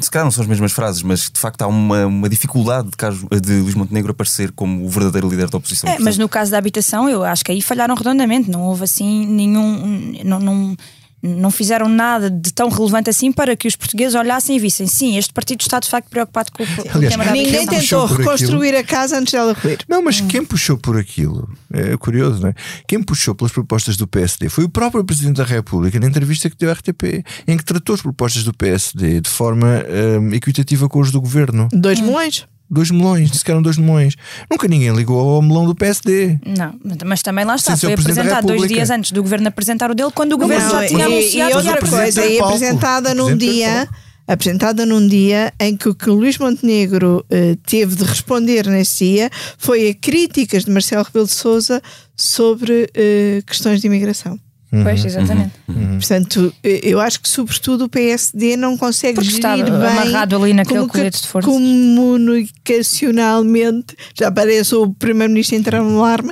se 0.00 0.10
calhar 0.10 0.24
não 0.24 0.30
são 0.30 0.42
as 0.42 0.48
mesmas 0.48 0.72
frases, 0.72 1.02
mas 1.02 1.30
de 1.30 1.38
facto 1.38 1.62
há 1.62 1.66
uma, 1.66 2.06
uma 2.06 2.28
dificuldade 2.28 2.90
de, 2.90 2.96
caso, 2.96 3.26
de 3.40 3.60
Luís 3.60 3.74
Montenegro 3.74 4.12
aparecer 4.12 4.50
como 4.52 4.84
o 4.84 4.88
verdadeiro 4.88 5.28
líder 5.28 5.48
da 5.48 5.58
oposição. 5.58 5.90
É, 5.90 5.98
mas 5.98 6.16
no 6.16 6.28
caso 6.28 6.50
da 6.50 6.58
habitação, 6.58 7.08
eu 7.08 7.24
acho 7.24 7.44
que 7.44 7.52
aí 7.52 7.60
falharam 7.62 7.94
redondamente, 7.94 8.50
não 8.50 8.62
houve 8.62 8.84
assim 8.84 9.26
nenhum. 9.26 10.14
Não, 10.24 10.40
não, 10.40 10.76
não 11.22 11.50
fizeram 11.50 11.88
nada 11.88 12.30
de 12.30 12.52
tão 12.52 12.68
relevante 12.68 13.10
assim 13.10 13.30
para 13.32 13.54
que 13.56 13.68
os 13.68 13.76
portugueses 13.76 14.14
olhassem 14.14 14.56
e 14.56 14.58
vissem, 14.58 14.86
sim, 14.86 15.18
este 15.18 15.32
partido 15.32 15.60
está 15.60 15.78
de 15.78 15.88
facto 15.88 16.08
preocupado 16.08 16.50
com, 16.52 16.64
com 16.64 16.82
Aliás, 16.94 16.94
o 16.94 17.08
tema 17.08 17.24
da 17.24 17.32
Ninguém 17.32 17.66
tentou 17.66 18.06
reconstruir 18.06 18.74
a 18.74 18.82
casa 18.82 19.18
antes 19.18 19.32
dela 19.32 19.52
ruir. 19.52 19.78
Não, 19.88 20.02
mas 20.02 20.20
hum. 20.20 20.28
quem 20.28 20.44
puxou 20.44 20.78
por 20.78 20.96
aquilo? 20.96 21.48
É 21.72 21.96
curioso, 21.96 22.42
não 22.42 22.48
é? 22.48 22.54
Quem 22.86 23.02
puxou 23.02 23.34
pelas 23.34 23.52
propostas 23.52 23.96
do 23.96 24.06
PSD 24.06 24.48
foi 24.48 24.64
o 24.64 24.68
próprio 24.68 25.04
Presidente 25.04 25.36
da 25.36 25.44
República 25.44 25.98
na 26.00 26.06
entrevista 26.06 26.48
que 26.48 26.56
deu 26.56 26.70
à 26.70 26.72
RTP, 26.72 27.24
em 27.46 27.56
que 27.56 27.64
tratou 27.64 27.94
as 27.94 28.02
propostas 28.02 28.44
do 28.44 28.54
PSD 28.54 29.20
de 29.20 29.30
forma 29.30 29.84
um, 30.18 30.32
equitativa 30.32 30.88
com 30.88 31.00
os 31.00 31.10
do 31.10 31.20
governo. 31.20 31.68
Dois 31.72 32.00
milhões? 32.00 32.46
2 32.70 32.90
melões, 32.92 33.30
disse 33.30 33.44
que 33.44 33.50
eram 33.50 33.60
2 33.60 33.78
melões. 33.78 34.14
Nunca 34.50 34.68
ninguém 34.68 34.94
ligou 34.94 35.18
ao 35.18 35.42
melão 35.42 35.66
do 35.66 35.74
PSD. 35.74 36.38
Não, 36.46 36.74
mas 37.04 37.22
também 37.22 37.44
lá 37.44 37.56
está. 37.56 37.76
Foi 37.76 37.92
apresentado 37.92 38.46
dois 38.46 38.68
dias 38.68 38.90
antes 38.90 39.10
do 39.12 39.22
governo 39.22 39.48
apresentar 39.48 39.90
o 39.90 39.94
dele, 39.94 40.10
quando 40.14 40.34
o 40.34 40.38
não, 40.38 40.46
governo 40.46 40.70
já 40.70 40.86
tinha 40.86 41.08
e, 41.08 41.12
anunciado. 41.12 41.50
E 41.50 41.54
outra 41.54 41.88
coisa, 41.88 42.26
e 42.26 42.40
apresentada 42.40 43.14
num 43.14 43.36
dia. 43.36 43.88
Apresentada 44.28 44.86
num 44.86 45.08
dia 45.08 45.52
em 45.58 45.76
que 45.76 45.88
o 45.88 45.94
que 45.94 46.08
o 46.08 46.14
Luís 46.14 46.38
Montenegro 46.38 47.26
uh, 47.26 47.56
teve 47.66 47.96
de 47.96 48.04
responder 48.04 48.64
nesse 48.68 49.04
dia 49.04 49.30
foi 49.58 49.88
a 49.88 49.94
críticas 49.94 50.64
de 50.64 50.70
Marcelo 50.70 51.02
Rebelo 51.02 51.26
de 51.26 51.32
Souza 51.32 51.82
sobre 52.16 52.84
uh, 52.84 53.44
questões 53.44 53.80
de 53.80 53.88
imigração. 53.88 54.38
Uhum, 54.72 54.84
pois, 54.84 55.04
exatamente. 55.04 55.50
Uhum, 55.66 55.74
uhum. 55.74 55.98
Portanto, 55.98 56.54
eu 56.62 57.00
acho 57.00 57.20
que, 57.20 57.28
sobretudo, 57.28 57.86
o 57.86 57.88
PSD 57.88 58.56
não 58.56 58.78
consegue 58.78 59.14
Porque 59.14 59.30
gerir 59.30 59.44
está 59.44 59.56
bem 59.56 59.64
amarrado 59.74 60.36
ali 60.36 60.52
naquele 60.52 60.86
colete 60.86 61.22
de 61.22 61.26
forças. 61.26 61.52
Comunicacionalmente, 61.52 63.96
já 64.14 64.30
parece 64.30 64.76
o 64.76 64.94
Primeiro-Ministro 64.94 65.56
entrar 65.56 65.82
no 65.82 65.98
alarme. 65.98 66.30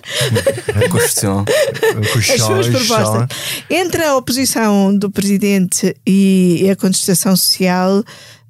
A 0.68 0.88
Constituição. 0.88 1.44
As 2.16 2.40
suas 2.40 2.68
propostas. 2.68 3.26
Entre 3.68 4.04
a 4.04 4.16
oposição 4.16 4.96
do 4.96 5.10
Presidente 5.10 5.96
e 6.06 6.68
a 6.70 6.76
contestação 6.76 7.34
social, 7.36 8.04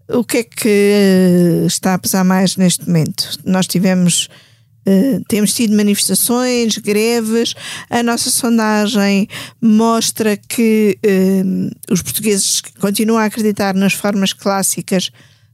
o 0.08 0.22
que 0.22 0.36
é 0.38 0.42
que 0.42 0.68
eh, 0.68 1.62
está 1.66 1.94
a 1.94 1.98
pesar 1.98 2.24
mais 2.24 2.56
neste 2.56 2.86
momento? 2.86 3.38
Nós 3.44 3.66
tivemos 3.66 4.28
eh, 4.86 5.20
temos 5.28 5.52
tido 5.52 5.76
manifestações, 5.76 6.78
greves. 6.78 7.54
A 7.90 8.02
nossa 8.02 8.30
sondagem 8.30 9.28
mostra 9.60 10.36
que 10.36 10.98
uh, 11.04 11.92
os 11.92 12.00
portugueses 12.00 12.62
continuam 12.80 13.18
a 13.18 13.24
acreditar 13.24 13.74
nas 13.74 13.92
formas 13.92 14.32
clássicas 14.32 15.10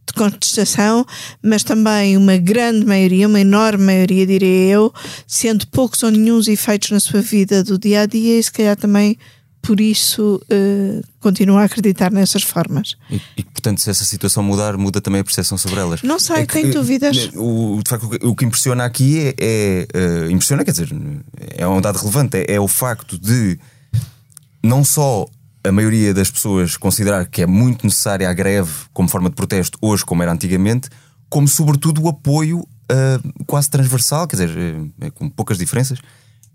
de 0.07 0.13
contestação, 0.13 1.05
mas 1.43 1.65
também 1.65 2.17
uma 2.17 2.37
grande 2.37 2.87
maioria, 2.87 3.27
uma 3.27 3.41
enorme 3.41 3.85
maioria, 3.85 4.27
diria 4.27 4.73
eu, 4.73 4.93
sendo 5.27 5.67
poucos 5.69 6.03
ou 6.03 6.11
nenhums 6.11 6.47
efeitos 6.47 6.91
na 6.91 7.01
sua 7.01 7.21
vida 7.21 7.65
do 7.65 7.79
dia 7.79 8.03
a 8.03 8.07
dia 8.07 8.39
e 8.39 8.43
se 8.43 8.53
calhar 8.53 8.77
também 8.77 9.19
por 9.65 9.81
isso 9.81 10.41
uh, 10.45 11.03
continuo 11.21 11.57
a 11.57 11.65
acreditar 11.65 12.13
nessas 12.13 12.43
formas. 12.43 12.97
E, 13.11 13.21
e, 13.39 13.43
portanto, 13.43 13.81
se 13.81 13.89
essa 13.89 14.05
situação 14.05 14.43
mudar, 14.43 14.77
muda 14.77 15.01
também 15.01 15.23
a 15.23 15.25
percepção 15.25 15.57
sobre 15.57 15.81
elas. 15.81 16.03
Não 16.03 16.21
sei, 16.21 16.43
é 16.43 16.47
tenho 16.47 16.73
dúvidas. 16.73 17.31
Eh, 17.33 17.39
o, 17.39 17.81
de 17.83 17.89
facto, 17.89 18.11
o 18.23 18.37
que 18.37 18.45
impressiona 18.45 18.85
aqui 18.85 19.35
é. 19.39 19.87
é 19.95 20.27
uh, 20.27 20.31
impressiona, 20.31 20.65
quer 20.65 20.73
dizer, 20.73 20.91
é 21.57 21.67
um 21.67 21.81
dado 21.81 21.99
relevante, 21.99 22.37
é, 22.37 22.55
é 22.55 22.61
o 22.61 22.69
facto 22.69 23.19
de 23.19 23.59
não 24.63 24.85
só 24.85 25.27
a 25.65 25.73
maioria 25.73 26.13
das 26.13 26.31
pessoas 26.31 26.77
considerar 26.77 27.27
que 27.27 27.41
é 27.41 27.47
muito 27.47 27.87
necessária 27.87 28.29
a 28.29 28.33
greve 28.35 28.71
como 28.93 29.09
forma 29.09 29.31
de 29.31 29.35
protesto 29.35 29.79
hoje, 29.81 30.05
como 30.05 30.23
era 30.23 30.31
antigamente, 30.31 30.91
como 31.31 31.49
sobretudo 31.49 32.03
o 32.03 32.09
apoio 32.09 32.59
uh, 32.61 33.45
quase 33.47 33.71
transversal, 33.71 34.29
quer 34.29 34.37
dizer, 34.37 34.77
uh, 34.77 35.13
com 35.13 35.31
poucas 35.31 35.57
diferenças, 35.57 35.99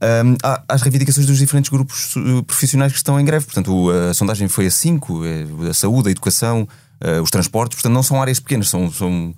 um, 0.01 0.37
às 0.67 0.81
reivindicações 0.81 1.25
dos 1.25 1.37
diferentes 1.37 1.69
grupos 1.69 2.15
uh, 2.15 2.43
profissionais 2.43 2.91
que 2.91 2.97
estão 2.97 3.19
em 3.19 3.25
greve. 3.25 3.45
Portanto, 3.45 3.89
a 3.89 4.13
sondagem 4.13 4.47
foi 4.47 4.67
a 4.67 4.71
5, 4.71 5.25
é, 5.25 5.45
a 5.69 5.73
saúde, 5.73 6.07
a 6.07 6.11
educação, 6.11 6.67
uh, 7.03 7.21
os 7.21 7.29
transportes, 7.29 7.75
portanto, 7.75 7.93
não 7.93 8.03
são 8.03 8.21
áreas 8.21 8.39
pequenas, 8.39 8.69
são, 8.69 8.91
são 8.91 9.33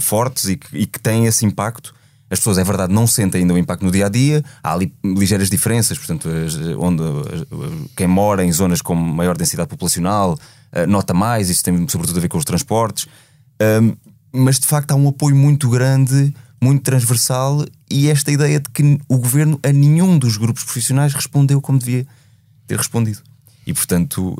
fortes 0.00 0.48
e 0.48 0.56
que, 0.56 0.76
e 0.76 0.86
que 0.86 1.00
têm 1.00 1.26
esse 1.26 1.46
impacto. 1.46 1.94
As 2.30 2.38
pessoas, 2.38 2.56
é 2.56 2.64
verdade, 2.64 2.92
não 2.92 3.06
sentem 3.06 3.42
ainda 3.42 3.52
o 3.52 3.58
impacto 3.58 3.84
no 3.84 3.90
dia 3.90 4.06
a 4.06 4.08
dia. 4.08 4.42
Há 4.62 4.72
ali 4.72 4.92
ligeiras 5.04 5.50
diferenças, 5.50 5.98
portanto, 5.98 6.28
onde 6.78 7.02
quem 7.94 8.06
mora 8.06 8.42
em 8.42 8.50
zonas 8.50 8.80
com 8.80 8.94
maior 8.94 9.36
densidade 9.36 9.68
populacional 9.68 10.38
nota 10.88 11.12
mais, 11.12 11.50
isso 11.50 11.62
tem 11.62 11.86
sobretudo 11.86 12.16
a 12.16 12.22
ver 12.22 12.28
com 12.28 12.38
os 12.38 12.44
transportes. 12.46 13.06
mas 14.32 14.58
de 14.58 14.66
facto 14.66 14.92
há 14.92 14.94
um 14.94 15.08
apoio 15.08 15.36
muito 15.36 15.68
grande 15.68 16.32
muito 16.62 16.82
transversal 16.82 17.66
e 17.90 18.08
esta 18.08 18.30
ideia 18.30 18.60
de 18.60 18.70
que 18.70 19.00
o 19.08 19.18
governo 19.18 19.58
a 19.64 19.72
nenhum 19.72 20.16
dos 20.16 20.36
grupos 20.36 20.62
profissionais 20.62 21.12
respondeu 21.12 21.60
como 21.60 21.76
devia 21.76 22.06
ter 22.68 22.78
respondido. 22.78 23.20
E 23.66 23.72
portanto, 23.72 24.36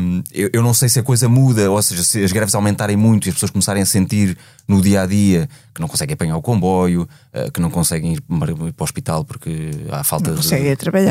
hum, 0.00 0.22
eu, 0.32 0.62
não 0.62 0.74
sei 0.74 0.88
se 0.88 0.98
a 0.98 1.02
coisa 1.02 1.28
muda, 1.28 1.70
ou 1.70 1.82
seja, 1.82 2.02
se 2.04 2.22
as 2.22 2.32
greves 2.32 2.54
aumentarem 2.54 2.96
muito 2.96 3.26
e 3.26 3.28
as 3.28 3.34
pessoas 3.34 3.50
começarem 3.50 3.82
a 3.82 3.86
sentir 3.86 4.36
no 4.66 4.80
dia 4.80 5.02
a 5.02 5.06
dia 5.06 5.48
que 5.74 5.80
não 5.80 5.88
conseguem 5.88 6.14
apanhar 6.14 6.36
o 6.36 6.42
comboio, 6.42 7.08
eh, 7.32 7.50
que 7.50 7.60
não 7.60 7.70
conseguem 7.70 8.14
ir 8.14 8.20
para 8.22 8.54
o 8.54 8.84
hospital 8.84 9.24
porque 9.24 9.70
há 9.90 10.04
falta 10.04 10.30
não 10.30 10.36
de 10.36 10.46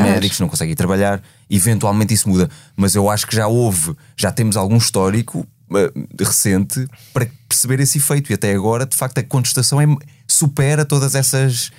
médicos, 0.04 0.40
não 0.40 0.48
conseguem 0.48 0.74
ir 0.74 0.76
trabalhar, 0.76 1.22
eventualmente 1.50 2.14
isso 2.14 2.30
muda. 2.30 2.48
Mas 2.76 2.94
eu 2.94 3.10
acho 3.10 3.26
que 3.26 3.36
já 3.36 3.48
houve, 3.48 3.96
já 4.16 4.32
temos 4.32 4.56
algum 4.56 4.78
histórico 4.78 5.48
eh, 5.76 5.92
recente 6.20 6.88
para 7.12 7.28
perceber 7.50 7.80
esse 7.80 7.98
efeito. 7.98 8.32
E 8.32 8.36
até 8.36 8.54
agora, 8.54 8.86
de 8.86 8.96
facto, 8.96 9.18
a 9.18 9.24
contestação 9.24 9.82
é, 9.82 9.86
supera 10.38 10.86
todas 10.86 11.16
essas. 11.16 11.72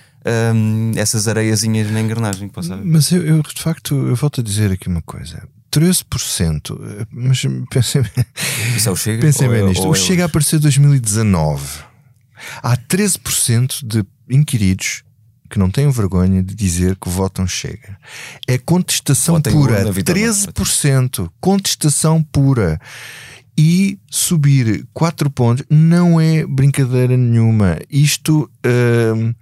Um, 0.55 0.91
essas 0.97 1.29
areiazinhas 1.29 1.91
na 1.93 2.01
engrenagem. 2.01 2.51
Mas 2.85 3.11
eu, 3.13 3.25
eu, 3.25 3.41
de 3.41 3.63
facto, 3.63 3.95
eu 3.95 4.17
volto 4.17 4.41
a 4.41 4.45
dizer 4.45 4.73
aqui 4.73 4.89
uma 4.89 5.01
coisa. 5.01 5.49
13%, 5.71 6.77
eh, 7.01 7.07
mas 7.11 7.43
pensem, 7.71 8.03
Isso 8.77 8.89
é 8.89 8.93
o 8.93 8.97
Chega, 8.97 9.23
pensem 9.23 9.49
bem 9.49 9.61
é- 9.61 9.63
nisto. 9.67 9.89
o 9.89 9.95
Chega 9.95 10.25
a 10.25 10.27
aparecer 10.27 10.57
em 10.57 10.61
2019. 10.61 11.65
Há 12.63 12.77
13% 12.77 13.87
de 13.87 14.05
inquiridos 14.29 15.03
que 15.49 15.59
não 15.59 15.71
têm 15.71 15.91
vergonha 15.91 16.43
de 16.43 16.55
dizer 16.55 16.97
que 16.97 17.09
votam 17.09 17.47
Chega. 17.47 17.97
É 18.47 18.59
contestação 18.59 19.37
Votem 19.37 19.53
pura. 19.53 19.85
13%. 19.93 21.31
Contestação 21.41 22.23
pura 22.23 22.79
e 23.59 23.99
subir 24.09 24.87
4 24.95 25.29
pontos 25.31 25.65
não 25.69 26.21
é 26.21 26.47
brincadeira 26.47 27.17
nenhuma. 27.17 27.77
Isto 27.91 28.49
uh, 28.65 29.29
uh, 29.29 29.35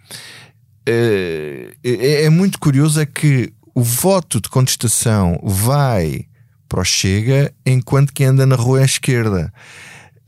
é, 1.85 2.25
é, 2.25 2.31
muito 2.31 2.59
curioso 2.59 2.99
é 2.99 3.05
que 3.05 3.53
o 3.75 3.83
voto 3.83 4.41
de 4.41 4.49
contestação 4.49 5.39
vai 5.45 6.25
para 6.67 6.81
o 6.81 6.85
Chega 6.85 7.53
enquanto 7.65 8.15
que 8.15 8.25
anda 8.25 8.47
na 8.47 8.57
rua 8.57 8.81
à 8.81 8.85
esquerda. 8.87 9.53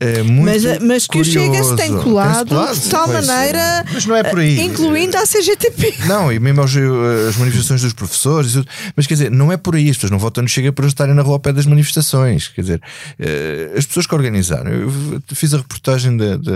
É 0.01 0.23
mas, 0.23 0.63
mas 0.79 1.07
que 1.07 1.17
o 1.17 1.25
Chega 1.25 1.61
se 1.61 1.75
tem 1.75 1.91
colado, 1.97 2.47
colado 2.47 2.79
de 2.79 2.89
tal 2.89 3.05
maneira, 3.09 3.83
mas 3.91 4.05
não 4.05 4.15
é 4.15 4.23
por 4.23 4.39
aí. 4.39 4.61
incluindo 4.61 5.17
a 5.17 5.23
CGTP. 5.23 5.93
Não, 6.07 6.31
e 6.31 6.39
mesmo 6.39 6.61
as 6.61 7.35
manifestações 7.35 7.81
dos 7.81 7.91
professores, 7.91 8.55
mas 8.95 9.05
quer 9.05 9.15
dizer, 9.15 9.31
não 9.31 9.51
é 9.51 9.57
por 9.57 9.75
aí. 9.75 9.89
As 9.89 9.97
pessoas 9.97 10.11
não 10.11 10.19
votam 10.19 10.41
no 10.41 10.47
Chega 10.47 10.71
para 10.71 10.87
estarem 10.87 11.13
na 11.13 11.21
rua 11.21 11.33
ao 11.33 11.39
pé 11.39 11.51
das 11.51 11.65
manifestações. 11.65 12.47
Quer 12.47 12.61
dizer, 12.61 12.81
eh, 13.19 13.73
as 13.75 13.85
pessoas 13.85 14.07
que 14.07 14.15
organizaram, 14.15 14.71
eu 14.71 14.89
fiz 15.33 15.53
a 15.53 15.57
reportagem 15.57 16.15
de, 16.15 16.37
de, 16.37 16.51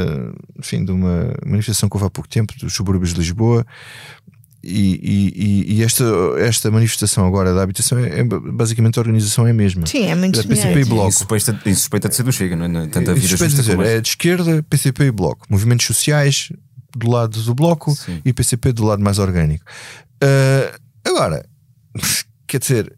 enfim, 0.57 0.85
de 0.85 0.91
uma 0.93 1.33
manifestação 1.45 1.89
que 1.89 1.97
houve 1.97 2.05
há 2.05 2.09
pouco 2.09 2.29
tempo, 2.29 2.53
dos 2.57 2.73
subúrbios 2.73 3.13
de 3.13 3.19
Lisboa, 3.19 3.65
e, 4.64 5.34
e, 5.36 5.76
e 5.76 5.84
esta, 5.84 6.05
esta 6.39 6.72
manifestação 6.72 7.28
agora 7.28 7.53
da 7.53 7.61
habitação 7.61 7.99
é, 7.99 8.20
é 8.20 8.24
basicamente 8.24 8.97
a 8.97 9.01
organização 9.01 9.45
é 9.45 9.51
a 9.51 9.53
mesma. 9.53 9.86
Sim, 9.86 10.05
é 10.05 10.16
muito 10.16 10.39
É 10.39 10.43
PCP 10.43 10.80
e. 10.80 10.86
Bloco. 10.86 11.11
Suspeita, 11.11 11.59
suspeita 11.66 12.09
de 12.09 12.16
ser 12.16 12.24
do 12.24 12.32
Chega, 12.32 12.55
não 12.55 12.82
é? 12.82 12.88
Tanto 12.88 13.11
a 13.11 13.14
vida 13.14 13.28
justa 13.28 13.47
dizer, 13.47 13.76
como 13.76 13.84
é 13.86 13.99
de 13.99 14.07
esquerda, 14.07 14.64
PCP 14.64 15.05
e 15.05 15.11
Bloco. 15.11 15.45
Movimentos 15.49 15.86
sociais 15.86 16.49
do 16.95 17.09
lado 17.09 17.41
do 17.41 17.53
Bloco 17.53 17.91
Sim. 17.95 18.22
e 18.24 18.32
PCP 18.32 18.72
do 18.72 18.86
lado 18.86 19.03
mais 19.03 19.20
orgânico. 19.20 19.66
Ah, 20.22 20.74
agora, 21.03 21.45
quer 22.47 22.59
dizer, 22.59 22.95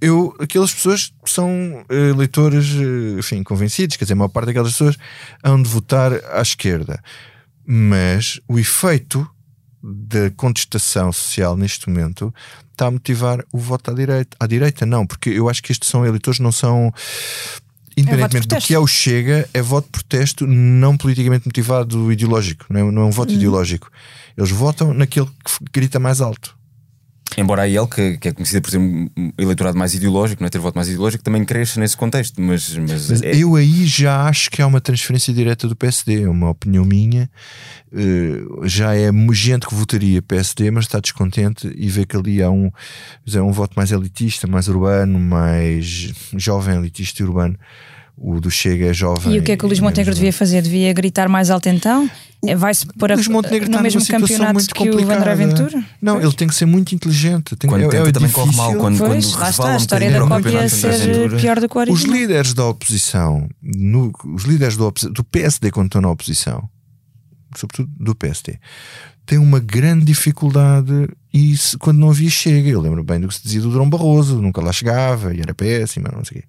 eu, 0.00 0.34
aquelas 0.40 0.72
pessoas 0.72 1.12
são 1.26 1.84
eh, 1.88 2.08
eleitores, 2.08 2.66
eh, 2.74 3.18
enfim, 3.18 3.42
convencidos, 3.42 3.96
quer 3.96 4.04
dizer, 4.04 4.14
a 4.14 4.16
maior 4.16 4.28
parte 4.30 4.46
daquelas 4.46 4.72
pessoas 4.72 4.96
hão 5.44 5.62
de 5.62 5.68
votar 5.68 6.12
à 6.32 6.40
esquerda. 6.40 7.00
Mas 7.66 8.40
o 8.48 8.58
efeito 8.58 9.28
da 9.82 10.30
contestação 10.36 11.12
social 11.12 11.56
neste 11.56 11.88
momento 11.88 12.34
está 12.70 12.86
a 12.86 12.90
motivar 12.90 13.44
o 13.52 13.58
voto 13.58 13.90
à 13.90 13.94
direita. 13.94 14.36
À 14.38 14.46
direita, 14.46 14.86
não, 14.86 15.06
porque 15.06 15.30
eu 15.30 15.48
acho 15.48 15.62
que 15.62 15.72
estes 15.72 15.88
são 15.88 16.04
eleitores, 16.04 16.40
não 16.40 16.52
são. 16.52 16.92
Independentemente 17.96 18.46
do 18.46 18.50
protesto. 18.50 18.68
que 18.68 18.74
é 18.74 18.78
o 18.78 18.86
Chega, 18.86 19.48
é 19.52 19.60
voto 19.60 19.86
de 19.86 19.90
protesto 19.90 20.46
não 20.46 20.96
politicamente 20.96 21.46
motivado 21.46 22.10
ideológico, 22.10 22.64
não 22.70 22.80
é, 22.80 22.92
não 22.92 23.02
é 23.02 23.04
um 23.04 23.10
voto 23.10 23.32
ideológico. 23.32 23.90
Eles 24.36 24.50
votam 24.50 24.94
naquele 24.94 25.26
que 25.26 25.52
grita 25.72 25.98
mais 25.98 26.20
alto. 26.20 26.56
Embora 27.36 27.62
a 27.62 27.64
IEL, 27.68 27.86
que, 27.86 28.16
que 28.18 28.28
é 28.28 28.32
conhecida 28.32 28.60
por 28.60 28.70
ser 28.70 28.78
um 28.78 29.08
eleitorado 29.38 29.78
mais 29.78 29.94
ideológico, 29.94 30.42
não 30.42 30.46
é 30.46 30.50
ter 30.50 30.58
voto 30.58 30.74
mais 30.74 30.88
ideológico, 30.88 31.22
também 31.22 31.44
cresça 31.44 31.78
nesse 31.78 31.96
contexto. 31.96 32.40
Mas, 32.40 32.76
mas, 32.76 33.08
Mas 33.10 33.22
é- 33.22 33.36
eu 33.36 33.54
aí 33.54 33.86
já 33.86 34.26
acho 34.26 34.50
que 34.50 34.60
há 34.60 34.66
uma 34.66 34.80
transferência 34.80 35.32
direta 35.32 35.68
do 35.68 35.76
PSD, 35.76 36.22
é 36.22 36.28
uma 36.28 36.50
opinião 36.50 36.84
minha. 36.84 37.30
Eh, 37.92 38.42
já 38.64 38.94
é 38.94 39.10
gente 39.32 39.66
que 39.66 39.74
votaria 39.74 40.22
PSD, 40.22 40.70
mas 40.70 40.84
está 40.84 41.00
descontente 41.00 41.72
e 41.76 41.88
vê 41.88 42.04
que 42.04 42.16
ali 42.16 42.42
há 42.42 42.50
um, 42.50 42.70
é 43.32 43.42
um 43.42 43.52
voto 43.52 43.74
mais 43.76 43.90
elitista, 43.90 44.46
mais 44.46 44.68
urbano, 44.68 45.18
mais 45.18 46.12
jovem, 46.36 46.76
elitista 46.76 47.22
e 47.22 47.26
urbano. 47.26 47.56
O 48.22 48.38
do 48.38 48.50
Chega 48.50 48.84
é 48.90 48.92
jovem. 48.92 49.34
E 49.34 49.38
o 49.38 49.42
que 49.42 49.52
é 49.52 49.56
que 49.56 49.64
o 49.64 49.66
Luís 49.66 49.80
Montenegro 49.80 50.14
devia 50.14 50.30
fazer? 50.32 50.60
Devia 50.60 50.92
gritar 50.92 51.26
mais 51.26 51.48
alto 51.50 51.70
então? 51.70 52.08
É, 52.46 52.54
Vai-se 52.54 52.84
pôr 52.86 53.10
a, 53.10 53.14
Luís 53.14 53.26
Montenegro 53.28 53.70
no 53.70 53.80
mesmo 53.80 54.06
campeonato 54.06 54.66
que 54.74 54.90
o. 54.90 55.10
André 55.10 55.34
Ventura? 55.34 55.82
Não, 56.02 56.20
ele 56.20 56.32
tem 56.34 56.46
que 56.46 56.54
ser 56.54 56.66
muito 56.66 56.94
inteligente. 56.94 57.56
Tem, 57.56 57.68
quando 57.68 57.84
é, 57.84 57.88
tenta 57.88 58.10
é 58.10 58.12
também 58.12 58.30
corre 58.30 58.54
mal, 58.54 58.66
difícil. 58.68 58.78
quando, 58.78 58.98
Pois, 58.98 59.26
quando 59.26 59.40
lá 59.40 59.50
está, 59.50 59.72
a 59.72 59.76
história 59.78 60.10
da 60.10 60.16
para 60.18 60.24
o 60.26 60.28
cópia 60.28 60.68
ser 60.68 61.30
pior 61.40 61.60
do 61.60 61.66
que 61.68 61.78
o 61.78 61.92
Os 61.92 62.02
líderes 62.02 62.52
da 62.52 62.66
oposição, 62.66 63.48
no- 63.62 64.12
os 64.34 64.44
líderes 64.44 64.76
do, 64.76 64.90
do 64.90 65.24
PSD, 65.24 65.70
quando 65.70 65.86
estão 65.86 66.02
na 66.02 66.10
oposição, 66.10 66.68
sobretudo 67.56 67.90
do 67.98 68.14
PSD, 68.14 68.58
têm 69.24 69.38
uma 69.38 69.60
grande 69.60 70.04
dificuldade. 70.04 71.08
E 71.32 71.56
se- 71.56 71.78
quando 71.78 71.96
não 71.98 72.10
havia 72.10 72.28
chega, 72.28 72.68
eu 72.68 72.80
lembro 72.82 73.02
bem 73.02 73.18
do 73.18 73.28
que 73.28 73.34
se 73.34 73.42
dizia 73.42 73.62
do 73.62 73.70
Dom 73.70 73.88
Barroso, 73.88 74.42
nunca 74.42 74.60
lá 74.60 74.72
chegava 74.72 75.34
e 75.34 75.40
era 75.40 75.54
péssimo, 75.54 76.06
não 76.14 76.22
sei 76.24 76.38
o 76.38 76.42
quê. 76.42 76.48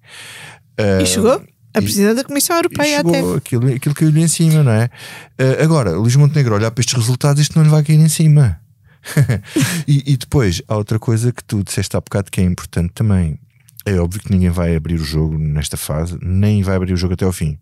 E 1.02 1.06
chegou 1.06 1.42
a 1.74 1.82
Presidente 1.82 2.16
da 2.16 2.24
Comissão 2.24 2.56
Europeia 2.56 3.00
até. 3.00 3.20
aquilo, 3.36 3.74
aquilo 3.74 3.94
caiu-lhe 3.94 4.20
em 4.22 4.28
cima, 4.28 4.62
não 4.62 4.72
é? 4.72 4.90
Ah, 5.38 5.62
agora, 5.64 5.92
Luís 5.92 6.16
Montenegro 6.16 6.54
olhar 6.54 6.70
para 6.70 6.80
estes 6.80 6.94
resultados, 6.94 7.40
isto 7.40 7.56
não 7.56 7.64
lhe 7.64 7.70
vai 7.70 7.82
cair 7.82 7.98
em 7.98 8.08
cima. 8.08 8.60
e, 9.86 10.12
e 10.12 10.16
depois, 10.16 10.62
há 10.68 10.76
outra 10.76 10.98
coisa 10.98 11.32
que 11.32 11.42
tu 11.42 11.62
disseste 11.64 11.96
há 11.96 12.00
bocado 12.00 12.30
que 12.30 12.40
é 12.40 12.44
importante 12.44 12.92
também. 12.94 13.38
É 13.84 13.96
óbvio 13.98 14.20
que 14.20 14.30
ninguém 14.30 14.50
vai 14.50 14.76
abrir 14.76 14.94
o 14.94 15.04
jogo 15.04 15.36
nesta 15.36 15.76
fase, 15.76 16.16
nem 16.22 16.62
vai 16.62 16.76
abrir 16.76 16.92
o 16.92 16.96
jogo 16.96 17.14
até 17.14 17.24
ao 17.24 17.32
fim. 17.32 17.58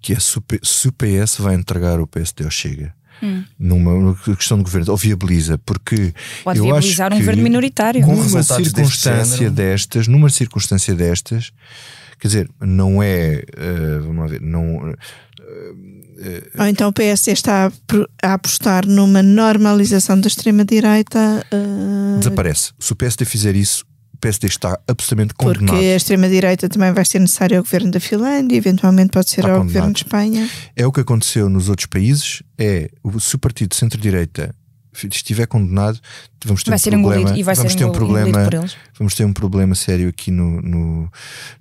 Que 0.00 0.14
é 0.14 0.18
se 0.18 0.38
o 0.38 0.40
P- 0.40 0.60
se 0.62 0.88
o 0.88 0.92
PS 0.92 1.36
vai 1.38 1.54
entregar 1.54 2.00
o 2.00 2.06
PSD 2.06 2.44
ao 2.44 2.50
Chega. 2.50 2.94
Numa, 3.56 3.92
numa 3.92 4.16
questão 4.36 4.58
de 4.58 4.64
governo, 4.64 4.90
ou 4.90 4.96
viabiliza, 4.96 5.56
porque 5.58 6.12
Pode 6.42 6.58
eu 6.58 6.64
acho 6.64 6.88
viabilizar 6.88 7.12
um 7.12 7.16
que 7.16 7.20
governo 7.22 7.42
minoritário. 7.44 8.02
Com 8.02 8.16
numa 8.16 8.42
circunstância 8.42 9.48
destas, 9.48 10.08
numa 10.08 10.28
circunstância 10.28 10.92
destas, 10.92 11.52
quer 12.22 12.28
dizer, 12.28 12.50
não 12.60 13.02
é, 13.02 13.42
eh, 13.56 13.98
vamos 14.00 14.18
lá 14.18 14.26
ver, 14.28 14.40
não, 14.40 14.94
Ou 16.58 16.66
então 16.66 16.88
o 16.88 16.92
PSD 16.92 17.32
está 17.32 17.72
a 18.22 18.32
apostar 18.34 18.86
numa 18.86 19.22
normalização 19.22 20.20
da 20.20 20.28
extrema-direita. 20.28 21.44
eh, 21.50 22.18
desaparece. 22.18 22.72
Se 22.78 22.92
o 22.92 22.96
PSD 22.96 23.24
fizer 23.24 23.56
isso, 23.56 23.84
o 24.14 24.18
PSD 24.18 24.46
está 24.46 24.78
absolutamente 24.86 25.34
porque 25.36 25.58
condenado. 25.58 25.80
a 25.82 25.96
extrema-direita 25.96 26.68
também 26.68 26.92
vai 26.92 27.04
ser 27.04 27.18
necessária 27.18 27.58
ao 27.58 27.64
governo 27.64 27.90
da 27.90 27.98
Finlândia, 27.98 28.56
eventualmente 28.56 29.10
pode 29.10 29.30
ser 29.30 29.40
Está 29.40 29.52
ao 29.52 29.58
condenado. 29.58 29.72
governo 29.74 29.92
de 29.94 29.98
Espanha. 30.04 30.50
É 30.76 30.86
o 30.86 30.92
que 30.92 31.00
aconteceu 31.00 31.48
nos 31.48 31.68
outros 31.68 31.86
países. 31.86 32.40
É 32.56 32.88
se 33.18 33.34
o 33.34 33.38
partido 33.38 33.74
centro-direita 33.74 34.54
estiver 35.10 35.46
condenado, 35.46 35.98
vamos 36.44 36.62
ter 36.62 36.70
Vai 36.70 36.76
um 36.76 36.78
ser 36.78 36.90
problema. 36.90 37.20
engolido 37.20 37.38
e 37.40 37.42
vai 37.42 37.54
vamos 37.54 37.72
ser 37.72 37.78
ter 37.78 37.84
um 37.84 37.92
problema. 37.92 38.44
por 38.44 38.54
eles. 38.54 38.76
Vamos 38.98 39.14
ter 39.14 39.24
um 39.24 39.32
problema 39.32 39.74
sério 39.74 40.08
aqui 40.08 40.30
no, 40.30 40.60
no, 40.62 41.10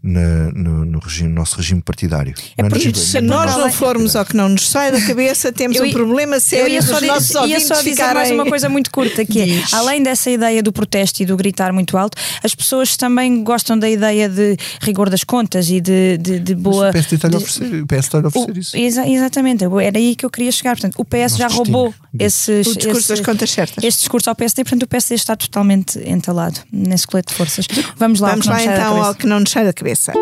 na- 0.03 0.51
no, 0.53 0.85
no 0.85 0.99
regime, 0.99 1.29
nosso 1.29 1.55
regime 1.57 1.81
partidário. 1.81 2.33
É 2.57 2.61
Não 2.61 2.69
por 2.69 2.75
no 2.75 2.81
isso 2.81 2.87
regime- 2.89 3.05
Se 3.11 3.21
nós 3.21 3.41
porque 3.45 3.55
não 3.57 3.61
além- 3.63 3.73
formos 3.73 4.15
ao 4.15 4.25
que 4.25 4.35
não 4.35 4.49
nos 4.49 4.69
sai 4.69 4.91
da 4.91 5.01
cabeça, 5.01 5.51
temos 5.53 5.77
Eu 5.77 5.85
um 5.85 5.91
problema 5.91 6.35
Eu 6.35 6.41
sério 6.41 6.73
ia 6.73 6.81
só, 6.81 6.99
dos 6.99 7.07
nossos 7.07 7.27
dizer, 7.27 7.47
ia 7.47 7.59
só 7.59 7.75
dizer 7.75 7.89
ficarem... 7.91 8.13
mais 8.15 8.31
uma 8.31 8.45
coisa 8.45 8.69
muito 8.69 8.91
curta, 8.91 9.25
que 9.25 9.39
é, 9.41 9.63
além 9.71 10.03
dessa 10.03 10.29
ideia 10.29 10.61
do 10.61 10.71
protesto 10.71 11.21
e 11.23 11.25
do 11.25 11.35
gritar 11.37 11.71
muito 11.73 11.97
alto, 11.97 12.17
as 12.43 12.53
pessoas 12.53 12.95
também 12.97 13.43
gostam 13.43 13.77
da 13.77 13.89
ideia 13.89 14.27
de 14.29 14.57
rigor 14.81 15.09
das 15.09 15.23
contas 15.23 15.69
e 15.69 15.79
de, 15.81 16.17
de, 16.17 16.39
de 16.39 16.53
Mas 16.55 16.63
boa. 16.63 16.89
O 16.89 16.93
PSD 16.93 17.15
está-lhe 17.15 17.35
a 17.35 17.37
de- 17.39 17.43
oferecer, 17.43 17.81
o 17.81 17.87
PS 17.87 18.09
a 18.13 18.17
o- 18.19 18.27
oferecer 18.27 18.57
isso. 18.57 18.77
exa- 18.77 19.07
exatamente, 19.07 19.63
era 19.63 19.97
aí 19.97 20.15
que 20.15 20.25
eu 20.25 20.29
queria 20.29 20.51
chegar. 20.51 20.75
Portanto, 20.75 20.95
o 20.97 21.05
PS 21.05 21.37
já 21.37 21.45
Nosso 21.45 21.57
roubou 21.57 21.93
destino. 22.13 22.25
esses, 22.25 22.67
O 22.67 22.75
discurso 22.77 22.99
esse- 22.99 23.07
das 23.09 23.19
contas 23.21 23.49
certas. 23.51 23.83
este 23.83 23.99
discurso 23.99 24.29
ao 24.29 24.35
PSD, 24.35 24.63
portanto, 24.71 24.83
o 24.83 24.87
PSD 24.87 25.15
está 25.15 25.35
totalmente 25.35 25.99
entalado 25.99 26.61
nesse 26.71 27.05
colete 27.05 27.31
de 27.31 27.37
forças. 27.37 27.67
Vamos 27.97 28.21
lá, 28.21 28.29
ao 28.29 28.33
Vamos 28.33 28.45
lá 28.47 28.63
então 28.63 29.03
ao 29.03 29.15
que 29.15 29.27
não 29.27 29.41
nos 29.41 29.51
sai 29.51 29.65
da 29.65 29.73
cabeça. 29.73 30.13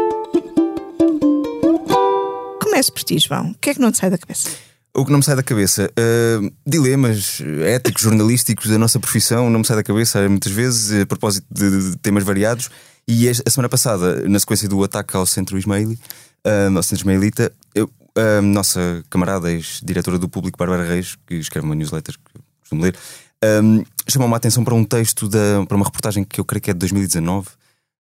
Comece 2.60 2.92
por 2.92 3.04
ti, 3.04 3.20
João. 3.20 3.52
O 3.52 3.56
que 3.56 3.70
é 3.70 3.74
que 3.76 3.80
não 3.80 3.92
te 3.92 4.00
sai 4.00 4.10
da 4.10 4.18
cabeça? 4.18 4.50
O 4.96 5.06
que 5.06 5.12
não 5.12 5.20
me 5.20 5.24
sai 5.24 5.36
da 5.36 5.44
cabeça, 5.44 5.92
ah, 5.96 6.52
dilemas 6.66 7.42
éticos, 7.64 8.02
jornalísticos 8.02 8.70
da 8.70 8.78
nossa 8.80 9.00
profissão, 9.00 9.50
não 9.52 9.60
me 9.60 9.66
sai 9.66 9.78
da 9.78 9.84
cabeça 9.84 10.28
muitas 10.28 10.52
vezes, 10.52 11.04
a 11.04 11.06
propósito 11.06 11.46
de, 11.52 11.92
de 11.92 11.98
temas 11.98 12.24
variados. 12.24 12.70
E 13.08 13.30
a 13.30 13.50
semana 13.50 13.70
passada, 13.70 14.28
na 14.28 14.40
sequência 14.40 14.68
do 14.68 14.84
ataque 14.84 15.16
ao 15.16 15.26
centro 15.28 15.60
Ismaili, 15.60 16.00
ah, 16.44 16.76
ao 16.76 16.82
centro 16.82 17.04
Ismailita, 17.04 17.54
eu, 17.76 17.88
a 18.16 18.42
nossa 18.42 19.04
camarada, 19.12 19.52
ex-diretora 19.52 20.18
do 20.18 20.28
Público, 20.28 20.58
Bárbara 20.58 20.84
Reis, 20.84 21.16
que 21.28 21.36
escreve 21.36 21.68
uma 21.68 21.76
newsletter 21.76 22.16
que 22.16 22.42
costumo 22.62 22.82
ler, 22.82 22.96
ah, 23.44 23.84
chamou-me 24.08 24.34
a 24.34 24.38
atenção 24.38 24.64
para 24.64 24.74
um 24.74 24.84
texto, 24.84 25.28
da, 25.28 25.66
para 25.68 25.76
uma 25.76 25.86
reportagem 25.86 26.24
que 26.24 26.40
eu 26.40 26.46
creio 26.46 26.62
que 26.62 26.72
é 26.72 26.74
de 26.74 26.80
2019, 26.80 27.48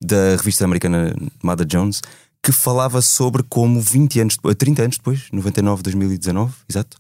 da 0.02 0.36
revista 0.38 0.64
americana 0.66 1.16
Mada 1.42 1.66
Jones, 1.66 2.02
que 2.44 2.52
falava 2.52 3.02
sobre 3.02 3.44
como 3.44 3.82
20 3.82 4.20
anos, 4.22 4.36
depois- 4.36 4.56
30 4.56 4.84
anos 4.84 4.98
depois, 4.98 5.28
99, 5.32 5.82
2019, 5.84 6.54
exato. 6.70 6.98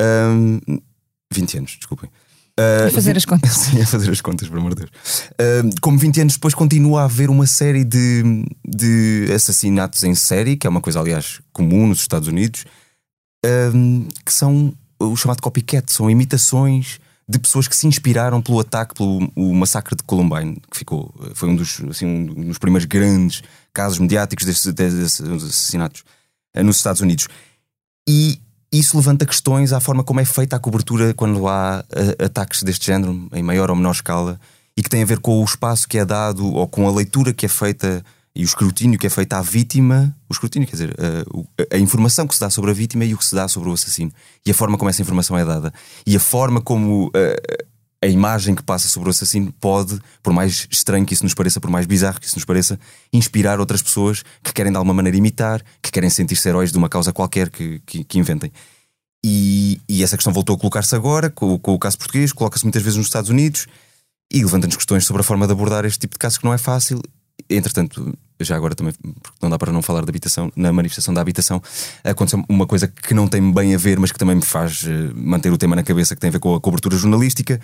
Ahm, 0.00 0.58
20 1.32 1.58
anos, 1.58 1.76
desculpem. 1.78 2.10
Ah, 2.58 2.86
A 2.86 2.90
fazer 2.90 3.16
as 3.16 3.24
contas. 3.24 3.52
Sim, 3.56 3.80
a 3.80 3.86
fazer 3.86 4.10
as 4.10 4.20
contas, 4.20 4.48
por 4.48 4.58
amor 4.58 4.74
de 4.74 4.80
Deus. 4.82 4.90
Ahm, 5.38 5.70
como 5.80 5.98
20 5.98 6.22
anos 6.22 6.34
depois 6.34 6.54
continua 6.54 7.02
a 7.02 7.04
haver 7.04 7.30
uma 7.30 7.46
série 7.46 7.84
de, 7.84 8.44
de 8.66 9.30
assassinatos 9.34 10.02
em 10.02 10.14
série, 10.14 10.56
que 10.56 10.66
é 10.66 10.70
uma 10.70 10.80
coisa, 10.80 10.98
aliás, 10.98 11.40
comum 11.52 11.86
nos 11.86 12.00
Estados 12.00 12.26
Unidos, 12.28 12.64
ahm, 13.44 14.08
que 14.24 14.32
são 14.32 14.74
o 14.98 15.14
chamado 15.16 15.40
copycat, 15.42 15.92
são 15.92 16.10
imitações 16.10 16.98
de 17.30 17.38
pessoas 17.38 17.68
que 17.68 17.76
se 17.76 17.86
inspiraram 17.86 18.42
pelo 18.42 18.58
ataque, 18.58 18.92
pelo 18.92 19.30
o 19.36 19.54
massacre 19.54 19.94
de 19.94 20.02
Columbine, 20.02 20.60
que 20.68 20.76
ficou, 20.76 21.14
foi 21.32 21.48
um 21.48 21.54
dos, 21.54 21.80
assim, 21.88 22.04
um 22.04 22.48
dos 22.48 22.58
primeiros 22.58 22.86
grandes 22.86 23.42
casos 23.72 24.00
mediáticos 24.00 24.44
desses, 24.44 24.72
desses 24.72 25.20
assassinatos 25.20 26.02
eh, 26.52 26.62
nos 26.64 26.78
Estados 26.78 27.00
Unidos. 27.00 27.28
E 28.08 28.40
isso 28.72 28.96
levanta 28.96 29.24
questões 29.24 29.72
à 29.72 29.78
forma 29.78 30.02
como 30.02 30.18
é 30.18 30.24
feita 30.24 30.56
a 30.56 30.58
cobertura 30.58 31.14
quando 31.14 31.46
há 31.46 31.84
eh, 31.92 32.24
ataques 32.24 32.64
deste 32.64 32.86
género, 32.86 33.28
em 33.32 33.44
maior 33.44 33.70
ou 33.70 33.76
menor 33.76 33.92
escala, 33.92 34.40
e 34.76 34.82
que 34.82 34.90
tem 34.90 35.04
a 35.04 35.06
ver 35.06 35.20
com 35.20 35.40
o 35.40 35.44
espaço 35.44 35.86
que 35.86 35.98
é 35.98 36.04
dado 36.04 36.52
ou 36.52 36.66
com 36.66 36.88
a 36.88 36.92
leitura 36.92 37.32
que 37.32 37.46
é 37.46 37.48
feita 37.48 38.04
e 38.34 38.42
o 38.42 38.44
escrutínio 38.44 38.98
que 38.98 39.06
é 39.06 39.10
feito 39.10 39.32
à 39.32 39.42
vítima. 39.42 40.16
O 40.28 40.32
escrutínio, 40.32 40.66
quer 40.68 40.72
dizer, 40.76 40.94
eh, 40.98 41.24
o- 41.34 41.44
a 41.72 41.78
informação 41.78 42.26
que 42.26 42.34
se 42.34 42.40
dá 42.40 42.48
sobre 42.48 42.70
a 42.70 42.74
vítima 42.74 43.04
e 43.04 43.12
o 43.14 43.18
que 43.18 43.24
se 43.24 43.34
dá 43.34 43.48
sobre 43.48 43.68
o 43.68 43.72
assassino. 43.72 44.12
E 44.46 44.50
a 44.50 44.54
forma 44.54 44.78
como 44.78 44.88
essa 44.88 45.02
informação 45.02 45.36
é 45.36 45.44
dada. 45.44 45.72
E 46.06 46.14
a 46.16 46.20
forma 46.20 46.60
como 46.60 47.10
eh, 47.14 47.64
a 48.02 48.06
imagem 48.06 48.54
que 48.54 48.62
passa 48.62 48.88
sobre 48.88 49.08
o 49.08 49.10
assassino 49.10 49.52
pode, 49.60 49.98
por 50.22 50.32
mais 50.32 50.66
estranho 50.70 51.04
que 51.04 51.12
isso 51.12 51.24
nos 51.24 51.34
pareça, 51.34 51.60
por 51.60 51.70
mais 51.70 51.84
bizarro 51.86 52.18
que 52.20 52.26
isso 52.26 52.36
nos 52.36 52.44
pareça, 52.44 52.78
inspirar 53.12 53.60
outras 53.60 53.82
pessoas 53.82 54.22
que 54.42 54.52
querem 54.54 54.70
de 54.72 54.78
alguma 54.78 54.94
maneira 54.94 55.18
imitar, 55.18 55.62
que 55.82 55.90
querem 55.90 56.08
sentir-se 56.08 56.48
heróis 56.48 56.70
de 56.72 56.78
uma 56.78 56.88
causa 56.88 57.12
qualquer 57.12 57.50
que, 57.50 57.80
que, 57.84 58.04
que 58.04 58.18
inventem. 58.18 58.50
E, 59.22 59.80
e 59.86 60.02
essa 60.02 60.16
questão 60.16 60.32
voltou 60.32 60.56
a 60.56 60.58
colocar-se 60.58 60.94
agora, 60.94 61.28
com, 61.28 61.58
com 61.58 61.74
o 61.74 61.78
caso 61.78 61.98
português, 61.98 62.32
coloca-se 62.32 62.64
muitas 62.64 62.80
vezes 62.82 62.96
nos 62.96 63.06
Estados 63.06 63.28
Unidos 63.28 63.66
e 64.32 64.42
levanta-nos 64.42 64.76
questões 64.76 65.04
sobre 65.04 65.20
a 65.20 65.24
forma 65.24 65.46
de 65.46 65.52
abordar 65.52 65.84
este 65.84 65.98
tipo 65.98 66.14
de 66.14 66.18
casos 66.18 66.38
que 66.38 66.44
não 66.44 66.54
é 66.54 66.58
fácil. 66.58 67.02
Entretanto, 67.50 68.16
já 68.40 68.54
agora 68.54 68.74
também, 68.74 68.92
porque 69.22 69.38
não 69.42 69.50
dá 69.50 69.58
para 69.58 69.72
não 69.72 69.82
falar 69.82 70.02
da 70.02 70.10
habitação, 70.10 70.52
na 70.54 70.72
manifestação 70.72 71.12
da 71.12 71.20
habitação, 71.20 71.60
aconteceu 72.04 72.44
uma 72.48 72.66
coisa 72.66 72.86
que 72.86 73.12
não 73.12 73.26
tem 73.26 73.52
bem 73.52 73.74
a 73.74 73.78
ver, 73.78 73.98
mas 73.98 74.12
que 74.12 74.18
também 74.18 74.36
me 74.36 74.42
faz 74.42 74.84
eh, 74.86 75.12
manter 75.14 75.52
o 75.52 75.58
tema 75.58 75.74
na 75.74 75.82
cabeça, 75.82 76.14
que 76.14 76.20
tem 76.20 76.28
a 76.28 76.32
ver 76.32 76.38
com 76.38 76.54
a 76.54 76.60
cobertura 76.60 76.96
jornalística. 76.96 77.60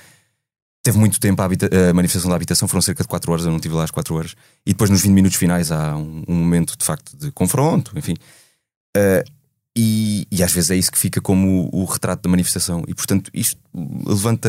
Teve 0.83 0.99
muito 0.99 1.21
tempo 1.21 1.41
a, 1.41 1.45
a 1.45 1.95
manifestação 1.95 2.29
da 2.29 2.37
habitação, 2.37 2.67
foram 2.67 2.83
cerca 2.83 3.03
de 3.03 3.09
4 3.09 3.31
horas, 3.33 3.45
eu 3.45 3.51
não 3.51 3.57
estive 3.57 3.75
lá 3.75 3.85
às 3.85 3.91
4 3.91 4.15
horas. 4.15 4.35
E 4.65 4.73
depois, 4.73 4.91
nos 4.91 5.03
20 5.03 5.13
minutos 5.13 5.37
finais, 5.37 5.71
há 5.71 5.97
um, 5.97 6.25
um 6.27 6.35
momento 6.35 6.77
de 6.77 6.85
facto 6.85 7.17
de 7.17 7.31
confronto, 7.31 7.93
enfim. 7.97 8.15
Uh, 8.97 9.36
e, 9.79 10.27
e, 10.33 10.43
às 10.43 10.51
vezes 10.53 10.71
é 10.71 10.77
isso 10.77 10.91
que 10.91 10.99
fica 10.99 11.21
como 11.21 11.69
o, 11.71 11.83
o, 11.83 11.85
retrato 11.85 12.23
da 12.23 12.31
manifestação. 12.31 12.83
E 12.89 12.95
portanto, 12.95 13.31
isto 13.35 13.61
levanta 14.07 14.49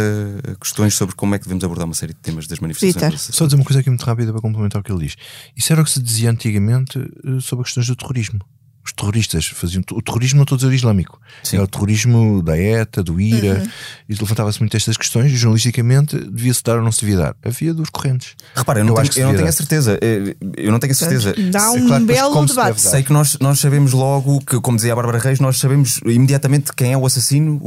questões 0.59 0.93
sobre 0.93 1.15
como 1.15 1.35
é 1.35 1.37
que 1.37 1.43
devemos 1.43 1.65
abordar 1.65 1.85
uma 1.85 1.93
série 1.93 2.13
de 2.13 2.19
temas 2.19 2.47
das 2.47 2.59
manifestações. 2.59 3.29
Só 3.33 3.45
dizer 3.45 3.57
uma 3.57 3.65
coisa 3.65 3.81
aqui 3.81 3.89
muito 3.89 4.05
rápida 4.05 4.31
para 4.31 4.41
complementar 4.41 4.79
o 4.79 4.83
que 4.83 4.89
ele 4.89 5.05
diz. 5.05 5.17
Isso 5.53 5.73
era 5.73 5.81
o 5.81 5.83
que 5.83 5.91
se 5.91 6.01
dizia 6.01 6.31
antigamente 6.31 6.97
eh, 6.97 7.41
sobre 7.41 7.63
as 7.63 7.67
questões 7.67 7.87
do 7.87 7.95
terrorismo 7.97 8.39
os 8.87 8.93
terroristas 8.93 9.45
faziam. 9.47 9.83
O 9.91 10.01
terrorismo 10.01 10.37
não 10.37 10.43
estou 10.43 10.55
a 10.55 10.57
dizer 10.57 10.69
o 10.69 10.73
islâmico. 10.73 11.19
Sim. 11.43 11.57
É 11.57 11.61
o 11.61 11.67
terrorismo 11.67 12.41
da 12.41 12.57
ETA, 12.57 13.03
do 13.03 13.19
IRA. 13.19 13.59
Uhum. 13.59 13.67
E 14.09 14.15
levantava-se 14.15 14.59
muito 14.59 14.75
estas 14.75 14.95
questões 14.95 15.31
e 15.31 15.35
jornalisticamente 15.35 16.17
devia-se 16.17 16.63
dar 16.63 16.77
ou 16.77 16.83
não 16.83 16.91
se 16.91 17.01
devia 17.01 17.17
dar. 17.17 17.35
Havia 17.43 17.73
dos 17.73 17.89
correntes. 17.89 18.35
Repara, 18.55 18.79
eu 18.79 18.85
não, 18.85 18.95
eu 18.95 19.09
tenho, 19.09 19.25
eu 19.25 19.27
não 19.27 19.35
tenho 19.35 19.49
a 19.49 19.51
certeza. 19.51 19.99
Eh, 20.01 20.35
eu 20.55 20.71
não 20.71 20.79
tenho 20.79 20.91
a 20.91 20.95
certeza. 20.95 21.35
Dá 21.51 21.71
um 21.71 21.87
claro, 21.87 22.05
belo 22.05 22.45
debate. 22.45 22.81
Sei 22.81 23.03
que 23.03 23.11
nós, 23.11 23.37
nós 23.39 23.59
sabemos 23.59 23.91
logo 23.91 24.39
que, 24.39 24.59
como 24.61 24.77
dizia 24.77 24.93
a 24.93 24.95
Bárbara 24.95 25.19
Reis, 25.19 25.39
nós 25.39 25.57
sabemos 25.57 25.99
imediatamente 26.05 26.71
quem 26.73 26.93
é 26.93 26.97
o 26.97 27.05
assassino, 27.05 27.61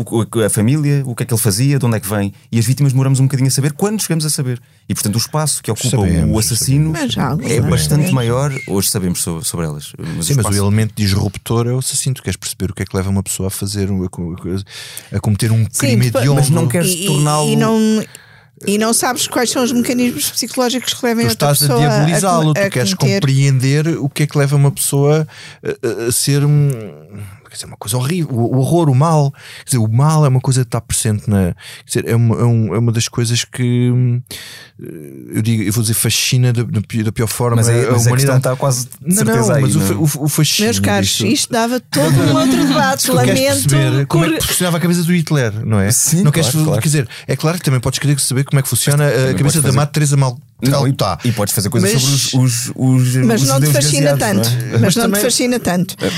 a 0.44 0.48
família, 0.48 1.02
o 1.04 1.14
que 1.14 1.22
é 1.22 1.26
que 1.26 1.34
ele 1.34 1.40
fazia, 1.40 1.78
de 1.78 1.84
onde 1.84 1.96
é 1.96 2.00
que 2.00 2.08
vem. 2.08 2.32
E 2.50 2.58
as 2.58 2.64
vítimas 2.64 2.92
demoramos 2.92 3.20
um 3.20 3.24
bocadinho 3.24 3.48
a 3.48 3.50
saber 3.50 3.72
quando 3.72 4.00
chegamos 4.00 4.24
a 4.24 4.30
saber. 4.30 4.60
E 4.88 4.94
portanto 4.94 5.14
o 5.16 5.18
espaço 5.18 5.62
que 5.62 5.70
ocupa 5.70 5.88
sabemos, 5.88 6.34
o 6.34 6.38
assassino 6.38 6.92
é 6.96 7.60
bastante 7.60 8.12
maior. 8.12 8.52
Hoje 8.66 8.88
sabemos 8.88 9.22
sobre, 9.22 9.44
sobre 9.44 9.66
elas. 9.66 9.92
Mas 10.16 10.26
Sim, 10.26 10.34
o 10.34 10.36
mas 10.36 10.46
o 10.46 10.58
elemento 10.58 10.94
disruptor 11.14 11.66
é 11.66 11.72
o 11.72 11.78
assassino. 11.78 12.14
Tu 12.14 12.22
queres 12.22 12.36
perceber 12.36 12.70
o 12.70 12.74
que 12.74 12.82
é 12.82 12.86
que 12.86 12.96
leva 12.96 13.10
uma 13.10 13.22
pessoa 13.22 13.48
a 13.48 13.50
fazer, 13.50 13.88
a, 13.90 15.16
a 15.16 15.20
cometer 15.20 15.52
um 15.52 15.64
crime 15.64 16.06
hediondo. 16.06 16.40
Mas 16.40 16.50
não 16.50 16.66
queres 16.68 16.94
torná-lo. 17.06 17.48
E, 17.48 17.56
não... 17.56 18.04
E 18.66 18.76
não 18.76 18.92
sabes 18.92 19.26
quais 19.26 19.48
são 19.48 19.64
os 19.64 19.72
mecanismos 19.72 20.30
psicológicos 20.32 20.92
que 20.92 21.06
levam 21.06 21.34
tu 21.34 21.44
a 21.46 21.48
pessoa 21.48 21.76
a 21.76 21.88
diabolizá-lo, 21.88 22.52
tu 22.52 22.70
queres 22.70 22.92
compreender 22.92 23.88
o 23.98 24.06
que 24.06 24.24
é 24.24 24.26
que 24.26 24.36
leva 24.36 24.54
uma 24.54 24.70
pessoa 24.70 25.26
a, 25.64 26.08
a 26.08 26.12
ser 26.12 26.44
um 26.44 26.68
quer 27.50 27.56
dizer, 27.56 27.66
uma 27.66 27.76
coisa 27.76 27.96
horrível, 27.96 28.34
o, 28.34 28.58
horror, 28.58 28.88
o 28.88 28.94
mal, 28.94 29.32
quer 29.32 29.64
dizer, 29.66 29.78
o 29.78 29.88
mal 29.88 30.24
é 30.24 30.28
uma 30.28 30.40
coisa 30.40 30.60
que 30.60 30.68
está 30.68 30.80
presente 30.80 31.28
na, 31.28 31.54
quer 31.84 32.00
dizer, 32.00 32.08
é 32.08 32.16
uma, 32.16 32.36
é, 32.36 32.44
um, 32.44 32.74
é 32.74 32.78
uma 32.78 32.92
das 32.92 33.08
coisas 33.08 33.44
que 33.44 33.90
hum, 33.90 34.22
eu 35.32 35.42
digo, 35.42 35.62
eu 35.62 35.72
vou 35.72 35.82
dizer 35.82 35.94
fascina 35.94 36.52
da, 36.52 36.62
da 36.62 37.12
pior 37.12 37.26
forma. 37.26 37.56
Mas, 37.56 37.68
é, 37.68 37.88
a 37.88 37.92
mas 37.92 38.06
humanidade 38.06 38.38
está 38.38 38.56
quase 38.56 38.88
de 39.00 39.16
não, 39.16 39.24
não, 39.24 39.52
aí, 39.52 39.62
mas 39.62 39.74
não? 39.74 39.86
É? 39.86 39.90
O, 39.92 40.00
o, 40.00 40.24
o 40.24 40.28
fascina. 40.28 40.66
Meus 40.68 40.80
caros, 40.80 41.08
isto, 41.08 41.26
isto 41.26 41.52
dava 41.52 41.80
todo 41.90 42.14
um 42.14 42.36
outro 42.36 42.66
debate. 42.66 43.10
Lamento. 43.10 43.34
Perceber 43.34 44.06
como 44.06 44.24
é 44.24 44.38
que 44.38 44.46
funcionava 44.46 44.76
a 44.76 44.80
cabeça 44.80 45.02
do 45.02 45.12
Hitler, 45.12 45.66
não 45.66 45.80
é? 45.80 45.90
Sim, 45.90 46.22
não 46.22 46.32
claro, 46.32 46.50
queres, 46.50 46.64
claro. 46.64 46.82
Quer 46.82 46.88
dizer, 46.88 47.08
é 47.26 47.36
claro 47.36 47.58
que 47.58 47.64
também 47.64 47.80
podes 47.80 47.98
querer 47.98 48.18
saber 48.20 48.44
como 48.44 48.58
é 48.58 48.62
que 48.62 48.68
funciona 48.68 49.06
a 49.06 49.34
cabeça 49.34 49.60
da 49.60 49.72
Madre 49.72 49.92
Teresa 49.92 50.16
Mal 50.16 50.38
não, 50.62 50.86
e, 50.86 50.92
tá. 50.92 51.18
e 51.24 51.32
podes 51.32 51.54
fazer 51.54 51.70
coisas 51.70 51.92
mas, 51.92 52.02
sobre 52.02 52.46
os, 52.46 52.68
os, 52.68 52.72
os 52.76 53.16
Mas 53.16 53.42
os 53.42 53.48
não 53.48 53.60
te 53.60 53.66
fascina 53.66 54.16
tanto. 54.16 54.48
Não 54.50 54.74
é? 54.74 54.78
Mas, 54.78 54.96
não 54.96 55.10
te 55.10 55.20
fascina 55.20 55.60
tanto. 55.60 55.96
É, 56.04 56.10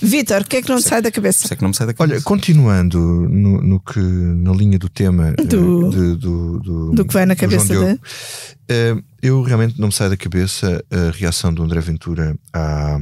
Vitor, 0.00 0.42
o 0.42 0.44
que 0.44 0.56
é 0.56 0.62
que 0.62 0.68
não 0.68 0.78
te 0.78 0.88
sai 0.88 1.02
da 1.02 1.10
cabeça? 1.10 1.52
É 1.52 1.56
que 1.56 1.62
não 1.62 1.70
me 1.70 1.76
sai 1.76 1.86
da 1.86 1.94
cabeça. 1.94 2.14
Olha, 2.14 2.22
continuando 2.22 2.98
no, 2.98 3.60
no 3.60 3.80
que, 3.80 4.00
na 4.00 4.52
linha 4.52 4.78
do 4.78 4.88
tema 4.88 5.32
do, 5.32 5.86
uh, 5.86 5.90
de, 5.90 6.16
do, 6.16 6.60
do, 6.60 6.92
do, 6.92 7.04
que 7.04 7.12
vai 7.12 7.26
na 7.26 7.36
cabeça 7.36 7.68
dele. 7.68 7.94
Uh, 8.70 9.02
eu 9.22 9.42
realmente 9.42 9.78
não 9.78 9.88
me 9.88 9.92
sai 9.92 10.08
da 10.08 10.16
cabeça 10.16 10.82
a 10.90 11.10
reação 11.16 11.52
do 11.52 11.62
André 11.62 11.80
Ventura 11.80 12.36
à, 12.52 12.98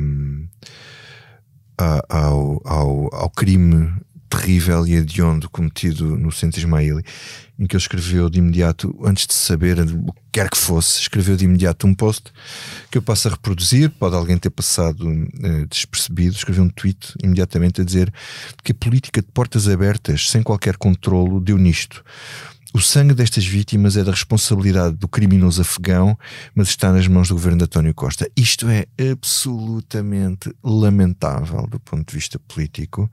à, 1.79 2.03
ao, 2.09 2.61
ao, 2.65 3.15
ao 3.15 3.31
crime 3.31 3.93
terrível 4.29 4.87
e 4.87 4.95
hediondo 4.95 5.49
cometido 5.51 6.17
no 6.17 6.31
centro 6.31 6.61
Ismaili, 6.61 7.03
em 7.59 7.67
que 7.67 7.75
ele 7.75 7.83
escreveu 7.83 8.31
de 8.31 8.39
imediato, 8.39 8.97
antes 9.05 9.27
de 9.27 9.35
saber 9.35 9.81
o 9.81 10.13
que 10.13 10.21
quer 10.33 10.49
que 10.49 10.57
fosse, 10.57 11.01
escreveu 11.01 11.37
de 11.37 11.45
imediato 11.45 11.87
um 11.87 11.95
post 11.95 12.33
que 12.91 12.99
eu 12.99 13.03
passo 13.03 13.29
a 13.29 13.31
reproduzir, 13.33 13.91
pode 13.91 14.15
alguém 14.15 14.39
ter 14.39 14.51
passado 14.51 15.09
uh, 15.09 15.67
despercebido, 15.69 16.37
escreveu 16.37 16.65
um 16.65 16.69
tweet 16.69 17.15
imediatamente 17.23 17.81
a 17.81 17.85
dizer 17.85 18.13
que 18.63 18.73
a 18.73 18.75
política 18.75 19.21
de 19.21 19.29
portas 19.29 19.69
abertas, 19.69 20.31
sem 20.31 20.43
qualquer 20.43 20.77
controlo, 20.77 21.41
deu 21.41 21.59
nisto. 21.59 22.05
O 22.75 22.81
sangue 22.81 23.15
destas 23.15 23.47
vítimas 23.47 23.97
é 23.97 24.05
da 24.05 24.11
responsabilidade 24.11 24.95
do 24.95 25.09
criminoso 25.09 25.63
afegão, 25.63 26.17
mas 26.55 26.69
está 26.69 26.93
nas 26.93 27.09
mãos 27.09 27.29
do 27.29 27.35
governo 27.35 27.59
de 27.59 27.65
António 27.65 27.95
Costa. 27.95 28.31
Isto 28.37 28.69
é 28.69 28.87
absolutamente 29.11 30.55
lamentável 30.63 31.67
do 31.67 31.81
ponto 31.81 32.07
de 32.07 32.15
vista 32.15 32.39
político. 32.39 33.11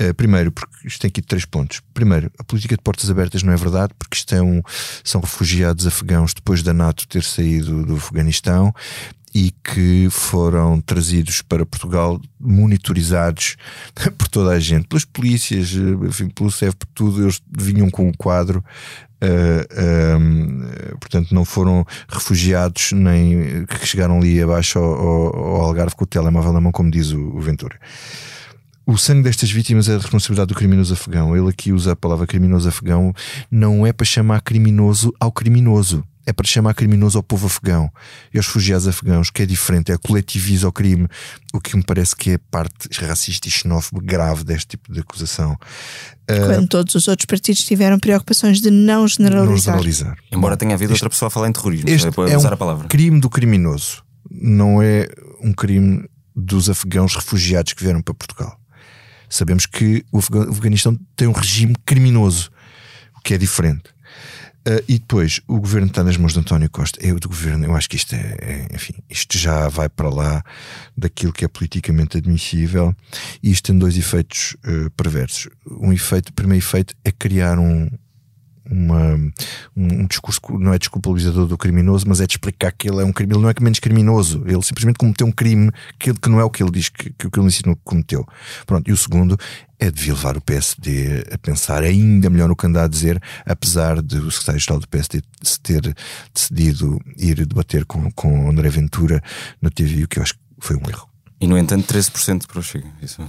Uh, 0.00 0.12
primeiro, 0.14 0.52
porque 0.52 0.86
isto 0.86 1.00
tem 1.00 1.08
aqui 1.08 1.22
três 1.22 1.44
pontos. 1.44 1.80
Primeiro, 1.94 2.30
a 2.38 2.44
política 2.44 2.76
de 2.76 2.82
portas 2.82 3.08
abertas 3.08 3.42
não 3.42 3.52
é 3.52 3.56
verdade, 3.56 3.94
porque 3.98 4.16
isto 4.16 4.34
é 4.34 4.42
um, 4.42 4.60
são 5.02 5.20
refugiados 5.20 5.86
afegãos 5.86 6.34
depois 6.34 6.62
da 6.62 6.72
NATO 6.74 7.08
ter 7.08 7.22
saído 7.22 7.84
do 7.84 7.96
Afeganistão 7.96 8.74
e 9.36 9.52
que 9.62 10.08
foram 10.10 10.80
trazidos 10.80 11.42
para 11.42 11.66
Portugal 11.66 12.18
monitorizados 12.40 13.56
por 14.16 14.28
toda 14.28 14.52
a 14.52 14.58
gente, 14.58 14.88
pelas 14.88 15.04
polícias, 15.04 15.74
eh, 15.74 16.06
enfim, 16.06 16.30
pelo 16.30 16.50
CEF, 16.50 16.74
por 16.74 16.86
tudo, 16.94 17.22
eles 17.22 17.42
vinham 17.54 17.90
com 17.90 18.08
um 18.08 18.12
quadro. 18.12 18.64
Uh, 19.22 20.18
um, 20.18 20.96
portanto, 20.98 21.34
não 21.34 21.44
foram 21.44 21.86
refugiados 22.06 22.92
nem 22.92 23.64
que 23.64 23.86
chegaram 23.86 24.18
ali 24.18 24.42
abaixo 24.42 24.78
ao, 24.78 24.84
ao, 24.84 25.36
ao 25.36 25.62
Algarve 25.62 25.96
com 25.96 26.04
o 26.04 26.06
telemóvel 26.06 26.52
na 26.52 26.60
mão, 26.60 26.72
como 26.72 26.90
diz 26.90 27.12
o, 27.12 27.20
o 27.20 27.40
Ventura. 27.40 27.78
O 28.88 28.96
sangue 28.96 29.24
destas 29.24 29.50
vítimas 29.50 29.88
é 29.88 29.94
a 29.94 29.98
responsabilidade 29.98 30.46
do 30.46 30.54
criminoso 30.54 30.94
afegão. 30.94 31.36
Ele 31.36 31.48
aqui 31.48 31.72
usa 31.72 31.92
a 31.92 31.96
palavra 31.96 32.24
criminoso 32.24 32.68
afegão, 32.68 33.12
não 33.50 33.84
é 33.84 33.92
para 33.92 34.06
chamar 34.06 34.40
criminoso 34.42 35.12
ao 35.18 35.32
criminoso. 35.32 36.04
É 36.24 36.32
para 36.32 36.46
chamar 36.46 36.72
criminoso 36.74 37.18
ao 37.18 37.22
povo 37.22 37.46
afegão 37.46 37.90
e 38.34 38.36
aos 38.36 38.46
refugiados 38.46 38.88
afegãos, 38.88 39.30
que 39.30 39.42
é 39.42 39.46
diferente, 39.46 39.92
é 39.92 39.96
coletiviza 39.96 40.66
o 40.66 40.72
crime, 40.72 41.06
o 41.52 41.60
que 41.60 41.76
me 41.76 41.84
parece 41.84 42.16
que 42.16 42.32
é 42.32 42.38
parte 42.50 42.88
racista 43.04 43.46
e 43.46 43.50
xenófoba 43.50 44.00
grave 44.04 44.42
deste 44.42 44.68
tipo 44.70 44.92
de 44.92 45.00
acusação. 45.00 45.56
Quando 46.26 46.64
uh, 46.64 46.68
todos 46.68 46.94
os 46.96 47.06
outros 47.06 47.26
partidos 47.26 47.64
tiveram 47.64 47.98
preocupações 48.00 48.60
de 48.60 48.70
não 48.70 49.06
generalizar. 49.06 49.50
Não 49.50 49.56
generalizar. 49.56 50.16
Embora 50.32 50.56
tenha 50.56 50.74
havido 50.74 50.92
este, 50.92 51.04
outra 51.04 51.10
pessoa 51.10 51.28
a 51.28 51.30
falar 51.30 51.48
em 51.48 51.52
terrorismo, 51.52 51.88
este 51.88 52.08
é 52.08 52.36
usar 52.36 52.50
um 52.50 52.54
a 52.54 52.56
palavra. 52.56 52.88
crime 52.88 53.20
do 53.20 53.30
criminoso, 53.30 54.02
não 54.28 54.82
é 54.82 55.08
um 55.40 55.52
crime 55.52 56.08
dos 56.34 56.68
afegãos 56.68 57.14
refugiados 57.14 57.72
que 57.72 57.82
vieram 57.82 58.02
para 58.02 58.14
Portugal 58.14 58.58
sabemos 59.28 59.66
que 59.66 60.04
o 60.12 60.18
Afeganistão 60.18 60.98
tem 61.14 61.28
um 61.28 61.32
regime 61.32 61.74
criminoso, 61.84 62.50
o 63.16 63.20
que 63.20 63.34
é 63.34 63.38
diferente. 63.38 63.96
Uh, 64.66 64.82
e 64.88 64.98
depois, 64.98 65.40
o 65.46 65.60
governo 65.60 65.86
está 65.86 66.02
nas 66.02 66.16
mãos 66.16 66.32
de 66.32 66.40
António 66.40 66.68
Costa. 66.68 66.98
Eu, 67.00 67.20
do 67.20 67.28
governo, 67.28 67.66
eu 67.66 67.76
acho 67.76 67.88
que 67.88 67.94
isto 67.94 68.16
é, 68.16 68.36
é, 68.40 68.68
enfim, 68.74 68.94
isto 69.08 69.38
já 69.38 69.68
vai 69.68 69.88
para 69.88 70.08
lá 70.08 70.42
daquilo 70.96 71.32
que 71.32 71.44
é 71.44 71.48
politicamente 71.48 72.18
admissível 72.18 72.92
e 73.40 73.52
isto 73.52 73.66
tem 73.66 73.78
dois 73.78 73.96
efeitos 73.96 74.56
uh, 74.64 74.90
perversos. 74.96 75.48
Um 75.70 75.92
efeito, 75.92 76.30
o 76.30 76.32
primeiro 76.32 76.64
efeito 76.64 76.96
é 77.04 77.12
criar 77.12 77.60
um, 77.60 77.88
uma, 78.70 79.14
um 79.76 80.06
discurso 80.06 80.40
não 80.58 80.72
é 80.72 80.78
desculpabilizador 80.78 81.46
do 81.46 81.56
criminoso, 81.56 82.06
mas 82.08 82.20
é 82.20 82.26
de 82.26 82.32
explicar 82.32 82.72
que 82.72 82.88
ele 82.88 83.02
é 83.02 83.04
um 83.04 83.12
crime. 83.12 83.34
Ele 83.34 83.42
não 83.42 83.48
é 83.48 83.54
que 83.54 83.62
menos 83.62 83.78
criminoso, 83.78 84.42
ele 84.46 84.62
simplesmente 84.62 84.98
cometeu 84.98 85.26
um 85.26 85.32
crime 85.32 85.70
que, 85.98 86.12
que 86.12 86.28
não 86.28 86.40
é 86.40 86.44
o 86.44 86.50
que 86.50 86.62
ele 86.62 86.70
diz 86.70 86.88
que, 86.88 87.10
que 87.10 87.30
que 87.30 87.38
ele 87.38 87.46
ensinou 87.46 87.76
que 87.76 87.82
cometeu. 87.84 88.26
Pronto, 88.64 88.88
e 88.88 88.92
o 88.92 88.96
segundo 88.96 89.38
é 89.78 89.90
de 89.90 90.10
levar 90.10 90.36
o 90.36 90.40
PSD 90.40 91.24
a 91.30 91.38
pensar 91.38 91.82
ainda 91.82 92.30
melhor 92.30 92.48
no 92.48 92.56
que 92.56 92.66
anda 92.66 92.82
a 92.82 92.88
dizer, 92.88 93.20
apesar 93.44 94.00
de 94.02 94.16
o 94.16 94.30
secretário-geral 94.30 94.80
do 94.80 94.88
PSD 94.88 95.22
se 95.42 95.60
ter 95.60 95.94
decidido 96.34 96.98
ir 97.16 97.46
debater 97.46 97.84
com, 97.84 98.10
com 98.12 98.48
André 98.48 98.70
Ventura 98.70 99.22
na 99.60 99.70
TV, 99.70 100.04
o 100.04 100.08
que 100.08 100.18
eu 100.18 100.22
acho 100.22 100.34
que 100.34 100.40
foi 100.58 100.76
um 100.76 100.88
erro. 100.88 101.08
E 101.40 101.46
no 101.46 101.58
entanto, 101.58 101.92
13% 101.92 102.46
para 102.46 102.58
o 102.58 102.62
Chega. 102.62 102.86
Isso. 103.02 103.22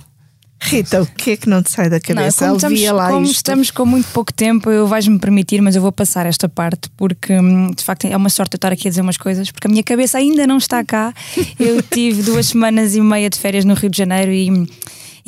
Rita, 0.67 1.01
o 1.01 1.05
que 1.05 1.31
é 1.31 1.37
que 1.37 1.47
não 1.47 1.63
te 1.63 1.71
sai 1.71 1.89
da 1.89 1.99
cabeça? 1.99 2.45
Não, 2.45 2.57
como 2.57 2.73
estamos, 2.73 2.91
lá 2.91 3.09
como 3.09 3.25
isto. 3.25 3.35
estamos 3.35 3.71
com 3.71 3.85
muito 3.85 4.07
pouco 4.09 4.33
tempo, 4.33 4.69
eu 4.69 4.85
vais-me 4.85 5.17
permitir, 5.17 5.61
mas 5.61 5.75
eu 5.75 5.81
vou 5.81 5.91
passar 5.91 6.25
esta 6.25 6.49
parte 6.49 6.89
porque 6.97 7.33
hum, 7.33 7.71
de 7.71 7.83
facto 7.83 8.05
é 8.05 8.15
uma 8.15 8.29
sorte 8.29 8.55
eu 8.55 8.57
estar 8.57 8.71
aqui 8.71 8.87
a 8.87 8.91
dizer 8.91 9.01
umas 9.01 9.17
coisas, 9.17 9.49
porque 9.49 9.67
a 9.67 9.69
minha 9.69 9.83
cabeça 9.83 10.17
ainda 10.17 10.45
não 10.45 10.57
está 10.57 10.83
cá. 10.83 11.13
Eu 11.59 11.81
tive 11.81 12.21
duas 12.23 12.47
semanas 12.47 12.95
e 12.95 13.01
meia 13.01 13.29
de 13.29 13.39
férias 13.39 13.63
no 13.63 13.73
Rio 13.73 13.89
de 13.89 13.97
Janeiro 13.97 14.31
e 14.31 14.51
hum, 14.51 14.67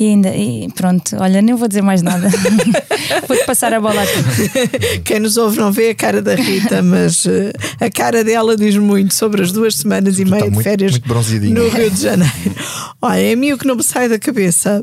e 0.00 0.08
ainda, 0.08 0.34
e 0.34 0.66
pronto, 0.74 1.14
olha, 1.20 1.42
nem 1.42 1.54
vou 1.54 1.68
dizer 1.68 1.82
mais 1.82 2.00
nada. 2.00 2.30
Vou-te 3.28 3.44
passar 3.44 3.74
a 3.74 3.80
bola 3.80 4.00
aqui. 4.02 5.00
Quem 5.04 5.20
nos 5.20 5.36
ouve 5.36 5.58
não 5.58 5.70
vê 5.70 5.90
a 5.90 5.94
cara 5.94 6.22
da 6.22 6.34
Rita, 6.34 6.82
mas 6.82 7.26
uh, 7.26 7.52
a 7.78 7.90
cara 7.90 8.24
dela 8.24 8.56
diz 8.56 8.76
muito 8.78 9.12
sobre 9.12 9.42
as 9.42 9.52
duas 9.52 9.76
semanas 9.76 10.16
tu 10.16 10.22
e 10.22 10.24
meia 10.24 10.50
de 10.50 10.62
férias 10.62 10.98
no 10.98 11.68
Rio 11.68 11.90
de 11.90 12.00
Janeiro. 12.00 12.54
Olha, 13.02 13.32
a 13.32 13.36
mim 13.36 13.52
o 13.52 13.58
que 13.58 13.66
não 13.66 13.76
me 13.76 13.82
sai 13.82 14.08
da 14.08 14.18
cabeça 14.18 14.82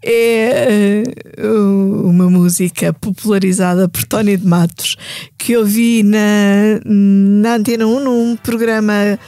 é 0.00 1.02
uh, 1.38 2.08
uma 2.08 2.30
música 2.30 2.92
popularizada 2.92 3.88
por 3.88 4.04
Tony 4.04 4.36
de 4.36 4.46
Matos 4.46 4.96
que 5.36 5.52
eu 5.52 5.64
vi 5.64 6.04
na, 6.04 6.80
na 6.84 7.56
Antena 7.56 7.84
1 7.84 8.04
num 8.04 8.36
programa 8.36 9.18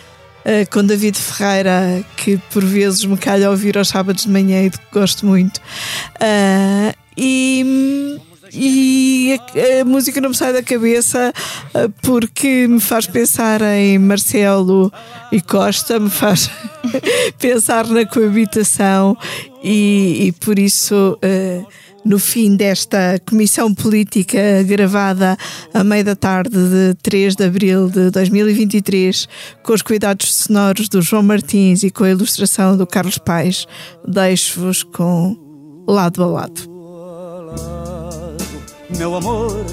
uh, 0.44 0.70
com 0.70 0.84
David 0.84 1.18
Ferreira, 1.18 2.04
que 2.16 2.38
por 2.52 2.64
vezes 2.64 3.04
me 3.04 3.16
calha 3.16 3.50
ouvir 3.50 3.76
aos 3.78 3.88
sábados 3.88 4.24
de 4.24 4.30
manhã 4.30 4.62
e 4.62 4.70
gosto 4.92 5.26
muito. 5.26 5.58
Uh, 6.20 6.94
e 7.16 8.20
e 8.56 9.36
a, 9.36 9.80
a, 9.80 9.84
música 9.84 10.20
não 10.20 10.28
me 10.28 10.34
sai 10.34 10.52
da 10.52 10.62
cabeça 10.62 11.32
uh, 11.74 11.92
porque 12.02 12.68
me 12.68 12.78
faz 12.78 13.06
pensar 13.06 13.60
em 13.62 13.98
Marcelo 13.98 14.92
e 15.32 15.40
Costa, 15.40 15.98
me 15.98 16.10
faz 16.10 16.48
pensar 17.38 17.86
na 17.88 18.06
coabitação 18.06 19.16
e, 19.62 20.28
e 20.28 20.32
por 20.32 20.58
isso. 20.58 21.18
Uh, 21.22 21.83
no 22.04 22.18
fim 22.18 22.54
desta 22.54 23.18
comissão 23.28 23.74
política 23.74 24.62
gravada 24.64 25.36
à 25.72 25.82
meia 25.82 26.04
da 26.04 26.14
tarde 26.14 26.50
de 26.50 26.94
3 27.02 27.34
de 27.34 27.44
abril 27.44 27.88
de 27.88 28.10
2023, 28.10 29.26
com 29.62 29.72
os 29.72 29.82
cuidados 29.82 30.32
sonoros 30.34 30.88
do 30.88 31.00
João 31.00 31.22
Martins 31.22 31.82
e 31.82 31.90
com 31.90 32.04
a 32.04 32.10
ilustração 32.10 32.76
do 32.76 32.86
Carlos 32.86 33.18
Paes, 33.18 33.66
deixo-vos 34.06 34.82
com 34.82 35.36
lado 35.88 36.22
a 36.22 36.26
lado. 36.26 36.74
Meu 38.96 39.14
amor, 39.14 39.64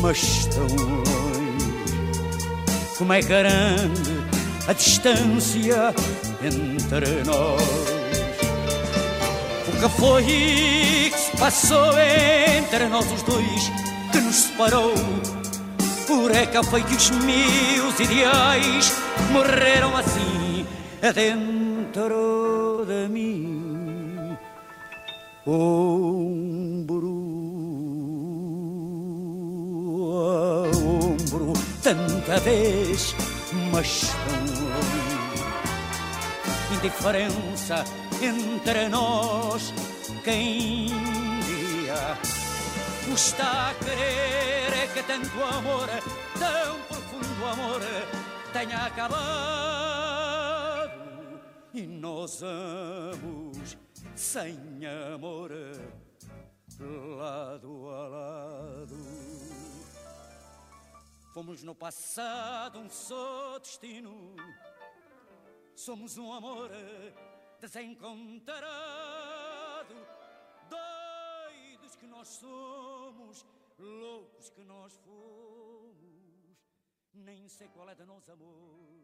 mas 0.00 0.46
tão 0.46 0.66
longe, 0.66 1.04
como 2.96 3.12
é 3.12 3.20
grande 3.20 4.14
a 4.66 4.72
distância 4.72 5.94
entre 6.42 7.22
nós 7.24 8.04
foi 9.88 10.22
que 10.22 11.18
se 11.18 11.23
passou 11.38 11.92
entre 11.98 12.86
nós 12.88 13.10
os 13.10 13.22
dois 13.22 13.70
que 14.12 14.20
nos 14.20 14.36
separou? 14.36 14.92
Por 16.06 16.30
foi 16.70 16.82
que 16.82 16.94
os 16.94 17.10
meus 17.10 17.98
ideais 17.98 18.92
morreram 19.32 19.96
assim 19.96 20.66
dentro 21.14 22.84
de 22.86 23.08
mim? 23.08 24.36
Ombro 25.46 27.24
a 30.24 30.68
ombro, 30.76 31.52
tanta 31.82 32.38
vez, 32.40 33.14
mas 33.72 34.14
tão 36.68 36.76
indiferença 36.76 37.84
entre 38.22 38.88
nós. 38.88 39.72
Quem 40.22 40.88
diria 41.94 42.18
o 43.10 43.14
está 43.14 43.70
a 43.70 43.74
querer 43.74 44.92
que 44.92 45.02
tanto 45.02 45.42
amor, 45.42 45.88
tão 46.38 46.78
profundo 46.82 47.46
amor, 47.46 47.80
tenha 48.52 48.84
acabado 48.86 50.20
e 51.72 51.86
nós 51.86 52.42
amamos 52.42 53.78
sem 54.16 54.58
amor 54.86 55.50
lado 57.18 57.88
a 57.88 58.08
lado. 58.08 58.96
Fomos 61.32 61.62
no 61.62 61.74
passado 61.74 62.78
um 62.78 62.88
só 62.88 63.58
destino, 63.58 64.34
somos 65.74 66.16
um 66.16 66.32
amor 66.32 66.70
desencontrado. 67.60 70.13
Que 72.04 72.10
nós 72.10 72.28
somos, 72.28 73.46
loucos 73.78 74.50
que 74.50 74.62
nós 74.62 74.94
fomos, 74.98 76.58
nem 77.14 77.48
sei 77.48 77.66
qual 77.68 77.88
é 77.88 77.94
de 77.94 78.04
nós 78.04 78.28
amor, 78.28 79.03